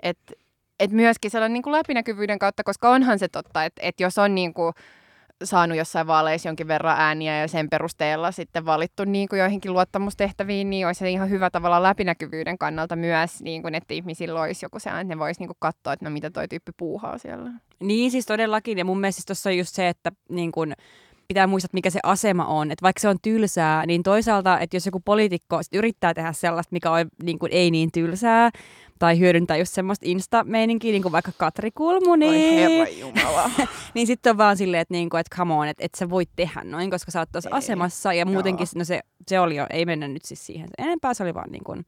et, 0.00 0.18
et 0.80 0.90
myöskin 0.90 1.30
sellainen 1.30 1.52
niin 1.52 1.62
kuin 1.62 1.72
läpinäkyvyyden 1.72 2.38
kautta, 2.38 2.64
koska 2.64 2.90
onhan 2.90 3.18
se 3.18 3.28
totta, 3.28 3.64
että, 3.64 3.82
että 3.82 4.02
jos 4.02 4.18
on 4.18 4.34
niin 4.34 4.54
kuin, 4.54 4.72
saanut 5.44 5.78
jossain 5.78 6.06
vaaleissa 6.06 6.48
jonkin 6.48 6.68
verran 6.68 7.00
ääniä 7.00 7.40
ja 7.40 7.48
sen 7.48 7.70
perusteella 7.70 8.32
sitten 8.32 8.66
valittu 8.66 9.04
niin 9.04 9.28
kuin 9.28 9.40
joihinkin 9.40 9.72
luottamustehtäviin, 9.72 10.70
niin 10.70 10.86
olisi 10.86 10.98
se 10.98 11.10
ihan 11.10 11.30
hyvä 11.30 11.50
tavalla 11.50 11.82
läpinäkyvyyden 11.82 12.58
kannalta 12.58 12.96
myös, 12.96 13.42
niin 13.42 13.62
kuin, 13.62 13.74
että 13.74 13.94
ihmisillä 13.94 14.42
olisi 14.42 14.64
joku 14.64 14.78
sellainen, 14.78 15.06
että 15.06 15.14
ne 15.14 15.18
voisi 15.18 15.40
niin 15.40 15.48
kuin 15.48 15.56
katsoa, 15.60 15.92
että 15.92 16.04
no 16.04 16.10
mitä 16.10 16.30
toi 16.30 16.48
tyyppi 16.48 16.72
puuhaa 16.76 17.18
siellä. 17.18 17.50
Niin 17.80 18.10
siis 18.10 18.26
todellakin, 18.26 18.78
ja 18.78 18.84
mun 18.84 19.00
mielestä 19.00 19.16
siis 19.16 19.26
tuossa 19.26 19.50
on 19.50 19.58
just 19.58 19.74
se, 19.74 19.88
että 19.88 20.12
niin 20.28 20.52
kuin, 20.52 20.74
pitää 21.28 21.46
muistaa, 21.46 21.70
mikä 21.72 21.90
se 21.90 22.00
asema 22.02 22.44
on. 22.44 22.70
Että 22.70 22.82
vaikka 22.82 23.00
se 23.00 23.08
on 23.08 23.16
tylsää, 23.22 23.86
niin 23.86 24.02
toisaalta, 24.02 24.58
että 24.58 24.76
jos 24.76 24.86
joku 24.86 25.00
poliitikko 25.00 25.60
yrittää 25.72 26.14
tehdä 26.14 26.32
sellaista, 26.32 26.72
mikä 26.72 26.90
on 26.90 27.06
niin 27.22 27.38
kuin, 27.38 27.52
ei 27.52 27.70
niin 27.70 27.92
tylsää, 27.92 28.50
tai 28.98 29.18
hyödyntää 29.18 29.56
just 29.56 29.72
semmoista 29.72 30.06
insta-meininkiä, 30.08 30.92
niin 30.92 31.02
kuin 31.02 31.12
vaikka 31.12 31.32
Katri 31.36 31.70
Kulmuni. 31.70 32.26
Oi 32.80 33.04
niin 33.94 34.06
sitten 34.06 34.30
on 34.30 34.38
vaan 34.38 34.56
silleen, 34.56 34.80
että, 34.80 34.94
niin 34.94 35.10
kuin, 35.10 35.20
että 35.20 35.36
come 35.36 35.54
on, 35.54 35.68
että, 35.68 35.84
että 35.84 35.98
sä 35.98 36.10
voit 36.10 36.30
tehdä 36.36 36.64
noin, 36.64 36.90
koska 36.90 37.10
sä 37.10 37.18
oot 37.18 37.32
tuossa 37.32 37.50
asemassa. 37.52 38.12
Ja 38.12 38.26
muutenkin, 38.26 38.66
no 38.74 38.84
se, 38.84 39.00
se 39.28 39.40
oli 39.40 39.56
jo, 39.56 39.66
ei 39.70 39.86
mennä 39.86 40.08
nyt 40.08 40.24
siis 40.24 40.46
siihen 40.46 40.68
enempää, 40.78 41.14
se 41.14 41.22
oli 41.22 41.34
vaan 41.34 41.50
niin 41.50 41.64
kuin, 41.64 41.86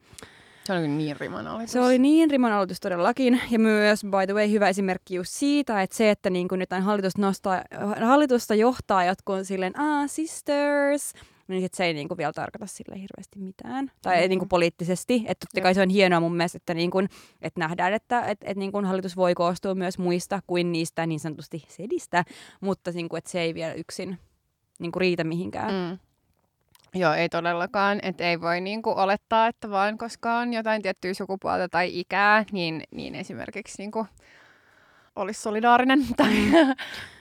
se 0.67 0.73
oli 0.73 0.87
niin 0.87 1.17
riman 1.17 1.47
aloitus. 1.47 1.71
Se 1.71 1.79
oli 1.79 1.99
niin 1.99 2.31
riman 2.31 2.51
aloitus 2.51 2.79
todellakin. 2.79 3.41
Ja 3.51 3.59
myös, 3.59 4.03
by 4.03 4.25
the 4.25 4.33
way, 4.33 4.51
hyvä 4.51 4.69
esimerkki 4.69 5.15
just 5.15 5.31
siitä, 5.31 5.81
että 5.81 5.95
se, 5.95 6.09
että 6.09 6.29
niin 6.29 6.47
kuin 6.47 6.59
nyt 6.59 6.69
hallitus 6.81 7.17
nostaa, 7.17 7.61
hallitusta 8.05 8.55
johtaa 8.55 9.05
jotkut 9.05 9.35
silleen, 9.43 9.79
ah, 9.79 10.03
sisters, 10.07 11.13
niin 11.47 11.61
sit 11.61 11.73
se 11.73 11.85
ei 11.85 11.93
niinku 11.93 12.17
vielä 12.17 12.33
tarkoita 12.33 12.65
sille 12.65 13.01
hirveästi 13.01 13.39
mitään. 13.39 13.91
Tai 14.01 14.21
mm. 14.21 14.29
niinku 14.29 14.45
poliittisesti. 14.45 15.15
Että 15.27 15.45
totta 15.45 15.61
kai 15.61 15.75
se 15.75 15.81
on 15.81 15.89
hienoa 15.89 16.19
mun 16.19 16.35
mielestä, 16.35 16.57
että, 16.57 16.73
niinku, 16.73 16.99
että 17.41 17.59
nähdään, 17.59 17.93
että 17.93 18.21
et, 18.21 18.37
et 18.41 18.57
niinku 18.57 18.81
hallitus 18.81 19.15
voi 19.15 19.33
koostua 19.33 19.75
myös 19.75 19.97
muista 19.97 20.41
kuin 20.47 20.71
niistä 20.71 21.05
niin 21.05 21.19
sanotusti 21.19 21.63
sedistä, 21.67 22.25
mutta 22.61 22.91
niinku, 22.91 23.15
että 23.15 23.29
se 23.29 23.41
ei 23.41 23.53
vielä 23.53 23.73
yksin 23.73 24.17
niinku 24.79 24.99
riitä 24.99 25.23
mihinkään. 25.23 25.73
Mm. 25.73 26.06
Joo, 26.95 27.13
ei 27.13 27.29
todellakaan. 27.29 27.99
Että 28.01 28.23
ei 28.23 28.41
voi 28.41 28.61
niinku 28.61 28.89
olettaa, 28.89 29.47
että 29.47 29.69
vaan 29.69 29.97
koska 29.97 30.37
on 30.37 30.53
jotain 30.53 30.81
tiettyä 30.81 31.13
sukupuolta 31.13 31.69
tai 31.69 31.99
ikää, 31.99 32.45
niin, 32.51 32.83
niin 32.91 33.15
esimerkiksi 33.15 33.75
niinku 33.77 34.07
olisi 35.17 35.41
solidaarinen 35.41 35.99
tai, 36.17 36.33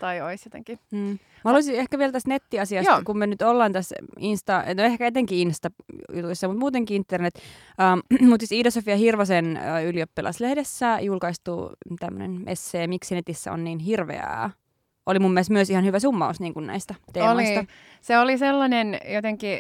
tai 0.01 0.21
olisi 0.21 0.47
jotenkin. 0.47 0.79
Mm. 0.91 1.19
Mä 1.45 1.51
haluaisin 1.51 1.75
ehkä 1.75 1.99
vielä 1.99 2.13
tästä 2.13 2.29
nettiasiasta, 2.31 2.93
Joo. 2.93 3.03
kun 3.05 3.19
me 3.19 3.27
nyt 3.27 3.43
ollaan 3.43 3.73
tässä 3.73 3.97
Insta, 4.19 4.65
no 4.77 4.83
ehkä 4.83 5.07
etenkin 5.07 5.39
Insta-jutuissa, 5.39 6.49
mutta 6.49 6.61
muutenkin 6.61 6.97
internet. 6.97 7.35
Um, 7.93 8.29
mutta 8.29 8.47
siis 8.47 8.53
Iida-Sofia 8.53 8.97
Hirvosen 8.97 9.59
uh, 9.63 9.89
ylioppilaslehdessä 9.89 10.99
julkaistu 11.01 11.71
tämmöinen 12.01 12.43
essee, 12.47 12.87
miksi 12.87 13.15
netissä 13.15 13.53
on 13.53 13.65
niin 13.65 13.79
hirveää 13.79 14.51
oli 15.07 15.19
mun 15.19 15.35
mielestä 15.35 15.53
myös 15.53 15.71
ihan 15.71 15.85
hyvä 15.85 15.99
summaus 15.99 16.41
niin 16.41 16.55
kuin 16.55 16.67
näistä 16.67 16.95
teemoista. 17.13 17.61
Oli. 17.61 17.69
Se 18.01 18.19
oli 18.19 18.39
sellainen 18.39 18.99
jotenkin, 19.09 19.59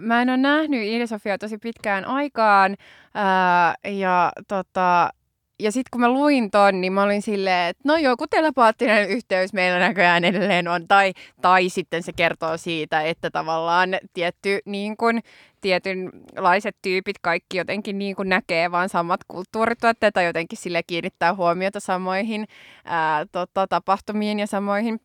mä 0.00 0.22
en 0.22 0.30
ole 0.30 0.36
nähnyt 0.36 0.80
Iida-Sofia 0.82 1.38
tosi 1.38 1.58
pitkään 1.58 2.04
aikaan 2.04 2.76
ää, 3.14 3.74
ja 3.84 4.32
tota, 4.48 5.10
ja 5.60 5.72
sitten 5.72 5.88
kun 5.92 6.00
mä 6.00 6.08
luin 6.12 6.50
ton, 6.50 6.80
niin 6.80 6.92
mä 6.92 7.02
olin 7.02 7.22
silleen, 7.22 7.68
että 7.68 7.82
no 7.84 7.96
joku 7.96 8.26
telepaattinen 8.26 9.08
yhteys 9.08 9.52
meillä 9.52 9.78
näköjään 9.78 10.24
edelleen 10.24 10.68
on. 10.68 10.88
Tai, 10.88 11.12
tai 11.42 11.68
sitten 11.68 12.02
se 12.02 12.12
kertoo 12.12 12.56
siitä, 12.56 13.02
että 13.02 13.30
tavallaan 13.30 13.90
tietty 14.14 14.58
niin 14.64 14.96
kun, 14.96 15.20
tietynlaiset 15.60 16.76
tyypit 16.82 17.16
kaikki 17.22 17.56
jotenkin 17.56 17.98
niin 17.98 18.16
kun 18.16 18.28
näkee 18.28 18.70
vaan 18.70 18.88
samat 18.88 19.20
kulttuurituotteet 19.28 20.14
tai 20.14 20.24
jotenkin 20.24 20.58
sille 20.58 20.82
kiinnittää 20.82 21.34
huomiota 21.34 21.80
samoihin 21.80 22.46
ää, 22.84 23.26
tota, 23.32 23.66
tapahtumiin 23.66 24.38
ja 24.38 24.46
samoihin 24.46 25.00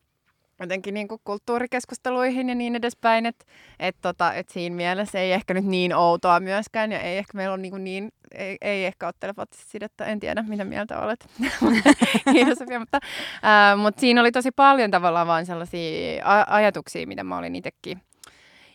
jotenkin 0.60 0.94
niin 0.94 1.08
kuin 1.08 1.20
kulttuurikeskusteluihin 1.24 2.48
ja 2.48 2.54
niin 2.54 2.76
edespäin, 2.76 3.26
että 3.26 3.44
et 3.78 3.96
tota, 4.00 4.32
et 4.34 4.48
siinä 4.48 4.76
mielessä 4.76 5.18
ei 5.18 5.32
ehkä 5.32 5.54
nyt 5.54 5.64
niin 5.64 5.94
outoa 5.94 6.40
myöskään 6.40 6.92
ja 6.92 7.00
ei 7.00 7.18
ehkä 7.18 7.36
meillä 7.36 7.54
on 7.54 7.62
niin, 7.62 7.84
niin 7.84 8.12
ei, 8.32 8.56
ei 8.60 8.86
ehkä 8.86 9.06
ole 9.06 9.14
telepaattista 9.20 9.70
sidettä, 9.70 10.04
en 10.04 10.20
tiedä 10.20 10.42
mitä 10.42 10.64
mieltä 10.64 11.00
olet. 11.00 11.26
Kiitos 12.32 12.58
Sofia, 12.58 12.78
mutta, 12.78 13.00
ää, 13.42 13.76
mutta 13.76 14.00
siinä 14.00 14.20
oli 14.20 14.32
tosi 14.32 14.50
paljon 14.50 14.90
tavallaan 14.90 15.26
vaan 15.26 15.46
sellaisia 15.46 16.24
ajatuksia, 16.46 17.06
mitä 17.06 17.24
mä 17.24 17.38
olin 17.38 17.56
itsekin, 17.56 18.02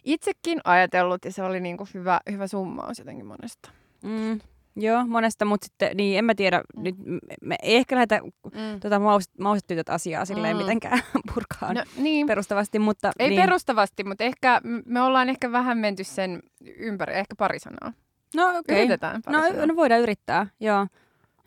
itsekin 0.04 0.62
ajatellut 0.64 1.26
ja 1.26 1.32
se 1.32 1.44
oli 1.44 1.60
niin 1.60 1.78
kuin 1.78 1.90
hyvä, 1.94 2.20
hyvä 2.32 2.48
summaus 2.48 3.00
jotenkin 3.00 3.26
monesta. 3.26 3.70
Mm. 4.02 4.40
Joo, 4.80 5.08
monesta, 5.08 5.46
mutta 5.46 5.66
sitten, 5.66 5.98
niin 5.98 6.18
en 6.18 6.26
mä 6.26 6.36
tiedä, 6.36 6.62
mm. 6.76 6.84
nyt 6.84 6.96
me 7.42 7.56
ei 7.62 7.76
ehkä 7.76 7.96
lähdetä 7.96 8.22
mm. 8.46 8.80
tota 8.80 9.00
maustetytöt 9.40 9.90
asiaa 9.90 10.26
silleen 10.26 10.56
mm. 10.56 10.62
mitenkään 10.62 11.02
purkaan 11.34 11.76
no, 11.76 11.84
niin. 11.98 12.28
perustavasti, 12.28 12.80
mutta... 12.80 13.12
Ei 13.20 13.30
niin. 13.30 13.42
perustavasti, 13.42 14.04
mutta 14.04 14.24
ehkä 14.24 14.62
me 14.86 15.02
ollaan 15.02 15.30
ehkä 15.30 15.52
vähän 15.52 15.78
menty 15.78 16.04
sen 16.04 16.44
ympäri, 16.78 17.14
ehkä 17.14 17.36
pari 17.36 17.60
sanaa. 17.60 17.94
No 18.36 18.50
okei. 18.50 18.60
Okay. 18.60 18.78
Yritetään 18.78 19.22
pari 19.22 19.38
no, 19.38 19.48
sanaa. 19.48 19.66
no 19.66 19.76
voidaan 19.76 20.02
yrittää, 20.02 20.48
joo. 20.60 20.88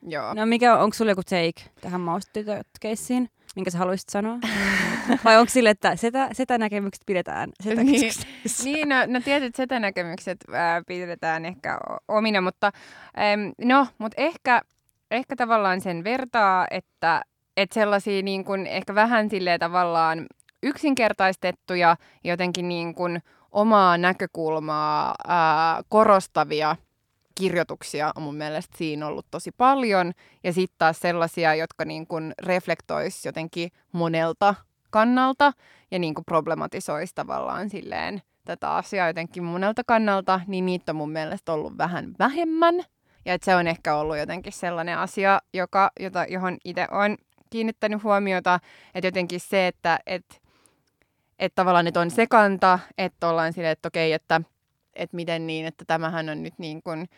Joo. 0.06 0.34
No 0.34 0.46
mikä, 0.46 0.76
onko 0.76 0.94
sulla 0.94 1.10
joku 1.10 1.22
take 1.22 1.70
tähän 1.80 2.00
maustetytöt-keissiin? 2.00 3.28
minkä 3.56 3.70
sä 3.70 3.78
haluaisit 3.78 4.08
sanoa? 4.08 4.38
Vai 5.24 5.36
onko 5.36 5.50
sille, 5.50 5.70
että 5.70 5.96
setä, 5.96 6.28
setänäkemykset 6.32 7.02
pidetään 7.06 7.50
niin, 7.64 8.12
niin, 8.64 8.88
no, 8.88 8.96
no 9.06 9.20
tietyt 9.20 9.54
setänäkemykset 9.54 10.38
ää, 10.52 10.82
pidetään 10.86 11.44
ehkä 11.44 11.78
omina, 12.08 12.40
mutta 12.40 12.66
äm, 12.66 13.52
no, 13.68 13.86
mut 13.98 14.12
ehkä, 14.16 14.62
ehkä 15.10 15.36
tavallaan 15.36 15.80
sen 15.80 16.04
vertaa, 16.04 16.66
että 16.70 17.22
et 17.56 17.72
sellaisia 17.72 18.22
niin 18.22 18.44
kun, 18.44 18.66
ehkä 18.66 18.94
vähän 18.94 19.30
silleen 19.30 19.60
tavallaan 19.60 20.26
yksinkertaistettuja, 20.62 21.96
jotenkin 22.24 22.68
niin 22.68 22.94
kun, 22.94 23.18
omaa 23.52 23.98
näkökulmaa 23.98 25.14
ää, 25.28 25.82
korostavia– 25.88 26.76
kirjoituksia 27.34 28.12
on 28.16 28.22
mun 28.22 28.34
mielestä 28.34 28.78
siinä 28.78 29.06
ollut 29.06 29.26
tosi 29.30 29.50
paljon. 29.52 30.12
Ja 30.44 30.52
sitten 30.52 30.78
taas 30.78 31.00
sellaisia, 31.00 31.54
jotka 31.54 31.84
niin 31.84 32.06
kuin 32.06 32.32
reflektois 32.42 33.26
jotenkin 33.26 33.70
monelta 33.92 34.54
kannalta 34.92 35.52
ja 35.90 35.98
niin 35.98 36.14
kuin 36.14 36.24
problematisoisi 36.24 37.14
tavallaan 37.14 37.70
silleen 37.70 38.22
tätä 38.44 38.74
asiaa 38.74 39.06
jotenkin 39.06 39.44
monelta 39.44 39.82
kannalta, 39.86 40.40
niin 40.46 40.66
niitä 40.66 40.92
on 40.92 40.96
mun 40.96 41.12
mielestä 41.12 41.52
ollut 41.52 41.78
vähän 41.78 42.14
vähemmän. 42.18 42.74
Ja 43.24 43.34
että 43.34 43.44
se 43.44 43.56
on 43.56 43.66
ehkä 43.66 43.94
ollut 43.94 44.18
jotenkin 44.18 44.52
sellainen 44.52 44.98
asia, 44.98 45.40
joka, 45.54 45.90
jota, 46.00 46.24
johon 46.28 46.56
itse 46.64 46.86
olen 46.90 47.18
kiinnittänyt 47.50 48.02
huomiota, 48.02 48.60
että 48.94 49.06
jotenkin 49.06 49.40
se, 49.40 49.66
että 49.66 49.98
et, 50.06 50.42
et 51.38 51.54
tavallaan 51.54 51.86
että 51.86 52.00
on 52.00 52.10
sekanta, 52.10 52.78
että 52.98 53.28
ollaan 53.28 53.52
silleen, 53.52 53.72
että 53.72 53.88
okei, 53.88 54.12
että 54.12 54.40
että 54.94 55.16
miten 55.16 55.46
niin, 55.46 55.66
että 55.66 55.84
tämähän 55.84 56.28
on 56.28 56.42
nyt 56.42 56.54
niin 56.58 56.82
kuin 56.82 57.08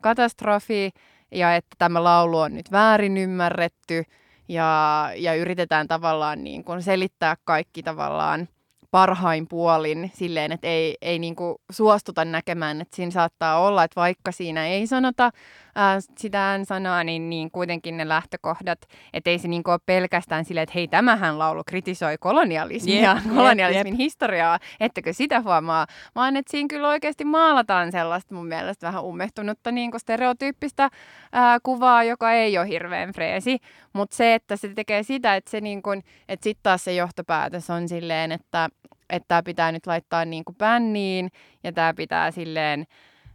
katastrofi 0.00 0.90
ja 1.30 1.56
että 1.56 1.76
tämä 1.78 2.04
laulu 2.04 2.38
on 2.38 2.54
nyt 2.54 2.72
väärin 2.72 3.16
ymmärretty 3.16 4.04
ja, 4.48 5.10
ja 5.16 5.34
yritetään 5.34 5.88
tavallaan 5.88 6.44
niin 6.44 6.64
kuin 6.64 6.82
selittää 6.82 7.36
kaikki 7.44 7.82
tavallaan 7.82 8.48
parhain 8.90 9.48
puolin 9.48 10.10
silleen, 10.14 10.52
että 10.52 10.66
ei, 10.66 10.96
ei 11.02 11.18
niin 11.18 11.36
kuin 11.36 11.54
suostuta 11.70 12.24
näkemään, 12.24 12.80
että 12.80 12.96
siinä 12.96 13.10
saattaa 13.10 13.60
olla, 13.60 13.84
että 13.84 14.00
vaikka 14.00 14.32
siinä 14.32 14.66
ei 14.66 14.86
sanota 14.86 15.30
ää, 15.78 15.98
sitä 16.18 16.60
sanaa, 16.64 17.04
niin, 17.04 17.30
niin 17.30 17.50
kuitenkin 17.50 17.96
ne 17.96 18.08
lähtökohdat, 18.08 18.78
että 19.12 19.30
ei 19.30 19.38
se 19.38 19.48
niin 19.48 19.62
ole 19.66 19.78
pelkästään 19.86 20.44
silleen, 20.44 20.62
että 20.62 20.72
hei, 20.74 20.88
tämähän 20.88 21.38
laulu 21.38 21.62
kritisoi 21.66 22.16
kolonialismia, 22.20 23.12
yep, 23.12 23.34
kolonialismin 23.36 23.86
yep, 23.86 23.92
yep. 23.92 23.98
historiaa, 23.98 24.58
ettekö 24.80 25.12
sitä 25.12 25.40
huomaa, 25.40 25.86
vaan 26.14 26.36
että 26.36 26.50
siinä 26.50 26.68
kyllä 26.68 26.88
oikeasti 26.88 27.24
maalataan 27.24 27.92
sellaista 27.92 28.34
mun 28.34 28.46
mielestä 28.46 28.86
vähän 28.86 29.04
ummehtunutta 29.04 29.72
niin 29.72 29.90
kuin 29.90 30.00
stereotyyppistä 30.00 30.90
ää, 31.32 31.58
kuvaa, 31.62 32.04
joka 32.04 32.32
ei 32.32 32.58
ole 32.58 32.68
hirveän 32.68 33.12
freesi, 33.12 33.58
mutta 33.92 34.16
se, 34.16 34.34
että 34.34 34.56
se 34.56 34.68
tekee 34.68 35.02
sitä, 35.02 35.36
että 35.36 35.50
se 35.50 35.60
niin 35.60 35.82
kuin, 35.82 36.02
että 36.28 36.44
sitten 36.44 36.62
taas 36.62 36.84
se 36.84 36.94
johtopäätös 36.94 37.70
on 37.70 37.88
silleen, 37.88 38.32
että 38.32 38.68
että 39.10 39.28
tämä 39.28 39.42
pitää 39.42 39.72
nyt 39.72 39.86
laittaa 39.86 40.24
niin 40.24 40.44
kuin 40.44 40.56
bänniin 40.56 41.30
ja 41.64 41.72
tämä 41.72 41.94
pitää 41.94 42.30
silleen 42.30 42.86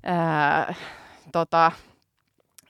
ää, 0.04 0.74
tota, 1.32 1.72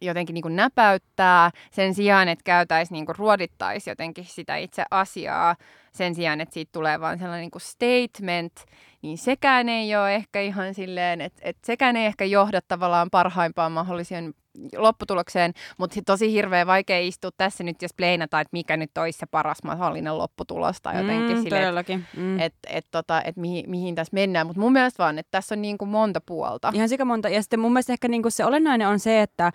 jotenkin 0.05 0.33
niin 0.33 0.41
kuin 0.41 0.55
näpäyttää 0.55 1.51
sen 1.71 1.93
sijaan, 1.93 2.27
että 2.27 2.43
käytäisiin 2.43 2.95
niin 2.95 3.05
kuin 3.05 3.15
ruodittaisi 3.15 3.89
jotenkin 3.89 4.25
sitä 4.25 4.57
itse 4.57 4.83
asiaa 4.91 5.55
sen 5.91 6.15
sijaan, 6.15 6.41
että 6.41 6.53
siitä 6.53 6.69
tulee 6.71 6.99
vaan 6.99 7.17
sellainen 7.17 7.41
niin 7.41 7.51
kuin 7.51 7.61
statement, 7.61 8.53
niin 9.01 9.17
sekään 9.17 9.69
ei 9.69 9.95
ole 9.95 10.15
ehkä 10.15 10.41
ihan 10.41 10.73
silleen, 10.73 11.21
että, 11.21 11.41
että 11.43 11.65
sekään 11.65 11.95
ei 11.95 12.05
ehkä 12.05 12.25
johda 12.25 12.59
tavallaan 12.67 13.09
parhaimpaan 13.09 13.71
mahdollisen 13.71 14.33
lopputulokseen, 14.77 15.53
mutta 15.77 15.99
tosi 16.05 16.31
hirveän 16.31 16.67
vaikea 16.67 16.99
istua 16.99 17.29
tässä 17.37 17.63
nyt 17.63 17.81
ja 17.81 17.89
spleinata, 17.89 18.39
että 18.39 18.49
mikä 18.51 18.77
nyt 18.77 18.97
olisi 18.97 19.19
se 19.19 19.25
paras 19.25 19.63
mahdollinen 19.63 20.17
lopputulos 20.17 20.81
tai 20.81 20.97
jotenkin 20.97 21.37
mm, 21.37 21.43
sille, 21.43 21.79
että 21.79 21.99
mm. 22.17 22.39
et, 22.39 22.53
et, 22.67 22.85
tota, 22.91 23.21
et 23.21 23.37
mihin, 23.37 23.69
mihin 23.69 23.95
tässä 23.95 24.13
mennään. 24.13 24.47
Mutta 24.47 24.59
mun 24.59 24.73
mielestä 24.73 25.03
vaan, 25.03 25.19
että 25.19 25.31
tässä 25.31 25.55
on 25.55 25.61
niin 25.61 25.77
kuin 25.77 25.89
monta 25.89 26.21
puolta. 26.25 26.71
Ihan 26.73 26.89
sika 26.89 27.05
monta. 27.05 27.29
Ja 27.29 27.41
sitten 27.41 27.59
mun 27.59 27.73
mielestä 27.73 27.93
ehkä 27.93 28.07
niin 28.07 28.21
kuin 28.21 28.31
se 28.31 28.45
olennainen 28.45 28.87
on 28.87 28.99
se, 28.99 29.21
että 29.21 29.51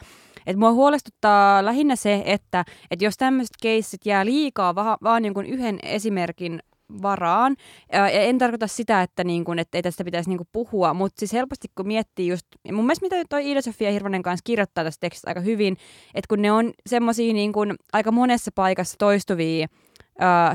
et 0.49 0.57
mua 0.57 0.72
huolestuttaa 0.72 1.64
lähinnä 1.64 1.96
se, 1.96 2.22
että 2.24 2.64
et 2.90 3.03
jos 3.03 3.16
tämmöiset 3.16 3.57
keissit 3.62 4.07
jää 4.07 4.24
liikaa 4.24 4.74
va- 4.74 4.99
vaan 5.03 5.22
niin 5.22 5.46
yhden 5.46 5.78
esimerkin 5.82 6.61
varaan. 7.03 7.57
Ja 7.92 8.09
en 8.09 8.38
tarkoita 8.38 8.66
sitä, 8.66 9.03
että, 9.03 9.24
niin 9.24 9.44
kun, 9.44 9.59
että 9.59 9.78
ei 9.78 9.82
tästä 9.82 10.05
pitäisi 10.05 10.30
niin 10.30 10.40
puhua, 10.53 10.94
mutta 10.94 11.18
siis 11.18 11.32
helposti 11.32 11.68
kun 11.74 11.86
miettii 11.86 12.28
just, 12.28 12.46
mun 12.72 12.84
mielestä 12.84 13.07
mitä 13.07 13.24
toi 13.28 13.44
Iida-Sofia 13.44 13.90
Hirvonen 13.92 14.22
kanssa 14.22 14.42
kirjoittaa 14.44 14.84
tästä 14.84 15.01
tekstistä 15.01 15.30
aika 15.30 15.40
hyvin, 15.40 15.76
että 16.14 16.28
kun 16.28 16.42
ne 16.42 16.53
on 16.53 16.72
semmoisia 16.86 17.32
niin 17.32 17.53
aika 17.92 18.12
monessa 18.12 18.51
paikassa 18.55 18.99
toistuvia 18.99 19.66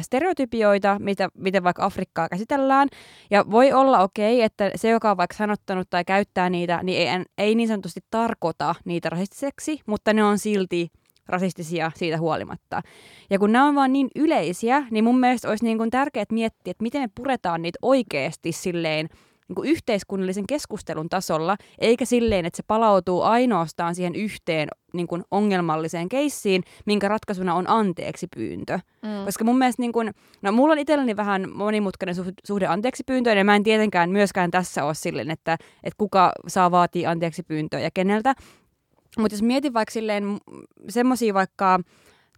stereotypioita, 0.01 0.97
mitä, 0.99 1.29
miten 1.37 1.63
vaikka 1.63 1.85
Afrikkaa 1.85 2.29
käsitellään. 2.29 2.87
Ja 3.31 3.45
voi 3.51 3.73
olla 3.73 3.99
okei, 3.99 4.35
okay, 4.35 4.45
että 4.45 4.71
se, 4.75 4.89
joka 4.89 5.11
on 5.11 5.17
vaikka 5.17 5.37
sanottanut 5.37 5.89
tai 5.89 6.05
käyttää 6.05 6.49
niitä, 6.49 6.79
niin 6.83 7.09
ei, 7.09 7.23
ei 7.37 7.55
niin 7.55 7.67
sanotusti 7.67 8.01
tarkoita 8.11 8.75
niitä 8.85 9.09
rasistiseksi, 9.09 9.79
mutta 9.85 10.13
ne 10.13 10.23
on 10.23 10.39
silti 10.39 10.89
rasistisia 11.27 11.91
siitä 11.95 12.17
huolimatta. 12.17 12.81
Ja 13.29 13.39
kun 13.39 13.51
nämä 13.51 13.65
on 13.65 13.75
vaan 13.75 13.93
niin 13.93 14.07
yleisiä, 14.15 14.87
niin 14.91 15.03
mun 15.03 15.19
mielestä 15.19 15.49
olisi 15.49 15.65
niin 15.65 15.91
tärkeää 15.91 16.25
miettiä, 16.31 16.71
että 16.71 16.83
miten 16.83 17.01
me 17.01 17.09
puretaan 17.15 17.61
niitä 17.61 17.79
oikeasti 17.81 18.51
silleen 18.51 19.09
niin 19.47 19.55
kuin 19.55 19.69
yhteiskunnallisen 19.69 20.47
keskustelun 20.47 21.09
tasolla, 21.09 21.57
eikä 21.79 22.05
silleen, 22.05 22.45
että 22.45 22.57
se 22.57 22.63
palautuu 22.67 23.21
ainoastaan 23.21 23.95
siihen 23.95 24.15
yhteen 24.15 24.67
niin 24.93 25.07
kuin 25.07 25.23
ongelmalliseen 25.31 26.09
keissiin, 26.09 26.63
minkä 26.85 27.07
ratkaisuna 27.07 27.55
on 27.55 27.69
anteeksi 27.69 28.27
pyyntö. 28.35 28.79
Mm. 29.01 29.25
Koska 29.25 29.43
mun 29.43 29.57
mielestä, 29.57 29.81
niin 29.81 29.91
kuin, 29.91 30.11
no 30.41 30.51
mulla 30.51 30.71
on 30.71 30.79
itselläni 30.79 31.15
vähän 31.15 31.49
monimutkainen 31.53 32.15
suhde 32.43 32.67
anteeksi 32.67 33.03
pyyntöön, 33.03 33.37
ja 33.37 33.43
mä 33.43 33.55
en 33.55 33.63
tietenkään 33.63 34.09
myöskään 34.09 34.51
tässä 34.51 34.85
ole 34.85 34.93
silleen, 34.93 35.31
että, 35.31 35.53
että 35.83 35.97
kuka 35.97 36.31
saa 36.47 36.71
vaatia 36.71 37.09
anteeksi 37.09 37.43
pyyntöä 37.43 37.79
ja 37.79 37.89
keneltä. 37.93 38.33
Mutta 39.17 39.35
jos 39.35 39.41
mietin 39.41 39.73
vaikka 39.73 39.91
silleen 39.91 40.37
semmoisia 40.89 41.33
vaikka 41.33 41.79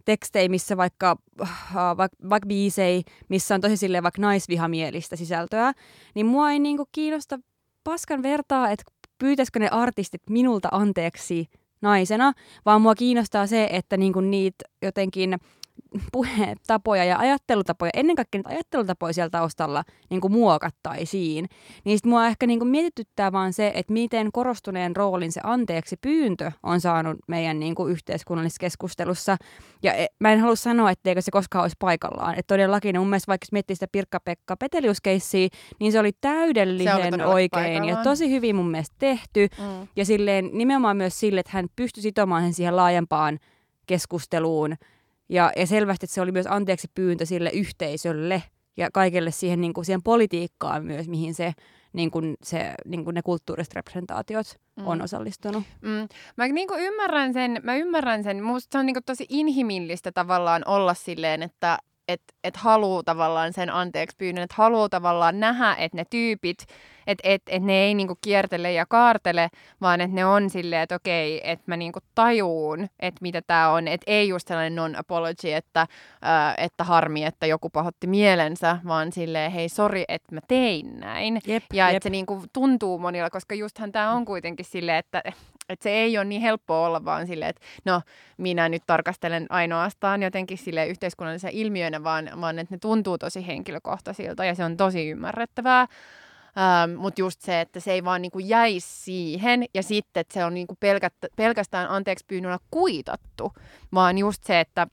tekstejä, 0.06 0.48
missä 0.48 0.76
vaikka, 0.76 1.16
uh, 1.40 1.48
vaikka, 1.96 2.16
vaikka 2.30 2.46
biisei, 2.46 3.02
missä 3.28 3.54
on 3.54 3.60
tosi 3.60 3.76
silleen 3.76 4.02
vaikka 4.02 4.22
naisvihamielistä 4.22 5.16
sisältöä, 5.16 5.72
niin 6.14 6.26
mua 6.26 6.50
ei 6.50 6.58
niinku 6.58 6.88
kiinnosta 6.92 7.38
paskan 7.84 8.22
vertaa, 8.22 8.70
että 8.70 8.84
pyytäisikö 9.18 9.58
ne 9.58 9.68
artistit 9.68 10.22
minulta 10.30 10.68
anteeksi 10.72 11.46
naisena, 11.80 12.32
vaan 12.64 12.82
mua 12.82 12.94
kiinnostaa 12.94 13.46
se, 13.46 13.68
että 13.72 13.96
niinku 13.96 14.20
niitä 14.20 14.64
jotenkin 14.82 15.38
puhetapoja 16.12 17.04
ja 17.04 17.18
ajattelutapoja, 17.18 17.90
ennen 17.94 18.16
kaikkea 18.16 18.38
niitä 18.38 18.48
ajattelutapoja 18.48 19.12
siellä 19.12 19.30
taustalla 19.30 19.84
niin 20.10 20.20
kuin 20.20 20.32
muokattaisiin. 20.32 21.46
Niin 21.84 21.98
sitten 21.98 22.10
mua 22.10 22.26
ehkä 22.26 22.46
niin 22.46 22.58
kuin 22.58 22.68
mietityttää 22.68 23.32
vaan 23.32 23.52
se, 23.52 23.72
että 23.74 23.92
miten 23.92 24.32
korostuneen 24.32 24.96
roolin 24.96 25.32
se 25.32 25.40
anteeksi 25.44 25.96
pyyntö 25.96 26.52
on 26.62 26.80
saanut 26.80 27.16
meidän 27.28 27.60
niin 27.60 27.74
kuin 27.74 27.92
yhteiskunnallisessa 27.92 28.60
keskustelussa. 28.60 29.36
Ja 29.82 29.94
e, 29.94 30.06
mä 30.20 30.32
en 30.32 30.40
halua 30.40 30.56
sanoa, 30.56 30.90
etteikö 30.90 31.20
se 31.20 31.30
koskaan 31.30 31.62
olisi 31.62 31.76
paikallaan. 31.78 32.34
Että 32.38 32.54
todellakin 32.54 32.92
niin 32.92 33.00
mun 33.00 33.10
mielestä 33.10 33.28
vaikka 33.28 33.46
miettii 33.52 33.76
sitä 33.76 33.86
Pirkka-Pekka 33.92 34.56
Peteliuskeissiä, 34.56 35.48
niin 35.80 35.92
se 35.92 36.00
oli 36.00 36.12
täydellisen 36.20 37.12
se 37.14 37.24
oli 37.24 37.34
oikein 37.34 37.64
paikallaan. 37.64 37.88
ja 37.88 37.96
tosi 37.96 38.30
hyvin 38.30 38.56
mun 38.56 38.70
mielestä 38.70 38.96
tehty. 38.98 39.48
Mm. 39.58 39.88
Ja 39.96 40.04
silleen 40.04 40.50
nimenomaan 40.52 40.96
myös 40.96 41.20
sille, 41.20 41.40
että 41.40 41.52
hän 41.54 41.66
pystyi 41.76 42.02
sitomaan 42.02 42.42
sen 42.42 42.52
siihen 42.52 42.76
laajempaan 42.76 43.38
keskusteluun– 43.86 44.76
ja, 45.28 45.52
ja 45.56 45.66
selvästi 45.66 46.04
että 46.04 46.14
se 46.14 46.20
oli 46.20 46.32
myös 46.32 46.46
anteeksi 46.46 46.88
pyyntö 46.94 47.26
sille 47.26 47.50
yhteisölle 47.50 48.42
ja 48.76 48.90
kaikelle 48.92 49.30
siihen, 49.30 49.60
niin 49.60 49.74
kuin, 49.74 49.84
siihen 49.84 50.02
politiikkaan 50.02 50.84
myös, 50.84 51.08
mihin 51.08 51.34
se, 51.34 51.52
niin 51.92 52.10
kuin, 52.10 52.36
se, 52.42 52.74
niin 52.84 53.04
kuin 53.04 53.14
ne 53.14 53.22
kulttuuriset 53.22 53.74
representaatiot 53.74 54.46
mm. 54.76 54.86
on 54.86 55.02
osallistunut. 55.02 55.64
Mm. 55.82 56.08
Mä 56.36 56.48
niin 56.48 56.68
kuin 56.68 56.80
ymmärrän 56.80 57.32
sen, 57.32 57.60
mä 57.62 57.76
ymmärrän 57.76 58.22
sen. 58.22 58.44
Musta 58.44 58.68
se 58.72 58.78
on 58.78 58.86
niin 58.86 58.94
kuin 58.94 59.04
tosi 59.04 59.26
inhimillistä 59.28 60.12
tavallaan 60.12 60.62
olla 60.66 60.94
silleen, 60.94 61.42
että 61.42 61.78
et, 62.08 62.22
et 62.44 62.56
haluaa 62.56 63.02
tavallaan 63.02 63.52
sen 63.52 63.70
anteeksi 63.70 64.16
pyynnön, 64.16 64.44
että 64.44 64.54
haluaa 64.58 64.88
tavallaan 64.88 65.40
nähdä, 65.40 65.74
että 65.78 65.96
ne 65.96 66.04
tyypit, 66.10 66.58
että 67.06 67.22
et, 67.24 67.42
et 67.46 67.62
ne 67.62 67.72
ei 67.72 67.94
niinku 67.94 68.18
kiertele 68.20 68.72
ja 68.72 68.86
kaartele, 68.86 69.48
vaan 69.80 70.00
että 70.00 70.14
ne 70.14 70.26
on 70.26 70.50
silleen, 70.50 70.82
että 70.82 70.94
okei, 70.94 71.50
että 71.50 71.64
mä 71.66 71.76
niinku 71.76 71.98
tajuun, 72.14 72.86
että 73.00 73.18
mitä 73.22 73.42
tämä 73.46 73.70
on. 73.70 73.88
Että 73.88 74.04
ei 74.06 74.28
just 74.28 74.48
sellainen 74.48 74.76
non-apology, 74.76 75.52
että, 75.52 75.80
äh, 75.80 76.54
että 76.58 76.84
harmi, 76.84 77.24
että 77.24 77.46
joku 77.46 77.70
pahotti 77.70 78.06
mielensä, 78.06 78.78
vaan 78.86 79.12
silleen, 79.12 79.52
hei, 79.52 79.68
sori, 79.68 80.04
että 80.08 80.34
mä 80.34 80.40
tein 80.48 81.00
näin. 81.00 81.40
Jep, 81.46 81.64
ja 81.72 81.88
että 81.88 82.02
se 82.02 82.10
niinku 82.10 82.44
tuntuu 82.52 82.98
monilla, 82.98 83.30
koska 83.30 83.54
justhan 83.54 83.92
tämä 83.92 84.12
on 84.12 84.24
kuitenkin 84.24 84.66
silleen, 84.66 84.98
että 84.98 85.22
että 85.68 85.82
se 85.82 85.90
ei 85.90 86.18
ole 86.18 86.24
niin 86.24 86.42
helppoa 86.42 86.86
olla 86.86 87.04
vaan 87.04 87.26
silleen, 87.26 87.50
että 87.50 87.62
no 87.84 88.02
minä 88.38 88.68
nyt 88.68 88.82
tarkastelen 88.86 89.46
ainoastaan 89.50 90.22
jotenkin 90.22 90.58
sille 90.58 90.86
yhteiskunnallisen 90.86 91.50
ilmiönä, 91.50 92.04
vaan, 92.04 92.30
vaan 92.40 92.58
että 92.58 92.74
ne 92.74 92.78
tuntuu 92.78 93.18
tosi 93.18 93.46
henkilökohtaisilta 93.46 94.44
ja 94.44 94.54
se 94.54 94.64
on 94.64 94.76
tosi 94.76 95.10
ymmärrettävää. 95.10 95.80
Ähm, 95.80 96.98
Mutta 96.98 97.20
just 97.20 97.40
se, 97.40 97.60
että 97.60 97.80
se 97.80 97.92
ei 97.92 98.04
vaan 98.04 98.22
niinku 98.22 98.38
jäisi 98.38 99.04
siihen 99.04 99.64
ja 99.74 99.82
sitten, 99.82 100.20
että 100.20 100.34
se 100.34 100.44
on 100.44 100.54
niinku 100.54 100.78
pelkästään 101.36 101.90
anteeksi 101.90 102.24
pyynnöllä 102.28 102.58
kuitattu, 102.70 103.52
vaan 103.94 104.18
just 104.18 104.44
se, 104.44 104.60
että 104.60 104.86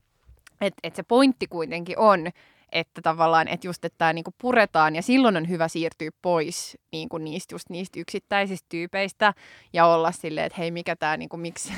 et, 0.60 0.74
et 0.82 0.96
se 0.96 1.02
pointti 1.02 1.46
kuitenkin 1.46 1.98
on, 1.98 2.30
että 2.74 3.02
tavallaan, 3.02 3.48
että 3.48 3.66
just, 3.66 3.84
että 3.84 3.98
tämä 3.98 4.12
niinku 4.12 4.34
puretaan 4.40 4.96
ja 4.96 5.02
silloin 5.02 5.36
on 5.36 5.48
hyvä 5.48 5.68
siirtyä 5.68 6.10
pois 6.22 6.78
niinku 6.92 7.18
niistä, 7.18 7.54
just 7.54 7.70
niistä 7.70 8.00
yksittäisistä 8.00 8.66
tyypeistä 8.68 9.34
ja 9.72 9.86
olla 9.86 10.12
silleen, 10.12 10.46
että 10.46 10.58
hei, 10.58 10.70
mikä 10.70 10.96
tämä, 10.96 11.16
niinku, 11.16 11.36
miksi, 11.36 11.72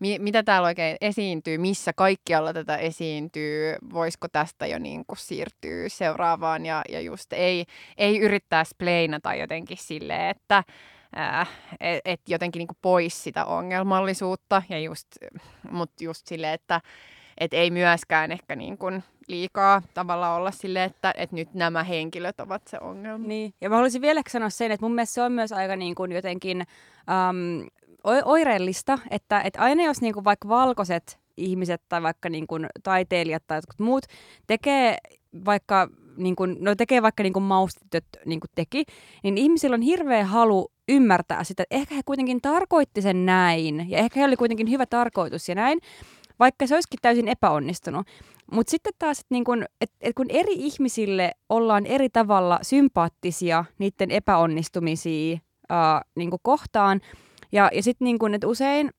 mitä 0.18 0.42
täällä 0.42 0.66
oikein 0.68 0.96
esiintyy, 1.00 1.58
missä 1.58 1.92
kaikkialla 1.92 2.52
tätä 2.52 2.76
esiintyy, 2.76 3.74
voisiko 3.92 4.28
tästä 4.28 4.66
jo 4.66 4.78
niinku 4.78 5.14
siirtyä 5.16 5.88
seuraavaan 5.88 6.66
ja, 6.66 6.82
ja 6.88 7.00
just 7.00 7.32
ei, 7.32 7.64
ei 7.98 8.18
yrittää 8.18 8.64
spleinata 8.64 9.34
jotenkin 9.34 9.78
silleen, 9.80 10.30
että 10.30 10.62
äh, 11.18 11.48
et, 11.80 12.00
et 12.04 12.20
jotenkin 12.28 12.60
niinku 12.60 12.76
pois 12.82 13.24
sitä 13.24 13.44
ongelmallisuutta 13.44 14.62
ja 14.68 14.78
just, 14.78 15.06
mutta 15.70 16.04
just 16.04 16.26
silleen, 16.26 16.54
että 16.54 16.80
et 17.38 17.54
ei 17.54 17.70
myöskään 17.70 18.32
ehkä 18.32 18.56
niin 18.56 18.78
kuin 18.78 19.02
liikaa 19.28 19.82
tavalla 19.94 20.34
olla 20.34 20.50
sille, 20.50 20.84
että, 20.84 21.14
että 21.16 21.36
nyt 21.36 21.54
nämä 21.54 21.84
henkilöt 21.84 22.40
ovat 22.40 22.62
se 22.68 22.78
ongelma. 22.80 23.26
Niin, 23.26 23.54
ja 23.60 23.68
mä 23.68 23.74
haluaisin 23.74 24.02
vielä 24.02 24.22
sanoa 24.28 24.50
sen, 24.50 24.72
että 24.72 24.86
mun 24.86 24.94
mielestä 24.94 25.14
se 25.14 25.22
on 25.22 25.32
myös 25.32 25.52
aika 25.52 25.76
niin 25.76 25.94
kuin 25.94 26.12
jotenkin 26.12 26.64
um, 27.30 27.68
oireellista, 28.24 28.98
että, 29.10 29.40
että 29.40 29.60
aina 29.60 29.84
jos 29.84 30.00
niin 30.00 30.14
kuin 30.14 30.24
vaikka 30.24 30.48
valkoiset 30.48 31.18
ihmiset 31.36 31.82
tai 31.88 32.02
vaikka 32.02 32.28
niin 32.28 32.46
kuin 32.46 32.66
taiteilijat 32.82 33.42
tai 33.46 33.58
jotkut 33.58 33.78
muut 33.78 34.04
tekee 34.46 34.96
vaikka 35.44 35.88
niin 36.16 36.36
kuin, 36.36 36.56
no 36.60 36.74
tekee 36.74 37.02
vaikka 37.02 37.22
niin 37.22 37.32
kuin 37.32 37.42
maustityöt 37.42 38.04
niin 38.24 38.40
kuin 38.40 38.50
teki, 38.54 38.84
niin 39.22 39.38
ihmisillä 39.38 39.74
on 39.74 39.82
hirveä 39.82 40.24
halu 40.24 40.68
ymmärtää 40.88 41.44
sitä, 41.44 41.62
että 41.62 41.76
ehkä 41.76 41.94
he 41.94 42.00
kuitenkin 42.04 42.40
tarkoitti 42.40 43.02
sen 43.02 43.26
näin, 43.26 43.90
ja 43.90 43.98
ehkä 43.98 44.20
he 44.20 44.26
oli 44.26 44.36
kuitenkin 44.36 44.70
hyvä 44.70 44.86
tarkoitus 44.86 45.48
ja 45.48 45.54
näin, 45.54 45.78
vaikka 46.42 46.66
se 46.66 46.74
olisikin 46.74 46.98
täysin 47.02 47.28
epäonnistunut. 47.28 48.06
Mutta 48.52 48.70
sitten 48.70 48.92
taas, 48.98 49.18
että 49.20 49.34
niin 49.34 49.44
kun, 49.44 49.64
et, 49.80 49.90
et 50.00 50.14
kun 50.14 50.26
eri 50.28 50.52
ihmisille 50.52 51.32
ollaan 51.48 51.86
eri 51.86 52.08
tavalla 52.10 52.58
sympaattisia 52.62 53.64
niiden 53.78 54.10
epäonnistumisia 54.10 55.38
ää, 55.68 56.02
niin 56.16 56.30
kohtaan, 56.42 57.00
ja, 57.52 57.70
ja 57.74 57.82
sitten 57.82 58.04
niin 58.04 58.34
että 58.34 58.48
usein 58.48 58.90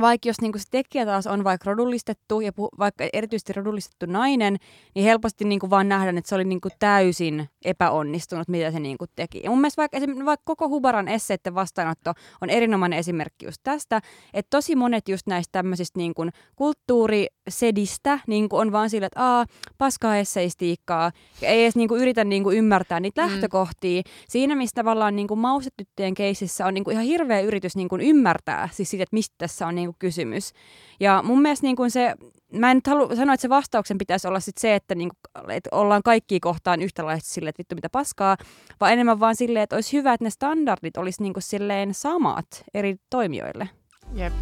vaikka 0.00 0.28
jos 0.28 0.40
niinku 0.40 0.58
se 0.58 0.64
tekijä 0.70 1.06
taas 1.06 1.26
on 1.26 1.44
vaikka 1.44 1.70
rodullistettu 1.70 2.40
ja 2.40 2.50
puh- 2.50 2.78
vaikka 2.78 3.04
erityisesti 3.12 3.52
rodullistettu 3.52 4.06
nainen, 4.06 4.56
niin 4.94 5.04
helposti 5.04 5.44
niinku 5.44 5.70
vaan 5.70 5.88
nähdään, 5.88 6.18
että 6.18 6.28
se 6.28 6.34
oli 6.34 6.44
niinku 6.44 6.68
täysin 6.78 7.48
epäonnistunut, 7.64 8.48
mitä 8.48 8.70
se 8.70 8.80
niinku 8.80 9.04
teki. 9.16 9.40
Ja 9.44 9.50
mun 9.50 9.60
mielestä 9.60 9.82
vaikka, 9.82 9.98
vaikka 10.24 10.42
koko 10.44 10.68
Hubaran 10.68 11.08
esseiden 11.08 11.54
vastaanotto 11.54 12.12
on 12.40 12.50
erinomainen 12.50 12.98
esimerkki 12.98 13.46
just 13.46 13.60
tästä, 13.62 14.00
että 14.34 14.50
tosi 14.56 14.76
monet 14.76 15.08
just 15.08 15.26
näistä 15.26 15.52
tämmöisistä 15.52 15.98
niinku 15.98 16.26
kulttuurisedistä 16.56 18.18
niinku 18.26 18.56
on 18.56 18.72
vaan 18.72 18.90
sillä, 18.90 19.06
että 19.06 19.22
aa, 19.22 19.46
paskaa 19.78 20.16
esseistiikkaa, 20.16 21.12
ja 21.40 21.48
ei 21.48 21.62
edes 21.62 21.76
niinku 21.76 21.96
yritä 21.96 22.24
niinku 22.24 22.50
ymmärtää 22.50 23.00
niitä 23.00 23.22
mm. 23.22 23.28
lähtökohtia. 23.28 24.02
Siinä, 24.28 24.54
mistä 24.56 24.78
tavallaan 24.78 25.16
niinku 25.16 25.36
maustetyttöjen 25.36 26.14
keisissä 26.14 26.66
on 26.66 26.74
niinku 26.74 26.90
ihan 26.90 27.04
hirveä 27.04 27.40
yritys 27.40 27.76
niinku 27.76 27.96
ymmärtää 28.00 28.68
siis 28.72 28.90
siitä, 28.90 29.02
että 29.02 29.16
mistä 29.16 29.34
tässä 29.38 29.66
on 29.66 29.74
niinku 29.74 29.87
kysymys. 29.98 30.52
Ja 31.00 31.22
mun 31.26 31.42
mielestä 31.42 31.66
niinku 31.66 31.90
se 31.90 32.14
mä 32.52 32.70
en 32.70 32.76
nyt 32.76 32.86
halua 32.86 33.16
sanoa, 33.16 33.34
että 33.34 33.42
se 33.42 33.48
vastauksen 33.48 33.98
pitäisi 33.98 34.28
olla 34.28 34.40
sit 34.40 34.58
se, 34.58 34.74
että, 34.74 34.94
niinku, 34.94 35.16
että 35.48 35.70
ollaan 35.72 36.02
kaikki 36.02 36.40
kohtaan 36.40 36.82
yhtäläisesti 36.82 37.34
silleen, 37.34 37.48
että 37.48 37.60
vittu 37.60 37.74
mitä 37.74 37.88
paskaa, 37.92 38.36
vaan 38.80 38.92
enemmän 38.92 39.20
vaan 39.20 39.36
silleen, 39.36 39.62
että 39.62 39.76
olisi 39.76 39.96
hyvä, 39.96 40.12
että 40.12 40.24
ne 40.24 40.30
standardit 40.30 40.96
olisi 40.96 41.22
niinku 41.22 41.40
silleen 41.40 41.94
samat 41.94 42.64
eri 42.74 42.96
toimijoille. 43.10 43.68
Jep. 44.14 44.32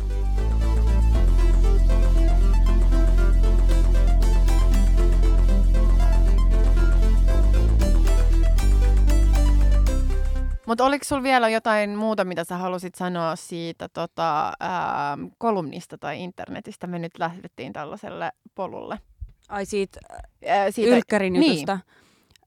Mutta 10.67 10.85
oliko 10.85 11.05
sulla 11.05 11.23
vielä 11.23 11.49
jotain 11.49 11.97
muuta, 11.97 12.25
mitä 12.25 12.45
sä 12.45 12.57
halusit 12.57 12.95
sanoa 12.95 13.37
siitä 13.37 13.89
tota, 13.89 14.53
ää, 14.61 15.19
kolumnista 15.39 15.99
tai 15.99 16.23
internetistä? 16.23 16.87
Me 16.87 16.99
nyt 16.99 17.19
lähdettiin 17.19 17.73
tällaiselle 17.73 18.33
polulle. 18.55 18.99
Ai 19.49 19.67
siitä, 19.67 20.01
ää, 20.47 20.71
siitä 20.71 20.97
Ylkkärin 20.97 21.33
niin. 21.33 21.51
jutusta. 21.51 21.79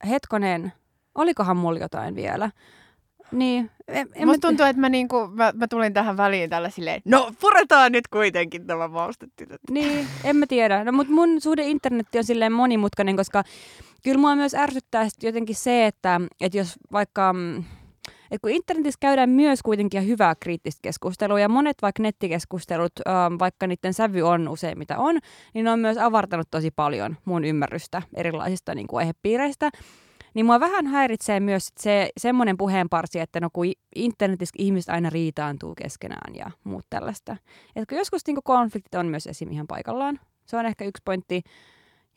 Hetkonen, 0.08 0.72
olikohan 1.14 1.56
mulla 1.56 1.78
jotain 1.78 2.14
vielä? 2.14 2.50
Niin. 3.32 3.70
En, 3.88 4.08
en 4.14 4.28
Musta 4.28 4.46
mä... 4.46 4.50
tuntuu, 4.50 4.66
että 4.66 4.80
mä, 4.80 4.88
niinku, 4.88 5.26
mä, 5.26 5.52
mä, 5.54 5.68
tulin 5.68 5.92
tähän 5.92 6.16
väliin 6.16 6.50
tällä 6.50 6.70
silleen, 6.70 7.02
no 7.04 7.32
puretaan 7.40 7.92
nyt 7.92 8.08
kuitenkin 8.08 8.66
tämä 8.66 8.88
maustetytöt. 8.88 9.60
Niin, 9.70 10.06
en 10.24 10.36
mä 10.36 10.46
tiedä. 10.46 10.84
No, 10.84 10.92
mutta 10.92 11.12
mun 11.12 11.40
suhde 11.40 11.62
internetti 11.64 12.18
on 12.18 12.24
silleen 12.24 12.52
monimutkainen, 12.52 13.16
koska 13.16 13.44
kyllä 14.04 14.18
mua 14.18 14.36
myös 14.36 14.54
ärsyttää 14.54 15.08
jotenkin 15.22 15.56
se, 15.56 15.86
että, 15.86 16.20
että 16.40 16.58
jos 16.58 16.78
vaikka 16.92 17.32
mm, 17.32 17.64
että 18.30 18.42
kun 18.42 18.50
internetissä 18.50 18.98
käydään 19.00 19.30
myös 19.30 19.62
kuitenkin 19.62 20.06
hyvää 20.06 20.34
kriittistä 20.34 20.80
keskustelua 20.82 21.40
ja 21.40 21.48
monet 21.48 21.76
vaikka 21.82 22.02
nettikeskustelut, 22.02 22.92
ähm, 23.08 23.34
vaikka 23.38 23.66
niiden 23.66 23.94
sävy 23.94 24.22
on 24.22 24.48
usein 24.48 24.78
mitä 24.78 24.98
on, 24.98 25.18
niin 25.54 25.64
ne 25.64 25.70
on 25.70 25.78
myös 25.78 25.98
avartanut 25.98 26.48
tosi 26.50 26.70
paljon 26.70 27.16
mun 27.24 27.44
ymmärrystä 27.44 28.02
erilaisista 28.14 28.74
niin 28.74 28.86
kuin 28.86 28.98
aihepiireistä. 28.98 29.70
Niin 30.34 30.46
mua 30.46 30.60
vähän 30.60 30.86
häiritsee 30.86 31.40
myös 31.40 31.68
se 31.80 32.10
semmoinen 32.18 32.56
puheenparsi, 32.56 33.20
että 33.20 33.40
no 33.40 33.48
kun 33.52 33.66
internetissä 33.94 34.54
ihmiset 34.58 34.88
aina 34.88 35.10
riitaantuu 35.10 35.74
keskenään 35.74 36.34
ja 36.34 36.50
muut 36.64 36.86
tällaista. 36.90 37.36
Että 37.76 37.94
joskus 37.94 38.26
niin 38.26 38.36
konfliktit 38.44 38.94
on 38.94 39.06
myös 39.06 39.26
esim. 39.26 39.50
ihan 39.50 39.66
paikallaan. 39.66 40.20
Se 40.46 40.56
on 40.56 40.66
ehkä 40.66 40.84
yksi 40.84 41.02
pointti. 41.04 41.42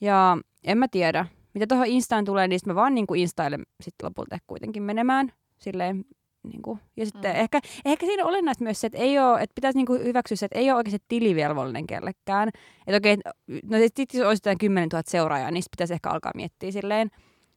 Ja 0.02 0.38
en 0.64 0.78
mä 0.78 0.88
tiedä, 0.88 1.26
mitä 1.54 1.68
tuohon 1.68 1.88
Instaan 1.88 2.26
tulee, 2.26 2.48
niin 2.48 2.60
mä 2.66 2.76
vaan 2.76 2.96
niin 2.96 3.06
Instaille 3.16 3.60
sitten 3.82 4.06
lopulta 4.06 4.38
kuitenkin 4.48 4.84
menemään. 4.84 5.32
Silleen, 5.64 6.06
niin 6.44 6.62
kuin, 6.62 6.80
ja 6.98 7.06
sitten 7.06 7.32
mm. 7.32 7.40
ehkä, 7.40 7.60
ehkä 7.86 8.06
siinä 8.06 8.24
on 8.24 8.30
olennaista 8.30 8.64
myös 8.64 8.82
se, 8.82 8.88
että, 8.88 9.00
ei 9.00 9.20
ole, 9.20 9.42
että 9.42 9.54
pitäisi 9.56 9.78
niin 9.78 9.86
kuin 9.86 10.04
hyväksyä 10.04 10.38
se, 10.38 10.46
että 10.46 10.60
ei 10.60 10.72
ole 10.72 10.78
oikeasti 10.78 11.06
tilivelvollinen 11.08 11.88
kellekään. 11.88 12.50
Että 12.88 12.98
okei, 12.98 13.18
no 13.48 13.78
sitten 13.78 14.06
jos 14.14 14.28
olisi 14.28 14.56
10 14.60 14.90
000 14.94 15.04
seuraajaa, 15.08 15.52
niin 15.52 15.64
pitäisi 15.72 15.94
ehkä 15.94 16.10
alkaa 16.10 16.32
miettiä 16.36 16.72
silleen 16.72 17.10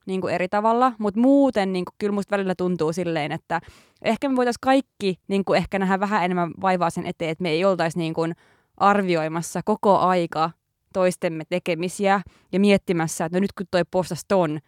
niin 0.07 0.21
kuin 0.21 0.35
eri 0.35 0.49
tavalla. 0.49 0.93
Mutta 0.99 1.21
muuten 1.21 1.73
niin 1.73 1.85
kuin, 1.85 1.95
kyllä 1.99 2.13
musta 2.13 2.37
välillä 2.37 2.55
tuntuu 2.55 2.93
silleen, 2.93 3.33
että 3.33 3.61
ehkä 4.03 4.29
me 4.29 4.37
voitaisiin 4.37 4.61
kaikki 4.61 5.19
niin 5.29 5.45
kuin 5.45 5.57
ehkä 5.57 5.79
nähdä 5.79 6.01
vähän 6.01 6.25
enemmän 6.25 6.51
vaivaa 6.61 6.91
sen 6.91 7.07
eteen, 7.07 7.31
että 7.31 7.43
me 7.43 7.51
ei 7.51 7.65
oltaisi 7.65 7.99
niin 7.99 8.15
kuin 8.15 8.35
arvioimassa 8.77 9.61
koko 9.65 9.99
aika 9.99 10.51
toistemme 10.93 11.45
tekemisiä 11.49 12.21
ja 12.53 12.61
miettimässä, 12.61 13.25
että 13.25 13.39
no 13.39 13.41
nyt 13.41 13.53
kun 13.53 13.67
toi 13.71 13.83
postas 13.91 14.25
ton, 14.29 14.61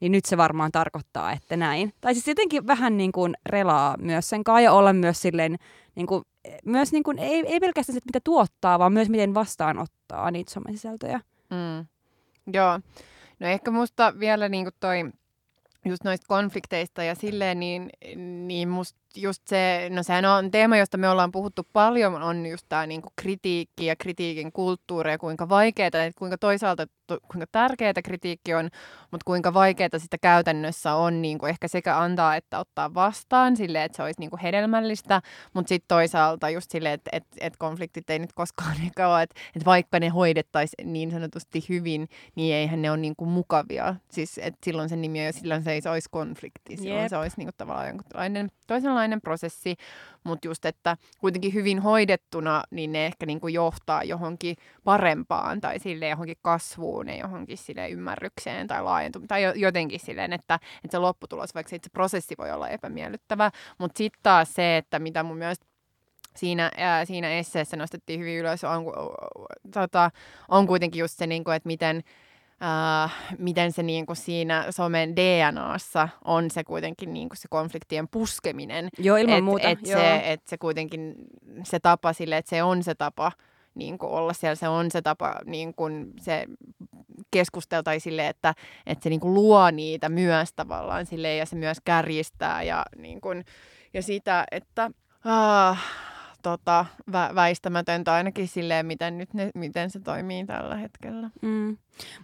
niin 0.00 0.12
nyt 0.12 0.24
se 0.24 0.36
varmaan 0.36 0.72
tarkoittaa, 0.72 1.32
että 1.32 1.56
näin. 1.56 1.92
Tai 2.00 2.14
siis 2.14 2.28
jotenkin 2.28 2.66
vähän 2.66 2.96
niin 2.96 3.12
kuin 3.12 3.34
relaa 3.46 3.96
myös 3.98 4.28
sen 4.28 4.44
kanssa 4.44 4.60
ja 4.60 4.72
olla 4.72 4.92
myös 4.92 5.22
silleen, 5.22 5.56
niin 5.94 6.06
kuin, 6.06 6.24
myös 6.64 6.92
niin 6.92 7.02
kuin, 7.02 7.18
ei, 7.18 7.44
ei 7.46 7.60
pelkästään 7.60 7.94
se, 7.94 8.00
mitä 8.06 8.20
tuottaa, 8.24 8.78
vaan 8.78 8.92
myös 8.92 9.08
miten 9.08 9.34
vastaanottaa 9.34 10.30
niitä 10.30 10.52
somesisältöjä. 10.52 11.20
Mm. 11.50 11.86
Joo. 12.52 12.80
No 13.40 13.46
ehkä 13.46 13.70
musta 13.70 14.14
vielä 14.20 14.48
niin 14.48 14.64
kuin 14.64 14.74
toi 14.80 15.10
just 15.84 16.04
noista 16.04 16.26
konflikteista 16.28 17.02
ja 17.02 17.14
silleen, 17.14 17.60
niin, 17.60 17.90
niin 18.46 18.68
musta 18.68 18.98
just 19.16 19.42
se, 19.48 19.88
no 19.90 20.02
sehän 20.02 20.24
on 20.24 20.50
teema, 20.50 20.76
josta 20.76 20.98
me 20.98 21.08
ollaan 21.08 21.32
puhuttu 21.32 21.66
paljon, 21.72 22.22
on 22.22 22.46
just 22.46 22.66
tämä 22.68 22.86
niinku 22.86 23.08
kritiikki 23.16 23.86
ja 23.86 23.96
kritiikin 23.96 24.52
kulttuuri 24.52 25.10
ja 25.10 25.18
kuinka 25.18 25.48
vaikeaa, 25.48 25.86
että 25.86 26.18
kuinka 26.18 26.38
toisaalta 26.38 26.86
to, 27.06 27.18
kuinka 27.28 27.46
tärkeää 27.52 27.92
kritiikki 28.04 28.54
on, 28.54 28.64
mutta 29.10 29.24
kuinka 29.24 29.54
vaikeaa 29.54 29.98
sitä 29.98 30.18
käytännössä 30.18 30.94
on 30.94 31.22
niinku 31.22 31.46
ehkä 31.46 31.68
sekä 31.68 31.98
antaa 31.98 32.36
että 32.36 32.58
ottaa 32.58 32.94
vastaan 32.94 33.56
sille, 33.56 33.84
että 33.84 33.96
se 33.96 34.02
olisi 34.02 34.20
niinku 34.20 34.38
hedelmällistä, 34.42 35.22
mutta 35.54 35.68
sitten 35.68 35.88
toisaalta 35.88 36.50
just 36.50 36.70
silleen, 36.70 36.94
että 36.94 37.10
et, 37.12 37.24
et 37.40 37.56
konfliktit 37.56 38.10
ei 38.10 38.18
nyt 38.18 38.32
koskaan 38.32 38.76
ehkä 38.86 39.08
ole, 39.08 39.22
että 39.22 39.40
et 39.56 39.64
vaikka 39.64 40.00
ne 40.00 40.08
hoidettaisiin 40.08 40.92
niin 40.92 41.10
sanotusti 41.10 41.64
hyvin, 41.68 42.08
niin 42.34 42.54
eihän 42.54 42.82
ne 42.82 42.90
ole 42.90 42.98
niinku 42.98 43.26
mukavia. 43.26 43.94
Siis 44.10 44.38
että 44.38 44.58
silloin 44.64 44.88
se 44.88 44.96
nimi 44.96 45.26
on, 45.26 45.32
silloin 45.32 45.62
se 45.62 45.72
ei 45.72 45.80
olisi 45.92 46.08
konflikti, 46.10 46.76
silloin 46.76 47.00
yep. 47.00 47.10
se 47.10 47.16
olisi 47.16 47.36
niinku 47.36 47.52
tavallaan 47.56 47.88
jonkunlainen 47.88 48.48
toisenlainen 48.66 49.05
erilainen 49.06 49.20
prosessi, 49.20 49.76
mutta 50.24 50.48
just, 50.48 50.64
että 50.64 50.96
kuitenkin 51.18 51.54
hyvin 51.54 51.78
hoidettuna, 51.78 52.62
niin 52.70 52.92
ne 52.92 53.06
ehkä 53.06 53.26
niin 53.26 53.40
kuin 53.40 53.54
johtaa 53.54 54.04
johonkin 54.04 54.56
parempaan 54.84 55.60
tai 55.60 55.78
sille 55.78 56.08
johonkin 56.08 56.36
kasvuun 56.42 57.08
ja 57.08 57.16
johonkin 57.16 57.58
sille 57.58 57.88
ymmärrykseen 57.88 58.66
tai 58.66 58.82
laajentumiseen 58.82 59.28
tai 59.28 59.60
jotenkin 59.60 60.00
silleen, 60.00 60.32
että, 60.32 60.54
että 60.84 60.90
se 60.90 60.98
lopputulos, 60.98 61.54
vaikka 61.54 61.70
se 61.70 61.78
prosessi 61.92 62.34
voi 62.38 62.50
olla 62.50 62.68
epämiellyttävä, 62.68 63.50
mutta 63.78 63.98
sitten 63.98 64.20
taas 64.22 64.54
se, 64.54 64.76
että 64.76 64.98
mitä 64.98 65.22
mun 65.22 65.38
mielestä 65.38 65.66
siinä, 66.36 66.70
ää, 66.76 67.04
siinä 67.04 67.30
esseessä 67.30 67.76
nostettiin 67.76 68.20
hyvin 68.20 68.38
ylös, 68.38 68.64
on, 68.64 68.84
tota, 69.72 70.10
on 70.48 70.66
kuitenkin 70.66 71.00
just 71.00 71.18
se, 71.18 71.26
niin 71.26 71.44
kuin, 71.44 71.56
että 71.56 71.66
miten, 71.66 72.02
ää, 72.60 73.08
miten 73.38 73.72
se 73.72 73.82
niin 73.82 74.06
kuin 74.06 74.16
siinä 74.16 74.66
somen 74.70 75.16
DNAssa 75.16 76.08
on 76.24 76.50
se 76.50 76.64
kuitenkin 76.64 77.12
niin 77.14 77.28
kuin 77.28 77.36
se 77.36 77.48
konfliktien 77.50 78.08
puskeminen. 78.08 78.88
Joo, 78.98 79.16
ilman 79.16 79.38
et, 79.38 79.44
muuta. 79.44 79.68
Et 79.68 79.78
Joo. 79.86 80.00
Se, 80.00 80.32
et 80.32 80.46
se 80.46 80.58
kuitenkin 80.58 81.14
se 81.64 81.80
tapa 81.80 82.12
sille, 82.12 82.36
että 82.36 82.50
se 82.50 82.62
on 82.62 82.82
se 82.82 82.94
tapa 82.94 83.32
niin 83.74 83.98
kuin 83.98 84.12
olla 84.12 84.32
siellä, 84.32 84.54
se 84.54 84.68
on 84.68 84.90
se 84.90 85.02
tapa 85.02 85.34
niin 85.44 85.74
kuin 85.74 86.12
se 86.20 86.46
keskusteltaisiin 87.30 88.12
sille, 88.12 88.28
että, 88.28 88.54
että 88.86 89.02
se 89.02 89.08
niin 89.10 89.20
kuin 89.20 89.34
luo 89.34 89.70
niitä 89.70 90.08
myös 90.08 90.52
tavallaan 90.56 91.06
sille 91.06 91.36
ja 91.36 91.46
se 91.46 91.56
myös 91.56 91.78
kärjistää 91.84 92.62
ja, 92.62 92.84
niin 92.96 93.20
kuin, 93.20 93.44
ja 93.94 94.02
sitä, 94.02 94.44
että 94.50 94.90
ah, 95.24 95.84
tota, 96.46 96.86
vä- 97.10 97.34
väistämätöntä 97.34 98.12
ainakin 98.12 98.48
silleen, 98.48 98.86
miten, 98.86 99.18
nyt 99.18 99.34
ne, 99.34 99.50
miten 99.54 99.90
se 99.90 100.00
toimii 100.00 100.46
tällä 100.46 100.76
hetkellä. 100.76 101.30
Mm. 101.42 101.76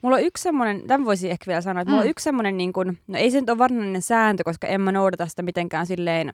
Mulla 0.03 0.17
on 0.17 0.23
yksi 0.23 0.43
semmoinen, 0.43 0.87
tämän 0.87 1.05
voisin 1.05 1.31
ehkä 1.31 1.45
vielä 1.47 1.61
sanoa, 1.61 1.81
että 1.81 1.91
mm. 1.91 1.93
mulla 1.93 2.05
on 2.05 2.11
yksi 2.11 2.25
semmoinen, 2.25 2.57
niin 2.57 2.73
kuin, 2.73 2.99
no 3.07 3.19
ei 3.19 3.31
se 3.31 3.41
nyt 3.41 3.51
ole 3.51 3.59
varsinainen 3.59 4.03
sääntö, 4.03 4.45
koska 4.45 4.67
en 4.67 4.81
mä 4.81 4.93
noudata 4.93 5.27
sitä 5.27 5.43
mitenkään 5.43 5.87
silleen 5.87 6.33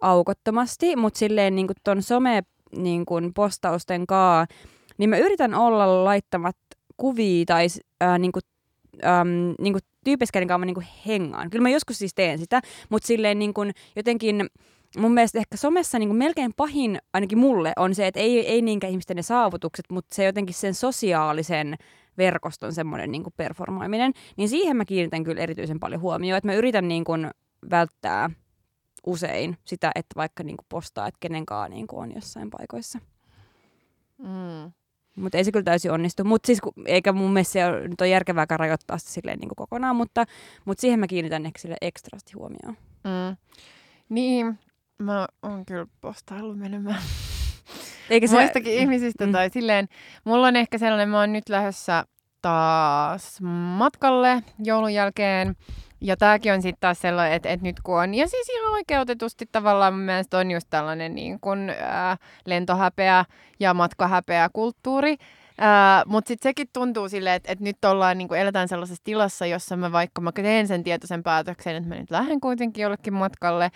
aukottomasti, 0.00 0.96
mutta 0.96 1.18
silleen 1.18 1.54
niin 1.54 1.66
kuin 1.66 1.76
ton 1.84 2.02
some 2.02 2.42
niin 2.76 3.06
kuin 3.06 3.34
postausten 3.34 4.06
kaa, 4.06 4.46
niin 4.98 5.10
mä 5.10 5.16
yritän 5.16 5.54
olla 5.54 6.04
laittamat 6.04 6.56
kuvia 6.96 7.44
tai 7.46 7.66
äh, 8.02 8.18
niin 8.18 8.32
kuin, 8.32 8.42
ähm, 9.04 9.54
niin 9.60 9.72
kuin 9.72 9.82
tyyppiskään 10.04 10.46
kanssa 10.46 10.66
niin 10.66 10.74
kuin 10.74 10.86
hengaan. 11.06 11.50
Kyllä 11.50 11.62
mä 11.62 11.68
joskus 11.70 11.98
siis 11.98 12.14
teen 12.14 12.38
sitä, 12.38 12.62
mutta 12.88 13.06
silleen 13.06 13.38
niin 13.38 13.54
kuin 13.54 13.72
jotenkin 13.96 14.46
mun 14.96 15.14
mielestä 15.14 15.38
ehkä 15.38 15.56
somessa 15.56 15.98
niin 15.98 16.08
kuin 16.08 16.18
melkein 16.18 16.52
pahin, 16.56 16.98
ainakin 17.12 17.38
mulle, 17.38 17.72
on 17.76 17.94
se, 17.94 18.06
että 18.06 18.20
ei, 18.20 18.48
ei 18.48 18.62
niinkään 18.62 18.90
ihmisten 18.90 19.16
ne 19.16 19.22
saavutukset, 19.22 19.84
mutta 19.90 20.14
se 20.14 20.24
jotenkin 20.24 20.54
sen 20.54 20.74
sosiaalisen 20.74 21.76
verkoston 22.18 22.72
semmoinen 22.72 23.12
niin 23.12 23.22
performoiminen, 23.36 24.12
niin 24.36 24.48
siihen 24.48 24.76
mä 24.76 24.84
kiinnitän 24.84 25.24
kyllä 25.24 25.42
erityisen 25.42 25.80
paljon 25.80 26.00
huomioon, 26.00 26.38
että 26.38 26.48
mä 26.48 26.54
yritän 26.54 26.88
niin 26.88 27.04
kuin 27.04 27.30
välttää 27.70 28.30
usein 29.06 29.56
sitä, 29.64 29.90
että 29.94 30.16
vaikka 30.16 30.42
niin 30.42 30.56
kuin 30.56 30.66
postaa, 30.68 31.08
että 31.08 31.18
kenenkaan 31.20 31.70
niin 31.70 31.86
kuin 31.86 32.02
on 32.02 32.14
jossain 32.14 32.50
paikoissa. 32.50 32.98
Mm. 34.18 34.72
Mutta 35.16 35.38
ei 35.38 35.44
se 35.44 35.52
kyllä 35.52 35.64
täysin 35.64 35.90
onnistu. 35.90 36.24
Mutta 36.24 36.46
siis, 36.46 36.58
eikä 36.86 37.12
mun 37.12 37.32
mielestä 37.32 37.52
se 37.52 37.66
ole, 37.66 37.88
nyt 37.88 38.00
on 38.00 38.10
järkevääkään 38.10 38.60
rajoittaa 38.60 38.98
sitä 38.98 39.10
silleen 39.10 39.38
niin 39.38 39.48
kuin 39.48 39.56
kokonaan, 39.56 39.96
mutta, 39.96 40.24
mutta 40.64 40.80
siihen 40.80 41.00
mä 41.00 41.06
kiinnitän 41.06 41.46
ehkä 41.46 41.58
sille 41.58 41.76
ekstrasti 41.80 42.32
huomioon. 42.32 42.76
Mm. 43.04 43.36
Niin, 44.08 44.58
mä 44.98 45.26
oon 45.42 45.66
kyllä 45.66 45.86
postaillut 46.00 46.58
menemään. 46.58 47.02
Eikä 48.10 48.26
se... 48.26 48.36
Muistakin 48.36 48.72
ihmisistä 48.72 49.26
mm. 49.26 49.32
tai 49.32 49.50
silleen, 49.50 49.88
mulla 50.24 50.46
on 50.46 50.56
ehkä 50.56 50.78
sellainen, 50.78 51.08
mä 51.08 51.20
oon 51.20 51.32
nyt 51.32 51.48
lähdössä 51.48 52.04
taas 52.42 53.38
matkalle 53.76 54.42
joulun 54.64 54.94
jälkeen. 54.94 55.56
Ja 56.00 56.16
tämäkin 56.16 56.52
on 56.52 56.62
sitten 56.62 56.80
taas 56.80 57.00
sellainen, 57.00 57.36
että, 57.36 57.48
että 57.48 57.66
nyt 57.66 57.80
kun 57.80 58.00
on, 58.00 58.14
ja 58.14 58.28
siis 58.28 58.48
ihan 58.48 58.72
oikeutetusti 58.72 59.48
tavallaan 59.52 59.94
mun 59.94 60.02
mielestä 60.02 60.38
on 60.38 60.50
just 60.50 60.66
tällainen 60.70 61.14
niin 61.14 61.40
kuin, 61.40 61.70
ää, 61.70 62.16
lentohäpeä 62.46 63.24
ja 63.60 63.74
matkahäpeä 63.74 64.48
kulttuuri. 64.52 65.16
Mutta 66.06 66.28
sitten 66.28 66.50
sekin 66.50 66.68
tuntuu 66.72 67.08
silleen, 67.08 67.34
että, 67.34 67.52
että 67.52 67.64
nyt 67.64 67.84
ollaan, 67.84 68.18
niin 68.18 68.28
kuin 68.28 68.40
eletään 68.40 68.68
sellaisessa 68.68 69.04
tilassa, 69.04 69.46
jossa 69.46 69.76
mä 69.76 69.92
vaikka 69.92 70.20
mä 70.20 70.32
teen 70.32 70.68
sen 70.68 70.84
tietoisen 70.84 71.22
päätöksen, 71.22 71.76
että 71.76 71.88
mä 71.88 71.94
nyt 71.94 72.10
lähden 72.10 72.40
kuitenkin 72.40 72.82
jollekin 72.82 73.14
matkalle, 73.14 73.70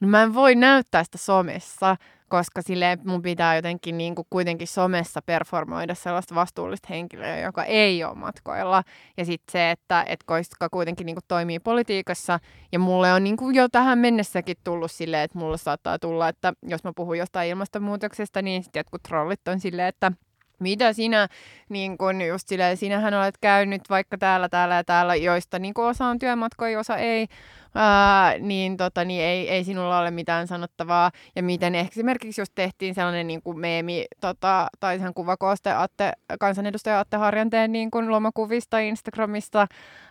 niin 0.00 0.08
mä 0.08 0.22
en 0.22 0.34
voi 0.34 0.54
näyttää 0.54 1.04
sitä 1.04 1.18
somessa, 1.18 1.96
koska 2.28 2.62
sille 2.62 2.98
mun 3.04 3.22
pitää 3.22 3.56
jotenkin 3.56 3.98
niin 3.98 4.14
kuin 4.14 4.26
kuitenkin 4.30 4.68
somessa 4.68 5.22
performoida 5.22 5.94
sellaista 5.94 6.34
vastuullista 6.34 6.88
henkilöä, 6.90 7.38
joka 7.38 7.64
ei 7.64 8.04
ole 8.04 8.14
matkoilla. 8.14 8.82
Ja 9.16 9.24
sitten 9.24 9.52
se, 9.52 9.70
että 9.70 10.04
et 10.08 10.22
koska 10.26 10.68
kuitenkin 10.68 11.06
niin 11.06 11.16
kuin 11.16 11.24
toimii 11.28 11.58
politiikassa, 11.58 12.40
ja 12.72 12.78
mulle 12.78 13.12
on 13.12 13.24
niin 13.24 13.36
kuin 13.36 13.54
jo 13.54 13.68
tähän 13.68 13.98
mennessäkin 13.98 14.56
tullut 14.64 14.90
silleen, 14.90 15.22
että 15.22 15.38
mulle 15.38 15.58
saattaa 15.58 15.98
tulla, 15.98 16.28
että 16.28 16.52
jos 16.62 16.84
mä 16.84 16.92
puhun 16.96 17.18
jostain 17.18 17.50
ilmastonmuutoksesta, 17.50 18.42
niin 18.42 18.62
sitten 18.62 18.80
jotkut 18.80 19.02
trollit 19.02 19.48
on 19.48 19.60
silleen, 19.60 19.88
että 19.88 20.12
mitä 20.58 20.92
sinä, 20.92 21.28
niin 21.68 21.98
kun 21.98 22.22
just 22.22 22.48
silleen, 22.48 22.76
sinähän 22.76 23.14
olet 23.14 23.38
käynyt 23.40 23.82
vaikka 23.90 24.18
täällä, 24.18 24.48
täällä 24.48 24.74
ja 24.74 24.84
täällä, 24.84 25.14
joista 25.16 25.58
niin 25.58 25.74
osa 25.76 26.06
on 26.06 26.18
työmatkoja, 26.18 26.80
osa 26.80 26.96
ei, 26.96 27.26
ää, 27.74 28.38
niin, 28.38 28.76
tota, 28.76 29.04
niin 29.04 29.22
ei, 29.22 29.50
ei 29.50 29.64
sinulla 29.64 29.98
ole 29.98 30.10
mitään 30.10 30.46
sanottavaa. 30.46 31.10
Ja 31.36 31.42
miten 31.42 31.74
esimerkiksi 31.74 32.40
just 32.40 32.52
tehtiin 32.54 32.94
sellainen 32.94 33.26
niin 33.26 33.42
kuin 33.42 33.58
meemi, 33.58 34.06
tota, 34.20 34.68
tai 34.80 34.96
ihan 34.96 35.14
kuvakooste 35.14 35.72
Atte, 35.72 36.12
kansanedustaja 36.40 37.00
Atte 37.00 37.16
Harjanteen 37.16 37.72
niin 37.72 37.90
kuin 37.90 38.10
lomakuvista 38.10 38.78
Instagramista, 38.78 39.66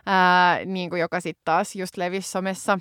ää, 0.06 0.64
niin 0.64 0.90
kuin, 0.90 1.00
joka 1.00 1.20
sitten 1.20 1.44
taas 1.44 1.76
just 1.76 1.96
levisi 1.96 2.30
somessa 2.30 2.78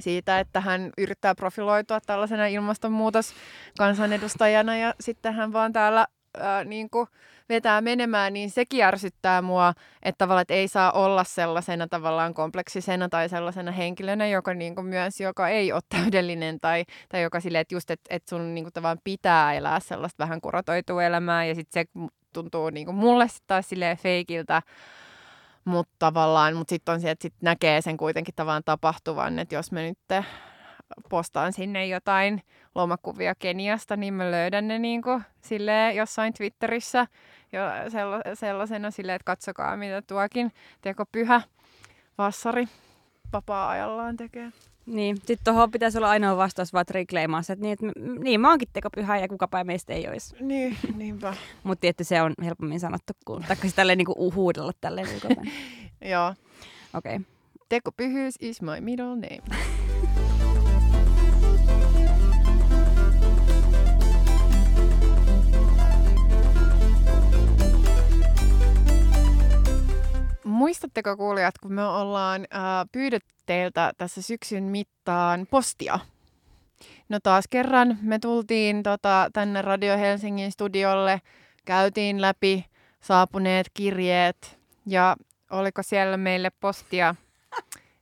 siitä, 0.00 0.40
että 0.40 0.60
hän 0.60 0.90
yrittää 0.98 1.34
profiloitua 1.34 2.00
tällaisena 2.00 2.46
ilmastonmuutos 2.46 3.34
kansanedustajana 3.78 4.76
ja 4.76 4.94
sitten 5.00 5.34
hän 5.34 5.52
vaan 5.52 5.72
täällä 5.72 6.06
ää, 6.40 6.64
niin 6.64 6.90
kuin 6.90 7.06
vetää 7.48 7.80
menemään, 7.80 8.32
niin 8.32 8.50
sekin 8.50 8.84
ärsyttää 8.84 9.42
mua, 9.42 9.74
että 10.02 10.18
tavallaan 10.18 10.42
että 10.42 10.54
ei 10.54 10.68
saa 10.68 10.92
olla 10.92 11.24
sellaisena 11.24 11.88
tavallaan 11.88 12.34
kompleksisena 12.34 13.08
tai 13.08 13.28
sellaisena 13.28 13.72
henkilönä, 13.72 14.26
joka 14.26 14.54
niin 14.54 14.74
kuin 14.74 14.86
myös 14.86 15.20
joka 15.20 15.48
ei 15.48 15.72
ole 15.72 15.82
täydellinen 15.88 16.60
tai, 16.60 16.84
tai 17.08 17.22
joka 17.22 17.40
silleen, 17.40 17.62
että 17.62 17.74
just, 17.74 17.90
että, 17.90 18.14
että 18.14 18.30
sun 18.30 18.54
niin 18.54 18.64
kuin 18.64 18.72
tavallaan 18.72 19.00
pitää 19.04 19.54
elää 19.54 19.80
sellaista 19.80 20.24
vähän 20.24 20.40
kuratoitua 20.40 21.04
elämää 21.04 21.44
ja 21.44 21.54
sitten 21.54 21.86
se 21.94 22.08
tuntuu 22.32 22.70
niin 22.70 22.86
kuin 22.86 22.96
mulle 22.96 23.28
sitten 23.28 23.46
taas 23.46 23.68
silleen 23.68 23.96
feikiltä, 23.96 24.62
mutta 25.64 25.94
tavallaan, 25.98 26.56
mutta 26.56 26.70
sitten 26.70 26.92
on 26.92 27.00
se, 27.00 27.10
että 27.10 27.22
sit 27.22 27.34
näkee 27.40 27.80
sen 27.80 27.96
kuitenkin 27.96 28.34
tavallaan 28.34 28.62
tapahtuvan, 28.64 29.38
että 29.38 29.54
jos 29.54 29.72
me 29.72 29.82
nyt 29.82 29.98
postaan 31.08 31.52
sinne 31.52 31.86
jotain 31.86 32.42
lomakuvia 32.74 33.34
Keniasta, 33.34 33.96
niin 33.96 34.14
mä 34.14 34.30
löydän 34.30 34.68
ne 34.68 34.78
niin 34.78 35.02
kuin 35.02 35.22
silleen 35.40 35.96
jossain 35.96 36.32
Twitterissä 36.32 37.06
jo 37.52 37.60
sella- 37.88 38.34
sellaisena 38.34 38.90
silleen, 38.90 39.16
että 39.16 39.26
katsokaa 39.26 39.76
mitä 39.76 40.02
tuokin 40.02 40.52
tekopyhä 40.80 41.40
vassari 42.18 42.68
vapaa-ajallaan 43.32 44.16
tekee. 44.16 44.52
Niin, 44.86 45.16
sitten 45.16 45.38
tuohon 45.44 45.70
pitäisi 45.70 45.98
olla 45.98 46.10
ainoa 46.10 46.36
vastaus 46.36 46.72
vaan 46.72 46.84
reclaimaassa, 46.90 47.52
että 47.52 47.62
niin, 47.62 47.72
että 47.72 47.86
niin, 48.18 48.40
mä 48.40 48.50
oonkin 48.50 48.68
tekopyhä 48.72 49.18
ja 49.18 49.28
kukapa 49.28 49.64
meistä 49.64 49.92
ei 49.92 50.08
olisi. 50.08 50.36
Niin, 50.40 50.76
niinpä. 50.94 51.34
Mutta 51.64 51.80
tietysti 51.80 52.04
se 52.04 52.22
on 52.22 52.34
helpommin 52.44 52.80
sanottu 52.80 53.12
kuin, 53.24 53.44
taikka 53.48 53.68
tälleen 53.76 53.98
niin 53.98 54.06
kuin 54.06 54.18
uhuudella 54.18 54.72
tälleen. 54.80 55.08
Joo. 56.12 56.34
Okei. 56.94 57.16
Okay. 57.16 57.26
Tekopyhyys 57.68 58.34
is 58.40 58.62
my 58.62 58.80
middle 58.80 59.16
name. 59.16 59.42
Muistatteko 70.44 71.16
kuulijat, 71.16 71.58
kun 71.58 71.72
me 71.72 71.84
ollaan 71.86 72.46
äh, 72.54 72.60
pyydetty 72.92 73.34
teiltä 73.46 73.92
tässä 73.98 74.22
syksyn 74.22 74.64
mittaan 74.64 75.46
postia? 75.50 75.98
No 77.08 77.18
taas 77.22 77.44
kerran 77.50 77.98
me 78.02 78.18
tultiin 78.18 78.82
tota, 78.82 79.30
tänne 79.32 79.62
Radio 79.62 79.98
Helsingin 79.98 80.52
studiolle, 80.52 81.20
käytiin 81.64 82.20
läpi 82.20 82.64
saapuneet 83.00 83.66
kirjeet 83.74 84.58
ja 84.86 85.16
oliko 85.50 85.82
siellä 85.82 86.16
meille 86.16 86.50
postia? 86.60 87.14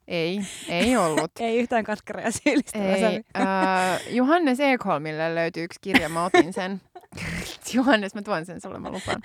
Ei, 0.09 0.41
ei 0.69 0.97
ollut. 0.97 1.31
ei 1.41 1.59
yhtään 1.59 1.85
katkeraa 1.85 2.31
syyllistävä 2.31 2.85
ei, 2.85 3.23
äh, 3.37 4.01
Johannes 4.11 4.61
Ekholmille 4.61 5.35
löytyy 5.35 5.65
yksi 5.65 5.79
kirja, 5.81 6.09
mä 6.09 6.25
otin 6.25 6.53
sen. 6.53 6.81
Johannes, 7.75 8.15
mä 8.15 8.23
tuon 8.23 8.47
sen 8.47 8.61
sulle, 8.61 8.79
mä 8.79 8.91
lupaan. 8.91 9.23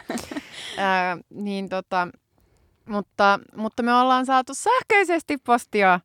Äh, 0.80 1.20
niin 1.30 1.70
tota, 1.70 2.08
mutta, 2.88 3.40
mutta 3.56 3.84
me 3.84 3.94
ollaan 3.94 4.26
saatu 4.26 4.54
sähköisesti 4.54 5.38
postia 5.38 6.00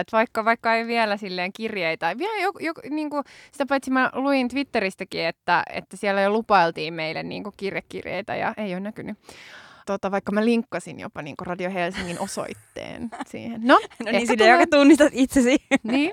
että 0.00 0.16
vaikka, 0.16 0.44
vaikka 0.44 0.74
ei 0.74 0.86
vielä 0.86 1.16
silleen 1.16 1.52
kirjeitä. 1.52 2.18
Vielä 2.18 2.42
joku, 2.42 2.58
joku, 2.58 2.80
niin 2.90 3.10
kuin, 3.10 3.24
sitä 3.52 3.66
paitsi 3.66 3.90
mä 3.90 4.10
luin 4.14 4.48
Twitteristäkin, 4.48 5.24
että, 5.24 5.62
että 5.72 5.96
siellä 5.96 6.20
jo 6.20 6.30
lupailtiin 6.30 6.94
meille 6.94 7.22
niin 7.22 7.42
kuin 7.42 7.54
kirjekirjeitä 7.56 8.36
ja 8.36 8.54
ei 8.56 8.72
ole 8.72 8.80
näkynyt. 8.80 9.18
Tota, 9.86 10.10
vaikka 10.10 10.32
mä 10.32 10.44
linkkasin 10.44 11.00
jopa 11.00 11.22
niin 11.22 11.36
kuin 11.36 11.46
Radio 11.46 11.70
Helsingin 11.70 12.20
osoitteen 12.20 13.10
siihen. 13.30 13.60
No, 13.64 13.80
no 14.04 14.12
niin, 14.12 14.26
sinne, 14.26 14.48
joka 14.48 14.66
tunnistat 14.66 15.12
itsesi. 15.12 15.56
niin. 15.82 16.12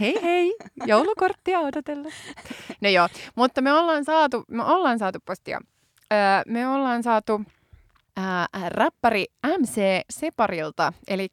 Hei 0.00 0.22
hei, 0.22 0.56
joulukorttia 0.86 1.58
odotella. 1.58 2.08
No 2.80 2.88
joo, 2.88 3.08
mutta 3.34 3.62
me 3.62 3.72
ollaan 3.72 4.04
saatu, 4.04 4.44
me 4.48 4.64
ollaan 4.64 4.98
saatu 4.98 5.18
postia. 5.24 5.60
Öö, 6.12 6.18
me 6.46 6.68
ollaan 6.68 7.02
saatu 7.02 7.42
ää, 8.18 8.46
räppäri 8.68 9.24
MC 9.58 9.80
Separilta, 10.10 10.92
eli 11.08 11.28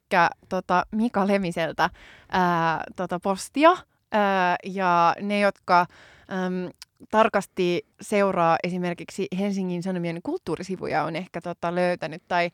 tota, 0.48 0.86
Mika 0.92 1.26
Lemiseltä 1.26 1.90
ää, 2.32 2.84
tota, 2.96 3.20
postia. 3.22 3.76
Ää, 4.12 4.56
ja 4.64 5.14
ne, 5.20 5.40
jotka 5.40 5.80
äm, 5.80 6.70
tarkasti 7.10 7.86
seuraa 8.00 8.56
esimerkiksi 8.64 9.26
Helsingin 9.38 9.82
Sanomien 9.82 10.20
kulttuurisivuja, 10.22 11.04
on 11.04 11.16
ehkä 11.16 11.40
tota, 11.40 11.74
löytänyt 11.74 12.22
tai 12.28 12.50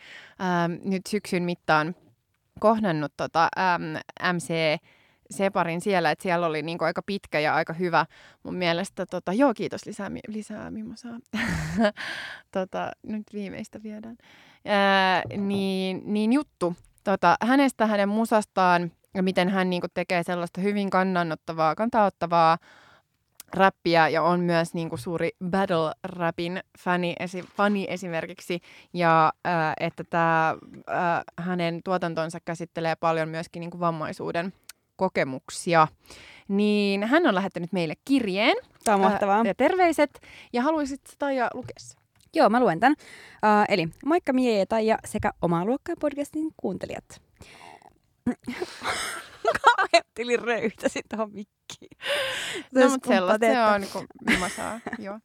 äm, 0.64 0.78
nyt 0.84 1.02
syksyn 1.08 1.42
mittaan 1.42 1.94
kohdannut 2.60 3.12
tota, 3.16 3.48
äm, 3.58 3.82
MC 4.34 4.78
Separin 5.32 5.80
siellä, 5.80 6.10
että 6.10 6.22
siellä 6.22 6.46
oli 6.46 6.62
niinku 6.62 6.84
aika 6.84 7.02
pitkä 7.02 7.40
ja 7.40 7.54
aika 7.54 7.72
hyvä 7.72 8.06
mun 8.42 8.54
mielestä. 8.54 9.06
Tota, 9.06 9.32
joo, 9.32 9.54
kiitos 9.54 9.86
lisää, 9.86 10.10
lisää 10.28 10.70
mimosaa. 10.70 11.18
tota, 12.52 12.90
nyt 13.02 13.26
viimeistä 13.32 13.82
viedään. 13.82 14.16
Ää, 14.64 15.22
niin, 15.36 16.02
niin 16.04 16.32
juttu 16.32 16.76
tota, 17.04 17.36
hänestä, 17.42 17.86
hänen 17.86 18.08
musastaan 18.08 18.92
ja 19.14 19.22
miten 19.22 19.48
hän 19.48 19.70
niinku 19.70 19.86
tekee 19.94 20.22
sellaista 20.22 20.60
hyvin 20.60 20.90
kannanottavaa, 20.90 21.74
kantaottavaa 21.74 22.58
räppiä 23.54 24.08
ja 24.08 24.22
on 24.22 24.40
myös 24.40 24.74
niinku 24.74 24.96
suuri 24.96 25.30
battle 25.50 25.92
rapin 26.04 26.60
fani, 26.78 27.14
esi, 27.20 27.44
fani 27.56 27.86
esimerkiksi 27.88 28.60
ja 28.92 29.32
ää, 29.44 29.74
että 29.80 30.04
tämä 30.04 30.54
hänen 31.38 31.80
tuotantonsa 31.84 32.38
käsittelee 32.44 32.96
paljon 32.96 33.28
myöskin 33.28 33.60
niinku 33.60 33.80
vammaisuuden 33.80 34.52
kokemuksia. 34.96 35.88
Niin 36.48 37.04
hän 37.04 37.26
on 37.26 37.34
lähettänyt 37.34 37.72
meille 37.72 37.94
kirjeen. 38.04 38.56
Tämä 38.84 38.94
on 38.94 39.00
mahtavaa. 39.00 39.36
Ää, 39.36 39.42
ja 39.46 39.54
terveiset. 39.54 40.20
Ja 40.52 40.62
haluaisit 40.62 41.00
Taija 41.18 41.50
lukea 41.54 41.76
Joo, 42.34 42.48
mä 42.48 42.60
luen 42.60 42.80
tämän. 42.80 42.96
Uh, 42.98 43.74
eli 43.74 43.88
moikka 44.04 44.32
Mie 44.32 44.58
ja 44.58 44.66
Taija 44.66 44.98
sekä 45.04 45.32
omaa 45.42 45.64
luokkaa 45.64 45.94
podcastin 46.00 46.50
kuuntelijat. 46.56 47.22
Ajattelin 49.92 50.38
röyhtäsi 50.38 51.00
tuohon 51.08 51.32
mikkiin. 51.32 51.90
No, 52.74 52.88
mutta 52.88 53.08
sellaista 53.08 53.46
se 53.46 53.62
on, 53.62 54.06
kun 54.28 54.38
mä 54.40 54.48
saa. 54.48 54.80
Joo. 54.98 55.18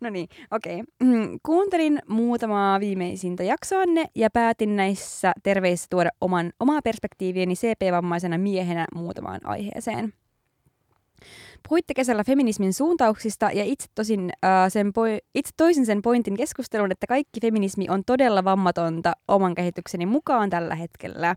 No 0.00 0.10
niin, 0.10 0.28
okei. 0.50 0.80
Okay. 0.80 1.38
Kuuntelin 1.42 1.98
muutamaa 2.08 2.80
viimeisintä 2.80 3.42
jaksoanne 3.42 4.04
ja 4.14 4.30
päätin 4.30 4.76
näissä 4.76 5.32
terveissä 5.42 5.86
tuoda 5.90 6.10
oman, 6.20 6.52
omaa 6.60 6.82
perspektiivieni 6.84 7.54
CP-vammaisena 7.54 8.38
miehenä 8.38 8.86
muutamaan 8.94 9.40
aiheeseen. 9.44 10.12
Puhuitte 11.68 11.94
kesällä 11.94 12.24
feminismin 12.24 12.74
suuntauksista 12.74 13.50
ja 13.52 13.64
itse, 13.64 13.86
tosin, 13.94 14.30
äh, 14.44 14.72
sen 14.72 14.92
poi- 14.92 15.18
itse 15.34 15.52
toisin 15.56 15.86
sen 15.86 16.02
pointin 16.02 16.36
keskustelun, 16.36 16.92
että 16.92 17.06
kaikki 17.06 17.40
feminismi 17.40 17.86
on 17.88 18.02
todella 18.06 18.44
vammatonta 18.44 19.12
oman 19.28 19.54
kehitykseni 19.54 20.06
mukaan 20.06 20.50
tällä 20.50 20.74
hetkellä. 20.74 21.36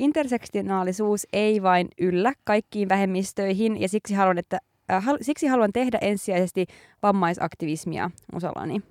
Intersektionaalisuus 0.00 1.26
ei 1.32 1.62
vain 1.62 1.88
yllä 2.00 2.32
kaikkiin 2.44 2.88
vähemmistöihin 2.88 3.80
ja 3.80 3.88
siksi 3.88 4.14
haluan, 4.14 4.38
että 4.38 4.58
Äh, 4.92 5.04
hal- 5.04 5.18
siksi 5.20 5.46
haluan 5.46 5.72
tehdä 5.72 5.98
ensisijaisesti 6.00 6.66
vammaisaktivismia 7.02 8.10
musallani. 8.32 8.82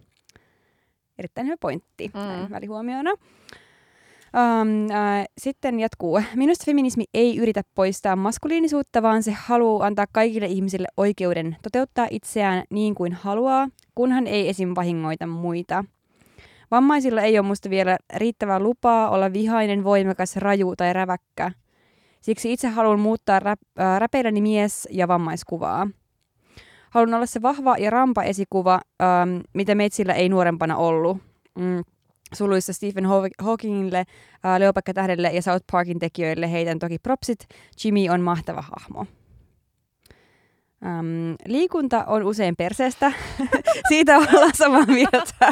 Erittäin 1.17 1.47
hyvä 1.47 1.57
pointti 1.59 2.11
mm. 2.13 2.51
välihuomiona. 2.51 3.11
Um, 3.11 4.91
äh, 4.91 5.25
sitten 5.37 5.79
jatkuu. 5.79 6.21
Minusta 6.35 6.65
feminismi 6.65 7.03
ei 7.13 7.37
yritä 7.37 7.61
poistaa 7.75 8.15
maskuliinisuutta, 8.15 9.01
vaan 9.01 9.23
se 9.23 9.31
haluaa 9.31 9.85
antaa 9.87 10.05
kaikille 10.11 10.45
ihmisille 10.45 10.87
oikeuden 10.97 11.57
toteuttaa 11.61 12.07
itseään 12.11 12.63
niin 12.69 12.95
kuin 12.95 13.13
haluaa, 13.13 13.69
kunhan 13.95 14.27
ei 14.27 14.49
esim. 14.49 14.71
vahingoita 14.75 15.27
muita. 15.27 15.85
Vammaisilla 16.71 17.21
ei 17.21 17.39
ole 17.39 17.47
musta 17.47 17.69
vielä 17.69 17.97
riittävää 18.15 18.59
lupaa 18.59 19.09
olla 19.09 19.33
vihainen, 19.33 19.83
voimakas, 19.83 20.35
raju 20.35 20.75
tai 20.75 20.93
räväkkä– 20.93 21.51
Siksi 22.21 22.53
itse 22.53 22.67
haluan 22.67 22.99
muuttaa 22.99 23.39
rap, 23.39 23.59
äh, 23.79 23.99
räpeilläni 23.99 24.41
mies- 24.41 24.87
ja 24.91 25.07
vammaiskuvaa. 25.07 25.87
Haluan 26.89 27.13
olla 27.13 27.25
se 27.25 27.41
vahva 27.41 27.75
ja 27.77 27.89
rampa 27.89 28.23
esikuva, 28.23 28.81
ähm, 29.01 29.39
mitä 29.53 29.75
metsillä 29.75 30.13
ei 30.13 30.29
nuorempana 30.29 30.77
ollut. 30.77 31.17
Mm. 31.59 31.83
Suluissa 32.33 32.73
Stephen 32.73 33.05
Hawkingille, 33.39 33.97
äh, 33.99 34.59
Leopakka 34.59 34.93
Tähdelle 34.93 35.29
ja 35.33 35.41
South 35.41 35.65
Parkin 35.71 35.99
tekijöille 35.99 36.51
heitän 36.51 36.79
toki 36.79 36.99
propsit. 36.99 37.39
Jimmy 37.83 38.09
on 38.09 38.21
mahtava 38.21 38.61
hahmo. 38.61 39.05
Um, 40.85 41.35
liikunta 41.47 42.03
on 42.05 42.23
usein 42.23 42.55
perseestä. 42.55 43.11
Siitä 43.89 44.17
ollaan 44.17 44.55
samaa 44.55 44.85
mieltä. 44.85 45.35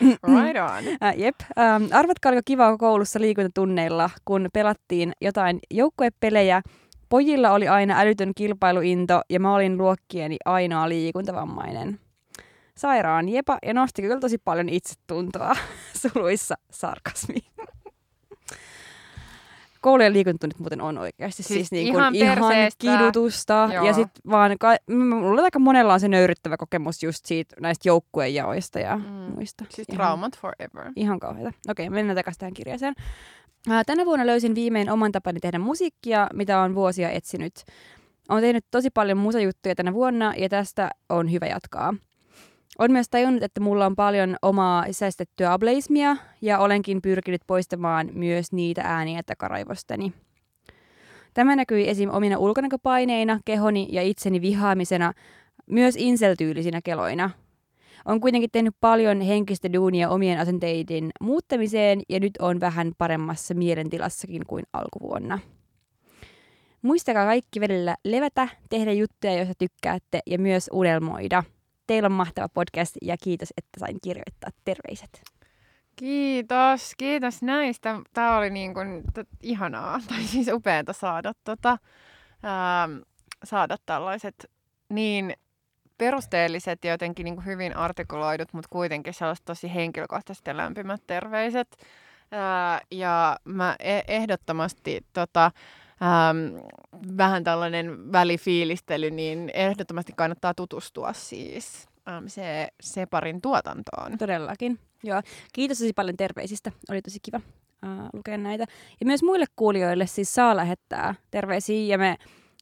right 0.00 0.60
on. 0.60 0.84
Uh, 0.84 1.20
jep. 1.20 1.34
Um, 1.40 1.88
arvatkaa, 1.92 2.30
oliko 2.32 2.42
kiva 2.44 2.78
koulussa 2.78 3.20
liikuntatunneilla, 3.20 4.10
kun 4.24 4.48
pelattiin 4.52 5.12
jotain 5.20 5.58
joukkuepelejä. 5.70 6.62
Pojilla 7.08 7.50
oli 7.50 7.68
aina 7.68 8.00
älytön 8.00 8.32
kilpailuinto 8.36 9.20
ja 9.30 9.40
mä 9.40 9.54
olin 9.54 9.78
luokkieni 9.78 10.36
ainoa 10.44 10.88
liikuntavammainen. 10.88 11.98
Sairaan 12.76 13.28
jepa 13.28 13.58
ja 13.66 13.74
nosti 13.74 14.02
kyllä 14.02 14.20
tosi 14.20 14.38
paljon 14.38 14.68
itsetuntoa 14.68 15.56
suluissa 16.02 16.54
sarkasmi 16.70 17.38
koulujen 19.82 20.12
liikuntatunnit 20.12 20.58
muuten 20.58 20.80
on 20.80 20.98
oikeasti 20.98 21.42
siis, 21.42 21.58
siis 21.58 21.72
niin 21.72 21.94
kuin 21.94 22.14
ihan, 22.14 22.14
ihan 22.14 22.52
kidutusta. 22.78 23.68
Joo. 23.74 23.86
Ja 23.86 23.92
sitten 23.92 24.22
vaan, 24.30 24.58
ka- 24.58 24.76
mulla 24.94 25.42
aika 25.42 25.58
monella 25.58 25.94
on 25.94 26.00
se 26.00 26.08
nöyryttävä 26.08 26.56
kokemus 26.56 27.02
just 27.02 27.24
siitä 27.24 27.56
näistä 27.60 27.88
joukkuejaoista 27.88 28.78
ja 28.78 28.96
mm. 28.96 29.04
muista. 29.04 29.64
Siis 29.70 29.88
ihan, 29.88 29.96
traumat 29.96 30.38
forever. 30.38 30.92
Ihan 30.96 31.20
kauheita. 31.20 31.52
Okei, 31.68 31.90
mennään 31.90 32.16
takaisin 32.16 32.40
tähän 32.40 32.54
kirjaseen. 32.54 32.94
Tänä 33.86 34.06
vuonna 34.06 34.26
löysin 34.26 34.54
viimein 34.54 34.90
oman 34.90 35.12
tapani 35.12 35.40
tehdä 35.40 35.58
musiikkia, 35.58 36.26
mitä 36.32 36.60
on 36.60 36.74
vuosia 36.74 37.10
etsinyt. 37.10 37.64
Olen 38.28 38.42
tehnyt 38.42 38.64
tosi 38.70 38.90
paljon 38.90 39.18
musajuttuja 39.18 39.74
tänä 39.74 39.92
vuonna 39.92 40.34
ja 40.36 40.48
tästä 40.48 40.90
on 41.08 41.32
hyvä 41.32 41.46
jatkaa. 41.46 41.94
Olen 42.78 42.92
myös 42.92 43.08
tajunnut, 43.08 43.42
että 43.42 43.60
mulla 43.60 43.86
on 43.86 43.96
paljon 43.96 44.36
omaa 44.42 44.84
sisäistettyä 44.86 45.52
ableismia 45.52 46.16
ja 46.42 46.58
olenkin 46.58 47.02
pyrkinyt 47.02 47.40
poistamaan 47.46 48.10
myös 48.12 48.52
niitä 48.52 48.82
ääniä 48.84 49.22
takaraivostani. 49.26 50.12
Tämä 51.34 51.56
näkyi 51.56 51.88
esim. 51.88 52.10
omina 52.12 52.38
ulkonäköpaineina, 52.38 53.40
kehoni 53.44 53.88
ja 53.90 54.02
itseni 54.02 54.40
vihaamisena, 54.40 55.12
myös 55.66 55.94
inseltyylisinä 55.98 56.80
keloina. 56.84 57.30
On 58.04 58.20
kuitenkin 58.20 58.50
tehnyt 58.50 58.74
paljon 58.80 59.20
henkistä 59.20 59.72
duunia 59.72 60.10
omien 60.10 60.38
asenteiden 60.38 61.10
muuttamiseen 61.20 62.00
ja 62.08 62.20
nyt 62.20 62.32
on 62.38 62.60
vähän 62.60 62.92
paremmassa 62.98 63.54
mielentilassakin 63.54 64.42
kuin 64.46 64.64
alkuvuonna. 64.72 65.38
Muistakaa 66.82 67.26
kaikki 67.26 67.60
välillä 67.60 67.96
levätä, 68.04 68.48
tehdä 68.70 68.92
juttuja, 68.92 69.36
joista 69.36 69.54
tykkäätte 69.58 70.20
ja 70.26 70.38
myös 70.38 70.70
unelmoida– 70.72 71.42
Teillä 71.86 72.06
on 72.06 72.12
mahtava 72.12 72.48
podcast 72.48 72.96
ja 73.02 73.16
kiitos, 73.16 73.48
että 73.56 73.80
sain 73.80 73.98
kirjoittaa 74.02 74.50
terveiset. 74.64 75.22
Kiitos, 75.96 76.92
kiitos 76.98 77.42
näistä. 77.42 78.00
Tämä 78.14 78.36
oli 78.36 78.50
niin 78.50 78.74
kuin, 78.74 79.02
ihanaa, 79.42 80.00
tai 80.08 80.22
siis 80.22 80.48
upeata 80.48 80.92
saada, 80.92 81.32
tota, 81.44 81.78
ää, 82.42 82.88
saada 83.44 83.76
tällaiset 83.86 84.50
niin 84.88 85.34
perusteelliset 85.98 86.84
ja 86.84 86.90
jotenkin 86.90 87.24
niin 87.24 87.34
kuin 87.34 87.46
hyvin 87.46 87.76
artikuloidut, 87.76 88.52
mutta 88.52 88.68
kuitenkin 88.72 89.14
sellaiset 89.14 89.44
tosi 89.44 89.74
henkilökohtaiset 89.74 90.46
ja 90.46 90.56
lämpimät 90.56 91.02
terveiset. 91.06 91.76
Ää, 92.30 92.80
ja 92.90 93.36
mä 93.44 93.76
e- 93.78 94.02
ehdottomasti 94.08 95.00
tota, 95.12 95.50
ähm, 96.02 96.56
vähän 97.16 97.44
tällainen 97.44 98.12
välifiilistely, 98.12 99.10
niin 99.10 99.50
ehdottomasti 99.54 100.12
kannattaa 100.16 100.54
tutustua 100.54 101.12
siis 101.12 101.86
ähm, 102.08 102.26
se 102.26 102.68
Separin 102.80 103.40
tuotantoon. 103.40 104.18
Todellakin. 104.18 104.78
Joo. 105.04 105.22
Kiitos 105.52 105.78
tosi 105.78 105.92
paljon 105.92 106.16
terveisistä. 106.16 106.72
Oli 106.90 107.02
tosi 107.02 107.18
kiva 107.22 107.40
äh, 107.84 108.08
lukea 108.12 108.38
näitä. 108.38 108.64
Ja 109.00 109.06
myös 109.06 109.22
muille 109.22 109.46
kuulijoille 109.56 110.06
siis 110.06 110.34
saa 110.34 110.56
lähettää 110.56 111.14
terveisiä 111.30 111.86
ja 111.86 111.98
me 111.98 112.16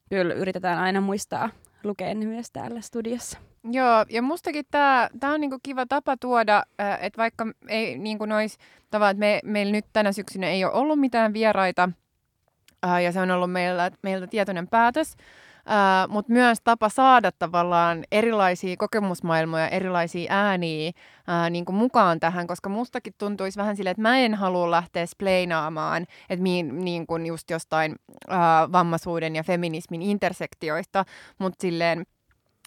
kyllä 0.09 0.33
yritetään 0.33 0.79
aina 0.79 1.01
muistaa 1.01 1.49
lukea 1.83 2.15
ne 2.15 2.25
myös 2.25 2.51
täällä 2.51 2.81
studiossa. 2.81 3.37
Joo, 3.71 4.05
ja 4.09 4.21
mustakin 4.21 4.65
tämä 4.69 5.33
on 5.33 5.41
niinku 5.41 5.59
kiva 5.63 5.85
tapa 5.85 6.17
tuoda, 6.17 6.63
äh, 6.81 6.97
että 7.01 7.17
vaikka 7.17 7.47
ei 7.67 7.97
niinku 7.97 8.25
nois, 8.25 8.57
tavallaan, 8.91 9.11
että 9.11 9.19
me, 9.19 9.39
meillä 9.43 9.71
nyt 9.71 9.85
tänä 9.93 10.11
syksynä 10.11 10.47
ei 10.47 10.65
ole 10.65 10.73
ollut 10.73 10.99
mitään 10.99 11.33
vieraita, 11.33 11.89
Äh, 12.85 13.01
ja 13.03 13.11
se 13.11 13.19
on 13.21 13.31
ollut 13.31 13.51
meillä, 13.51 13.91
meiltä 14.01 14.27
tietoinen 14.27 14.67
päätös. 14.67 15.15
Uh, 15.61 16.11
mutta 16.13 16.33
myös 16.33 16.57
tapa 16.63 16.89
saada 16.89 17.31
tavallaan 17.31 18.03
erilaisia 18.11 18.75
kokemusmaailmoja, 18.77 19.69
erilaisia 19.69 20.33
ääniä 20.33 20.89
uh, 20.89 21.49
niin 21.49 21.65
kuin 21.65 21.75
mukaan 21.75 22.19
tähän, 22.19 22.47
koska 22.47 22.69
mustakin 22.69 23.13
tuntuisi 23.17 23.59
vähän 23.59 23.75
silleen, 23.75 23.91
että 23.91 24.01
mä 24.01 24.17
en 24.17 24.35
halua 24.35 24.71
lähteä 24.71 25.05
spleinaamaan, 25.05 26.05
että 26.29 26.43
mi, 26.43 26.63
niin 26.63 27.07
kuin 27.07 27.25
just 27.25 27.49
jostain 27.49 27.95
uh, 28.11 28.71
vammaisuuden 28.71 29.35
ja 29.35 29.43
feminismin 29.43 30.01
intersektioista, 30.01 31.05
mutta 31.39 31.61
silleen 31.61 32.03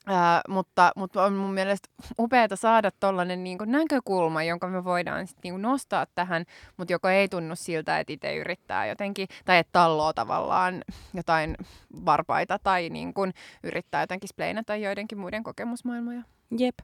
Ää, 0.07 0.40
mutta, 0.48 0.92
mutta 0.96 1.24
on 1.24 1.32
mun 1.32 1.55
mielestä 1.55 1.88
upeata 2.18 2.57
saada 2.57 2.90
tuollainen 3.00 3.44
niin 3.44 3.59
näkökulma, 3.66 4.42
jonka 4.42 4.66
me 4.66 4.84
voidaan 4.84 5.26
sit 5.26 5.38
niin 5.44 5.62
nostaa 5.62 6.07
tähän, 6.14 6.44
mutta 6.76 6.92
joka 6.92 7.12
ei 7.12 7.28
tunnu 7.28 7.57
siltä, 7.57 7.98
että 8.00 8.12
itse 8.12 8.36
yrittää 8.36 8.86
jotenkin, 8.86 9.28
tai 9.44 9.59
että 9.59 9.72
talloo 9.72 10.12
tavallaan 10.12 10.84
jotain 11.14 11.57
varpaita 12.05 12.59
tai 12.59 12.90
niin 12.90 13.14
kuin 13.14 13.34
yrittää 13.62 14.02
jotenkin 14.02 14.28
spleinata 14.28 14.76
joidenkin 14.76 15.18
muiden 15.18 15.42
kokemusmaailmoja. 15.42 16.22
Jep. 16.59 16.74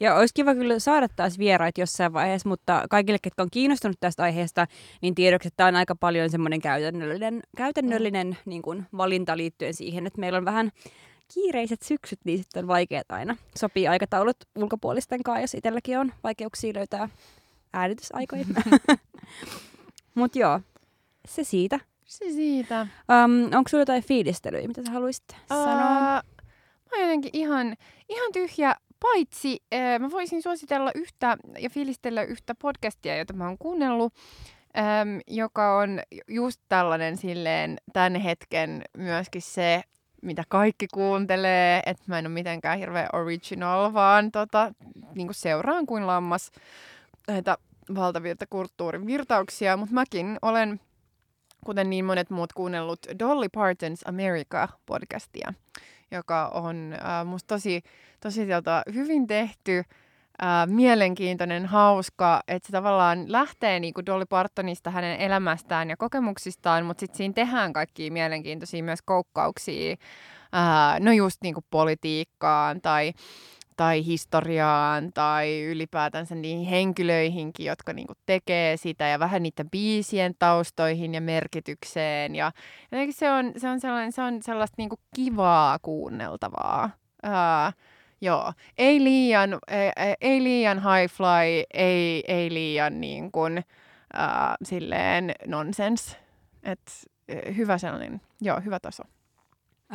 Ja 0.00 0.14
olisi 0.14 0.34
kiva 0.34 0.54
kyllä 0.54 0.78
saada 0.78 1.08
taas 1.16 1.38
vieraita 1.38 1.80
jossain 1.80 2.12
vaiheessa, 2.12 2.48
mutta 2.48 2.84
kaikille, 2.90 3.18
ketkä 3.22 3.42
on 3.42 3.48
kiinnostunut 3.50 3.96
tästä 4.00 4.22
aiheesta, 4.22 4.66
niin 5.02 5.14
tiedoksi, 5.14 5.48
että 5.48 5.56
tämä 5.56 5.68
on 5.68 5.76
aika 5.76 5.94
paljon 5.94 6.30
semmoinen 6.30 6.60
käytännöllinen, 6.60 7.40
käytännöllinen 7.56 8.26
mm. 8.26 8.36
niin 8.44 8.62
kuin, 8.62 8.86
valinta 8.96 9.36
liittyen 9.36 9.74
siihen, 9.74 10.06
että 10.06 10.20
meillä 10.20 10.38
on 10.38 10.44
vähän 10.44 10.70
kiireiset 11.34 11.82
syksyt, 11.82 12.18
niin 12.24 12.38
sitten 12.38 12.64
on 12.64 12.68
vaikeat 12.68 13.06
aina. 13.12 13.36
Sopii 13.56 13.88
aikataulut 13.88 14.36
ulkopuolisten 14.56 15.22
kanssa, 15.22 15.40
jos 15.40 15.54
itselläkin 15.54 15.98
on 15.98 16.12
vaikeuksia 16.24 16.74
löytää 16.74 17.08
äänitysaikoja. 17.72 18.44
Mutta 20.14 20.38
joo, 20.38 20.60
se 21.28 21.44
siitä. 21.44 21.80
Se 22.04 22.30
siitä. 22.30 22.80
Um, 22.82 23.44
onko 23.44 23.68
sulla 23.68 23.82
jotain 23.82 24.02
fiilistelyjä, 24.02 24.68
mitä 24.68 24.82
sä 24.86 24.92
haluaisit 24.92 25.24
uh, 25.30 25.36
sanoa? 25.48 26.22
Mä 26.90 26.92
oon 26.92 27.02
jotenkin 27.02 27.30
ihan, 27.32 27.76
ihan 28.08 28.32
tyhjä, 28.32 28.74
paitsi 29.00 29.62
äh, 29.74 30.00
mä 30.00 30.10
voisin 30.10 30.42
suositella 30.42 30.90
yhtä 30.94 31.36
ja 31.58 31.70
fiilistellä 31.70 32.22
yhtä 32.22 32.54
podcastia, 32.54 33.16
jota 33.16 33.32
mä 33.32 33.46
oon 33.46 33.58
kuunnellut, 33.58 34.14
ähm, 34.78 35.18
joka 35.26 35.78
on 35.78 36.00
just 36.28 36.60
tällainen 36.68 37.16
silleen 37.16 37.76
tämän 37.92 38.14
hetken 38.14 38.82
myöskin 38.96 39.42
se 39.42 39.82
mitä 40.22 40.44
kaikki 40.48 40.86
kuuntelee, 40.94 41.82
että 41.86 42.04
mä 42.06 42.18
en 42.18 42.26
ole 42.26 42.34
mitenkään 42.34 42.78
hirveän 42.78 43.08
original, 43.12 43.92
vaan 43.92 44.32
tota, 44.32 44.72
niin 45.14 45.28
seuraan 45.34 45.86
kuin 45.86 46.06
lammas 46.06 46.50
näitä 47.28 47.58
valtavilta 47.94 48.46
kulttuurin 48.50 49.06
virtauksia, 49.06 49.76
mutta 49.76 49.94
mäkin 49.94 50.38
olen, 50.42 50.80
kuten 51.64 51.90
niin 51.90 52.04
monet 52.04 52.30
muut, 52.30 52.52
kuunnellut 52.52 53.06
Dolly 53.18 53.46
Parton's 53.56 54.08
America-podcastia, 54.08 55.54
joka 56.10 56.48
on 56.48 56.92
äh, 56.92 57.26
musta 57.26 57.54
tosi, 57.54 57.82
tosi 58.20 58.46
hyvin 58.94 59.26
tehty, 59.26 59.84
ää, 60.38 60.66
mielenkiintoinen, 60.66 61.66
hauska, 61.66 62.40
että 62.48 62.66
se 62.66 62.72
tavallaan 62.72 63.32
lähtee 63.32 63.80
niin 63.80 63.94
kuin 63.94 64.06
Dolly 64.06 64.26
Partonista 64.26 64.90
hänen 64.90 65.20
elämästään 65.20 65.90
ja 65.90 65.96
kokemuksistaan, 65.96 66.86
mutta 66.86 67.00
sitten 67.00 67.16
siinä 67.16 67.34
tehdään 67.34 67.72
kaikkia 67.72 68.12
mielenkiintoisia 68.12 68.82
myös 68.82 69.02
koukkauksia, 69.04 69.96
ää, 70.52 71.00
no 71.00 71.12
just 71.12 71.36
niin 71.42 71.54
kuin 71.54 71.64
politiikkaan 71.70 72.80
tai 72.80 73.12
tai 73.78 74.06
historiaan 74.06 75.12
tai 75.14 75.62
ylipäätänsä 75.64 76.34
niihin 76.34 76.66
henkilöihinkin, 76.66 77.66
jotka 77.66 77.92
niinku 77.92 78.12
tekee 78.26 78.76
sitä 78.76 79.08
ja 79.08 79.18
vähän 79.18 79.42
niiden 79.42 79.70
biisien 79.70 80.34
taustoihin 80.38 81.14
ja 81.14 81.20
merkitykseen. 81.20 82.34
Ja 82.34 82.52
se 83.10 83.30
on, 83.30 83.52
se 83.56 83.68
on, 83.68 83.80
sellainen, 83.80 84.12
se 84.12 84.22
on 84.22 84.42
sellaista 84.42 84.74
niinku 84.78 84.96
kivaa 85.14 85.78
kuunneltavaa. 85.82 86.90
Ää, 87.22 87.72
Joo, 88.20 88.52
ei 88.78 89.04
liian, 89.04 89.58
ei, 89.68 90.14
ei 90.20 90.42
liian 90.42 90.78
high 90.78 91.14
fly, 91.14 91.64
ei, 91.74 92.24
ei 92.28 92.54
liian 92.54 93.00
niin 93.00 93.32
kuin, 93.32 93.58
äh, 93.58 94.56
silleen 94.64 95.34
nonsense. 95.46 96.16
Et, 96.62 96.92
hyvä 97.56 97.78
sellainen, 97.78 98.20
joo, 98.40 98.60
hyvä 98.60 98.80
taso. 98.80 99.02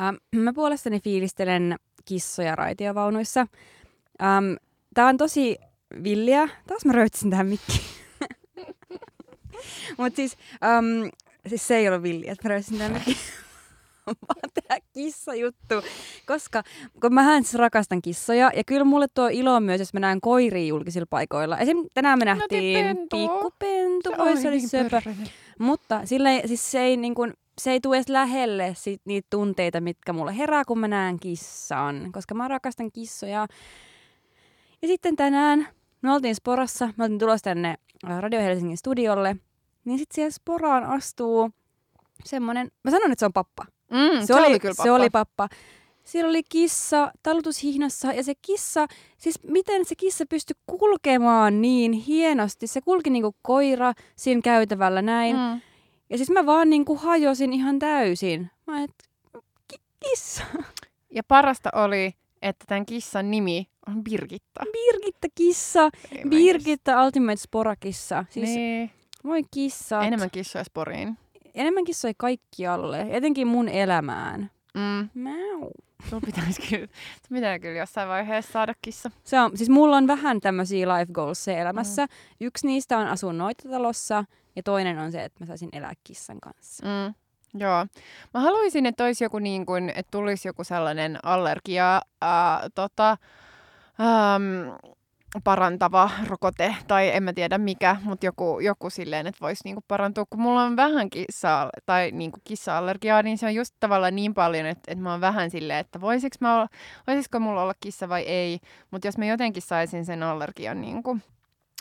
Ähm, 0.00 0.16
mä 0.36 0.52
puolestani 0.52 1.00
fiilistelen 1.00 1.76
kissoja 2.04 2.56
raitiovaunuissa. 2.56 3.46
Ähm, 4.22 4.54
tää 4.94 5.06
on 5.06 5.16
tosi 5.16 5.58
villiä. 6.02 6.48
Taas 6.66 6.84
mä 6.84 6.92
röytsin 6.92 7.30
tähän 7.30 7.46
mikkiin. 7.46 7.84
Mutta 9.98 10.16
siis, 10.16 10.36
um, 10.78 11.10
siis 11.48 11.66
se 11.66 11.76
ei 11.76 11.88
ollut 11.88 12.02
villiä, 12.02 12.32
että 12.32 12.48
mä 12.48 12.52
röytsin 12.52 12.78
tähän. 12.78 13.02
vaan 14.28 14.50
tehdä 14.54 14.86
kissajuttu. 14.92 15.74
Koska 16.26 16.62
kun 17.00 17.14
mä 17.14 17.40
siis 17.42 17.54
rakastan 17.54 18.02
kissoja 18.02 18.50
ja 18.56 18.64
kyllä 18.64 18.84
mulle 18.84 19.06
tuo 19.14 19.28
ilo 19.28 19.60
myös, 19.60 19.78
jos 19.78 19.94
mä 19.94 20.00
näen 20.00 20.20
koiria 20.20 20.66
julkisilla 20.66 21.06
paikoilla. 21.10 21.58
Esim. 21.58 21.78
tänään 21.94 22.18
me 22.18 22.24
nähtiin 22.24 22.86
pikkupentu, 22.96 24.10
voi 24.18 24.36
se 24.36 24.48
oli 24.48 24.56
niin 24.56 24.68
söpö. 24.68 25.02
Mutta 25.58 26.00
sillä 26.04 26.30
ei, 26.30 26.48
siis 26.48 26.70
se 26.70 26.80
ei 26.80 26.96
niin 26.96 27.14
kuin, 27.14 27.32
se 27.60 27.70
ei 27.70 27.80
tule 27.80 27.96
edes 27.96 28.08
lähelle 28.08 28.72
sit 28.76 29.00
niitä 29.04 29.26
tunteita, 29.30 29.80
mitkä 29.80 30.12
mulle 30.12 30.38
herää, 30.38 30.64
kun 30.64 30.78
mä 30.78 30.88
näen 30.88 31.20
kissan. 31.20 32.10
Koska 32.12 32.34
mä 32.34 32.48
rakastan 32.48 32.92
kissoja. 32.92 33.46
Ja 34.82 34.88
sitten 34.88 35.16
tänään 35.16 35.68
me 36.02 36.12
oltiin 36.12 36.34
Sporassa, 36.34 36.88
me 36.96 37.04
oltiin 37.04 37.18
tulossa 37.18 37.44
tänne 37.44 37.74
Radio 38.02 38.40
Helsingin 38.40 38.76
studiolle. 38.76 39.36
Niin 39.84 39.98
sitten 39.98 40.14
siellä 40.14 40.30
Sporaan 40.30 40.84
astuu 40.84 41.50
semmonen, 42.24 42.70
mä 42.84 42.90
sanon, 42.90 43.12
että 43.12 43.20
se 43.20 43.26
on 43.26 43.32
pappa. 43.32 43.66
Mm, 43.94 44.20
se, 44.20 44.26
se, 44.26 44.34
oli, 44.34 44.46
oli 44.46 44.60
kyllä 44.60 44.74
pappa. 44.74 44.82
Se 44.84 44.92
oli 44.92 45.10
pappa. 45.10 45.48
Siellä 46.04 46.28
oli 46.28 46.42
kissa 46.48 47.12
talutushihnassa 47.22 48.12
ja 48.12 48.22
se 48.22 48.34
kissa, 48.42 48.86
siis 49.18 49.42
miten 49.42 49.84
se 49.84 49.94
kissa 49.94 50.24
pystyi 50.28 50.56
kulkemaan 50.66 51.60
niin 51.60 51.92
hienosti. 51.92 52.66
Se 52.66 52.80
kulki 52.80 53.10
niinku 53.10 53.34
koira 53.42 53.92
siinä 54.16 54.40
käytävällä 54.44 55.02
näin. 55.02 55.36
Mm. 55.36 55.60
Ja 56.10 56.16
siis 56.16 56.30
mä 56.30 56.46
vaan 56.46 56.70
niinku 56.70 56.96
hajosin 56.96 57.52
ihan 57.52 57.78
täysin. 57.78 58.50
Mä 58.66 58.82
et, 58.82 58.94
kissa. 60.10 60.42
Ja 61.10 61.22
parasta 61.28 61.70
oli, 61.74 62.14
että 62.42 62.64
tämän 62.68 62.86
kissan 62.86 63.30
nimi 63.30 63.68
on 63.88 64.04
Birgitta. 64.04 64.60
Birgitta 64.72 65.28
kissa. 65.34 65.90
Ei 66.12 66.24
Birgitta 66.28 67.04
Ultimate 67.04 67.36
Sporakissa. 67.36 68.24
Siis, 68.30 68.48
niin. 68.48 68.90
Voi 69.24 69.42
kissa. 69.50 70.02
Enemmän 70.02 70.30
kissoja 70.30 70.64
sporiin 70.64 71.18
enemmän 71.54 71.84
kissoja 71.84 72.14
kaikkialle, 72.16 73.06
etenkin 73.10 73.46
mun 73.46 73.68
elämään. 73.68 74.50
Mm. 74.74 75.22
Mau. 75.22 75.70
Sulla 76.10 76.22
pitäisi 76.26 76.62
kyllä, 76.68 76.86
pitää 77.32 77.58
kyllä 77.58 77.78
jossain 77.78 78.08
vaiheessa 78.08 78.52
saada 78.52 78.74
kissa. 78.82 79.10
Se 79.24 79.40
on, 79.40 79.56
siis 79.56 79.70
mulla 79.70 79.96
on 79.96 80.06
vähän 80.06 80.40
tämmöisiä 80.40 80.88
life 80.88 81.12
goals 81.12 81.48
elämässä. 81.48 82.02
Mm. 82.02 82.08
Yksi 82.40 82.66
niistä 82.66 82.98
on 82.98 83.06
asua 83.06 83.32
noitotalossa 83.32 84.24
ja 84.56 84.62
toinen 84.62 84.98
on 84.98 85.12
se, 85.12 85.24
että 85.24 85.44
mä 85.44 85.46
saisin 85.46 85.68
elää 85.72 85.92
kissan 86.04 86.40
kanssa. 86.40 86.86
Mm. 86.86 87.14
Joo. 87.60 87.86
Mä 88.34 88.40
haluaisin, 88.40 88.86
että 88.86 89.04
olisi 89.04 89.24
joku 89.24 89.38
niin 89.38 89.66
kuin, 89.66 89.88
että 89.88 90.10
tulisi 90.10 90.48
joku 90.48 90.64
sellainen 90.64 91.18
allergia, 91.22 92.02
ää, 92.20 92.68
tota, 92.74 93.10
äm, 93.10 94.92
parantava 95.44 96.10
rokote, 96.28 96.76
tai 96.86 97.10
en 97.14 97.22
mä 97.22 97.32
tiedä 97.32 97.58
mikä, 97.58 97.96
mutta 98.02 98.26
joku, 98.26 98.60
joku 98.60 98.90
silleen, 98.90 99.26
että 99.26 99.40
voisi 99.40 99.60
niinku 99.64 99.84
parantua. 99.88 100.24
Kun 100.30 100.40
mulla 100.40 100.62
on 100.62 100.76
vähän 100.76 101.10
kissa, 101.10 101.70
tai 101.86 102.10
niinku 102.12 102.38
kissa-allergiaa, 102.44 103.22
niin 103.22 103.38
se 103.38 103.46
on 103.46 103.54
just 103.54 103.74
tavallaan 103.80 104.16
niin 104.16 104.34
paljon, 104.34 104.66
että, 104.66 104.92
että 104.92 105.02
mä 105.02 105.10
oon 105.10 105.20
vähän 105.20 105.50
silleen, 105.50 105.78
että 105.78 106.00
voisiko 106.00 106.36
mä 106.40 106.54
olla, 106.54 106.68
voisiko 107.06 107.40
mulla 107.40 107.62
olla 107.62 107.74
kissa 107.80 108.08
vai 108.08 108.22
ei. 108.22 108.58
Mutta 108.90 109.08
jos 109.08 109.18
mä 109.18 109.26
jotenkin 109.26 109.62
saisin 109.62 110.04
sen 110.04 110.22
allergian 110.22 110.80
niinku 110.80 111.18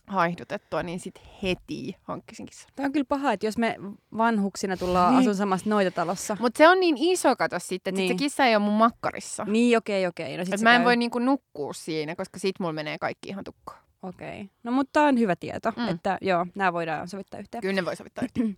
haihdutettua, 0.08 0.84
niin 0.84 1.00
sitten 1.00 1.24
heti 1.44 1.96
hankkisin 2.02 2.46
kissa. 2.46 2.68
Tämä 2.76 2.86
on 2.86 2.92
kyllä 2.92 3.06
paha, 3.10 3.34
että 3.34 3.46
jos 3.46 3.58
me 3.58 3.76
vanhuksina 4.18 4.78
tullaan 4.78 5.12
niin. 5.12 5.20
asumaan 5.20 5.36
samassa 5.36 5.70
noitatalossa. 5.70 6.38
Mutta 6.40 6.58
se 6.58 6.68
on 6.68 6.80
niin 6.80 6.96
iso, 7.00 7.36
kato 7.36 7.60
sitten, 7.60 7.92
että 7.92 8.02
niin. 8.02 8.10
sit 8.10 8.18
se 8.18 8.24
kissa 8.24 8.46
ei 8.46 8.56
ole 8.56 8.64
mun 8.64 8.74
makkarissa. 8.74 9.46
Niin, 9.46 9.78
okei, 9.78 10.08
okay, 10.08 10.10
okei. 10.10 10.36
Okay. 10.36 10.38
No, 10.38 10.58
sit 10.58 10.64
mä 10.64 10.76
en 10.76 10.80
käy... 10.80 10.86
voi 10.86 10.96
niinku 10.96 11.20
nukkua 11.20 11.74
siinä, 11.74 12.16
koska 12.16 12.40
sit 12.40 12.60
mulla 12.60 12.74
menee 12.74 12.98
kaikki 12.98 13.30
ihan 13.30 13.44
tukkoon. 13.44 13.80
Okei. 14.04 14.42
Okay. 14.42 14.48
No 14.64 14.72
mutta 14.72 15.04
on 15.04 15.20
hyvä 15.20 15.36
tieto, 15.36 15.72
mm. 15.78 15.88
että 15.88 16.18
joo, 16.22 16.46
nämä 16.56 16.74
voidaan 16.74 17.08
sovittaa 17.08 17.40
yhteen. 17.40 17.62
Kyllä 17.62 17.76
ne 17.76 17.86
voi 17.86 17.96
sovittaa 17.96 18.24
yhteen. 18.24 18.58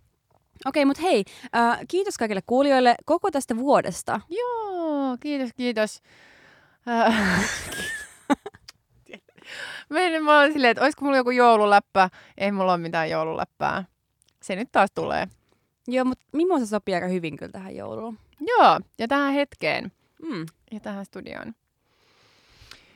Okei, 0.66 0.82
okay, 0.82 0.84
mutta 0.84 1.02
hei, 1.02 1.24
äh, 1.56 1.78
kiitos 1.88 2.18
kaikille 2.18 2.42
kuulijoille 2.46 2.94
koko 3.04 3.30
tästä 3.30 3.56
vuodesta. 3.56 4.20
Joo, 4.28 5.16
kiitos, 5.20 5.50
kiitos. 5.56 6.02
Äh, 6.88 7.14
Menin, 7.30 7.90
mä 10.22 10.40
olin 10.40 10.52
silleen, 10.52 10.70
että 10.70 10.82
olisiko 10.82 11.04
mulla 11.04 11.16
joku 11.16 11.30
joululäppä. 11.30 12.10
Ei 12.38 12.52
mulla 12.52 12.72
ole 12.72 12.82
mitään 12.82 13.10
joululäppää. 13.10 13.84
Se 14.42 14.56
nyt 14.56 14.68
taas 14.72 14.90
tulee. 14.94 15.28
Joo, 15.88 16.04
mutta 16.04 16.24
mimosa 16.32 16.66
sopii 16.66 16.94
aika 16.94 17.06
hyvin 17.06 17.36
kyllä 17.36 17.52
tähän 17.52 17.76
jouluun. 17.76 18.18
Joo, 18.40 18.80
ja 18.98 19.08
tähän 19.08 19.32
hetkeen. 19.32 19.92
Mm. 20.22 20.46
Ja 20.70 20.80
tähän 20.80 21.04
studioon. 21.04 21.54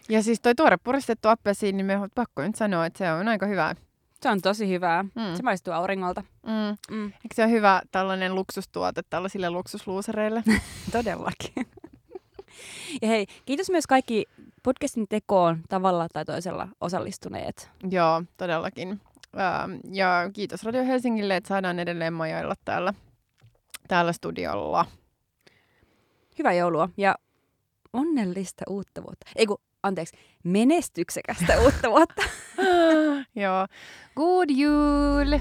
Ja 0.09 0.22
siis 0.22 0.40
toi 0.40 0.55
tuore 0.55 0.76
puristettu 0.76 1.28
appelsiini, 1.28 1.76
niin 1.76 1.86
me 1.86 1.96
on 1.96 2.09
pakko 2.14 2.42
nyt 2.42 2.57
sanoa, 2.57 2.86
että 2.86 2.98
se 2.98 3.12
on 3.12 3.28
aika 3.28 3.46
hyvää. 3.46 3.74
Se 4.22 4.28
on 4.28 4.40
tosi 4.40 4.68
hyvää. 4.68 5.03
Mm. 5.03 5.36
Se 5.36 5.42
maistuu 5.42 5.72
auringolta. 5.72 6.24
Mm. 6.46 6.96
Mm. 6.96 7.05
Eikö 7.05 7.34
se 7.34 7.44
ole 7.44 7.51
hyvä 7.51 7.82
tällainen 7.92 8.34
luksustuote 8.34 9.03
tällaisille 9.11 9.51
luksusluusereille? 9.51 10.42
Todellakin. 10.92 11.53
ja 13.03 13.09
hei, 13.09 13.26
kiitos 13.46 13.70
myös 13.70 13.86
kaikki 13.86 14.26
podcastin 14.62 15.06
tekoon 15.08 15.61
tavalla 15.68 16.06
tai 16.12 16.24
toisella 16.24 16.68
osallistuneet. 16.80 17.70
Joo, 17.90 18.22
todellakin. 18.36 19.00
Ähm, 19.38 19.72
ja 19.92 20.30
kiitos 20.32 20.64
Radio 20.64 20.84
Helsingille, 20.84 21.36
että 21.36 21.48
saadaan 21.48 21.78
edelleen 21.78 22.12
majoilla 22.12 22.54
täällä, 22.64 22.94
täällä 23.88 24.12
studiolla. 24.12 24.86
Hyvää 26.38 26.52
joulua 26.52 26.88
ja 26.96 27.14
onnellista 27.92 28.64
uutta 28.68 29.02
vuotta. 29.02 29.26
Ei 29.36 29.46
kun, 29.46 29.58
anteeksi, 29.82 30.16
menestyksekästä 30.44 31.61
uutta 31.64 31.90
vuotta. 31.90 32.22
Joo. 33.42 33.66
God 34.16 34.50
jul! 34.50 35.38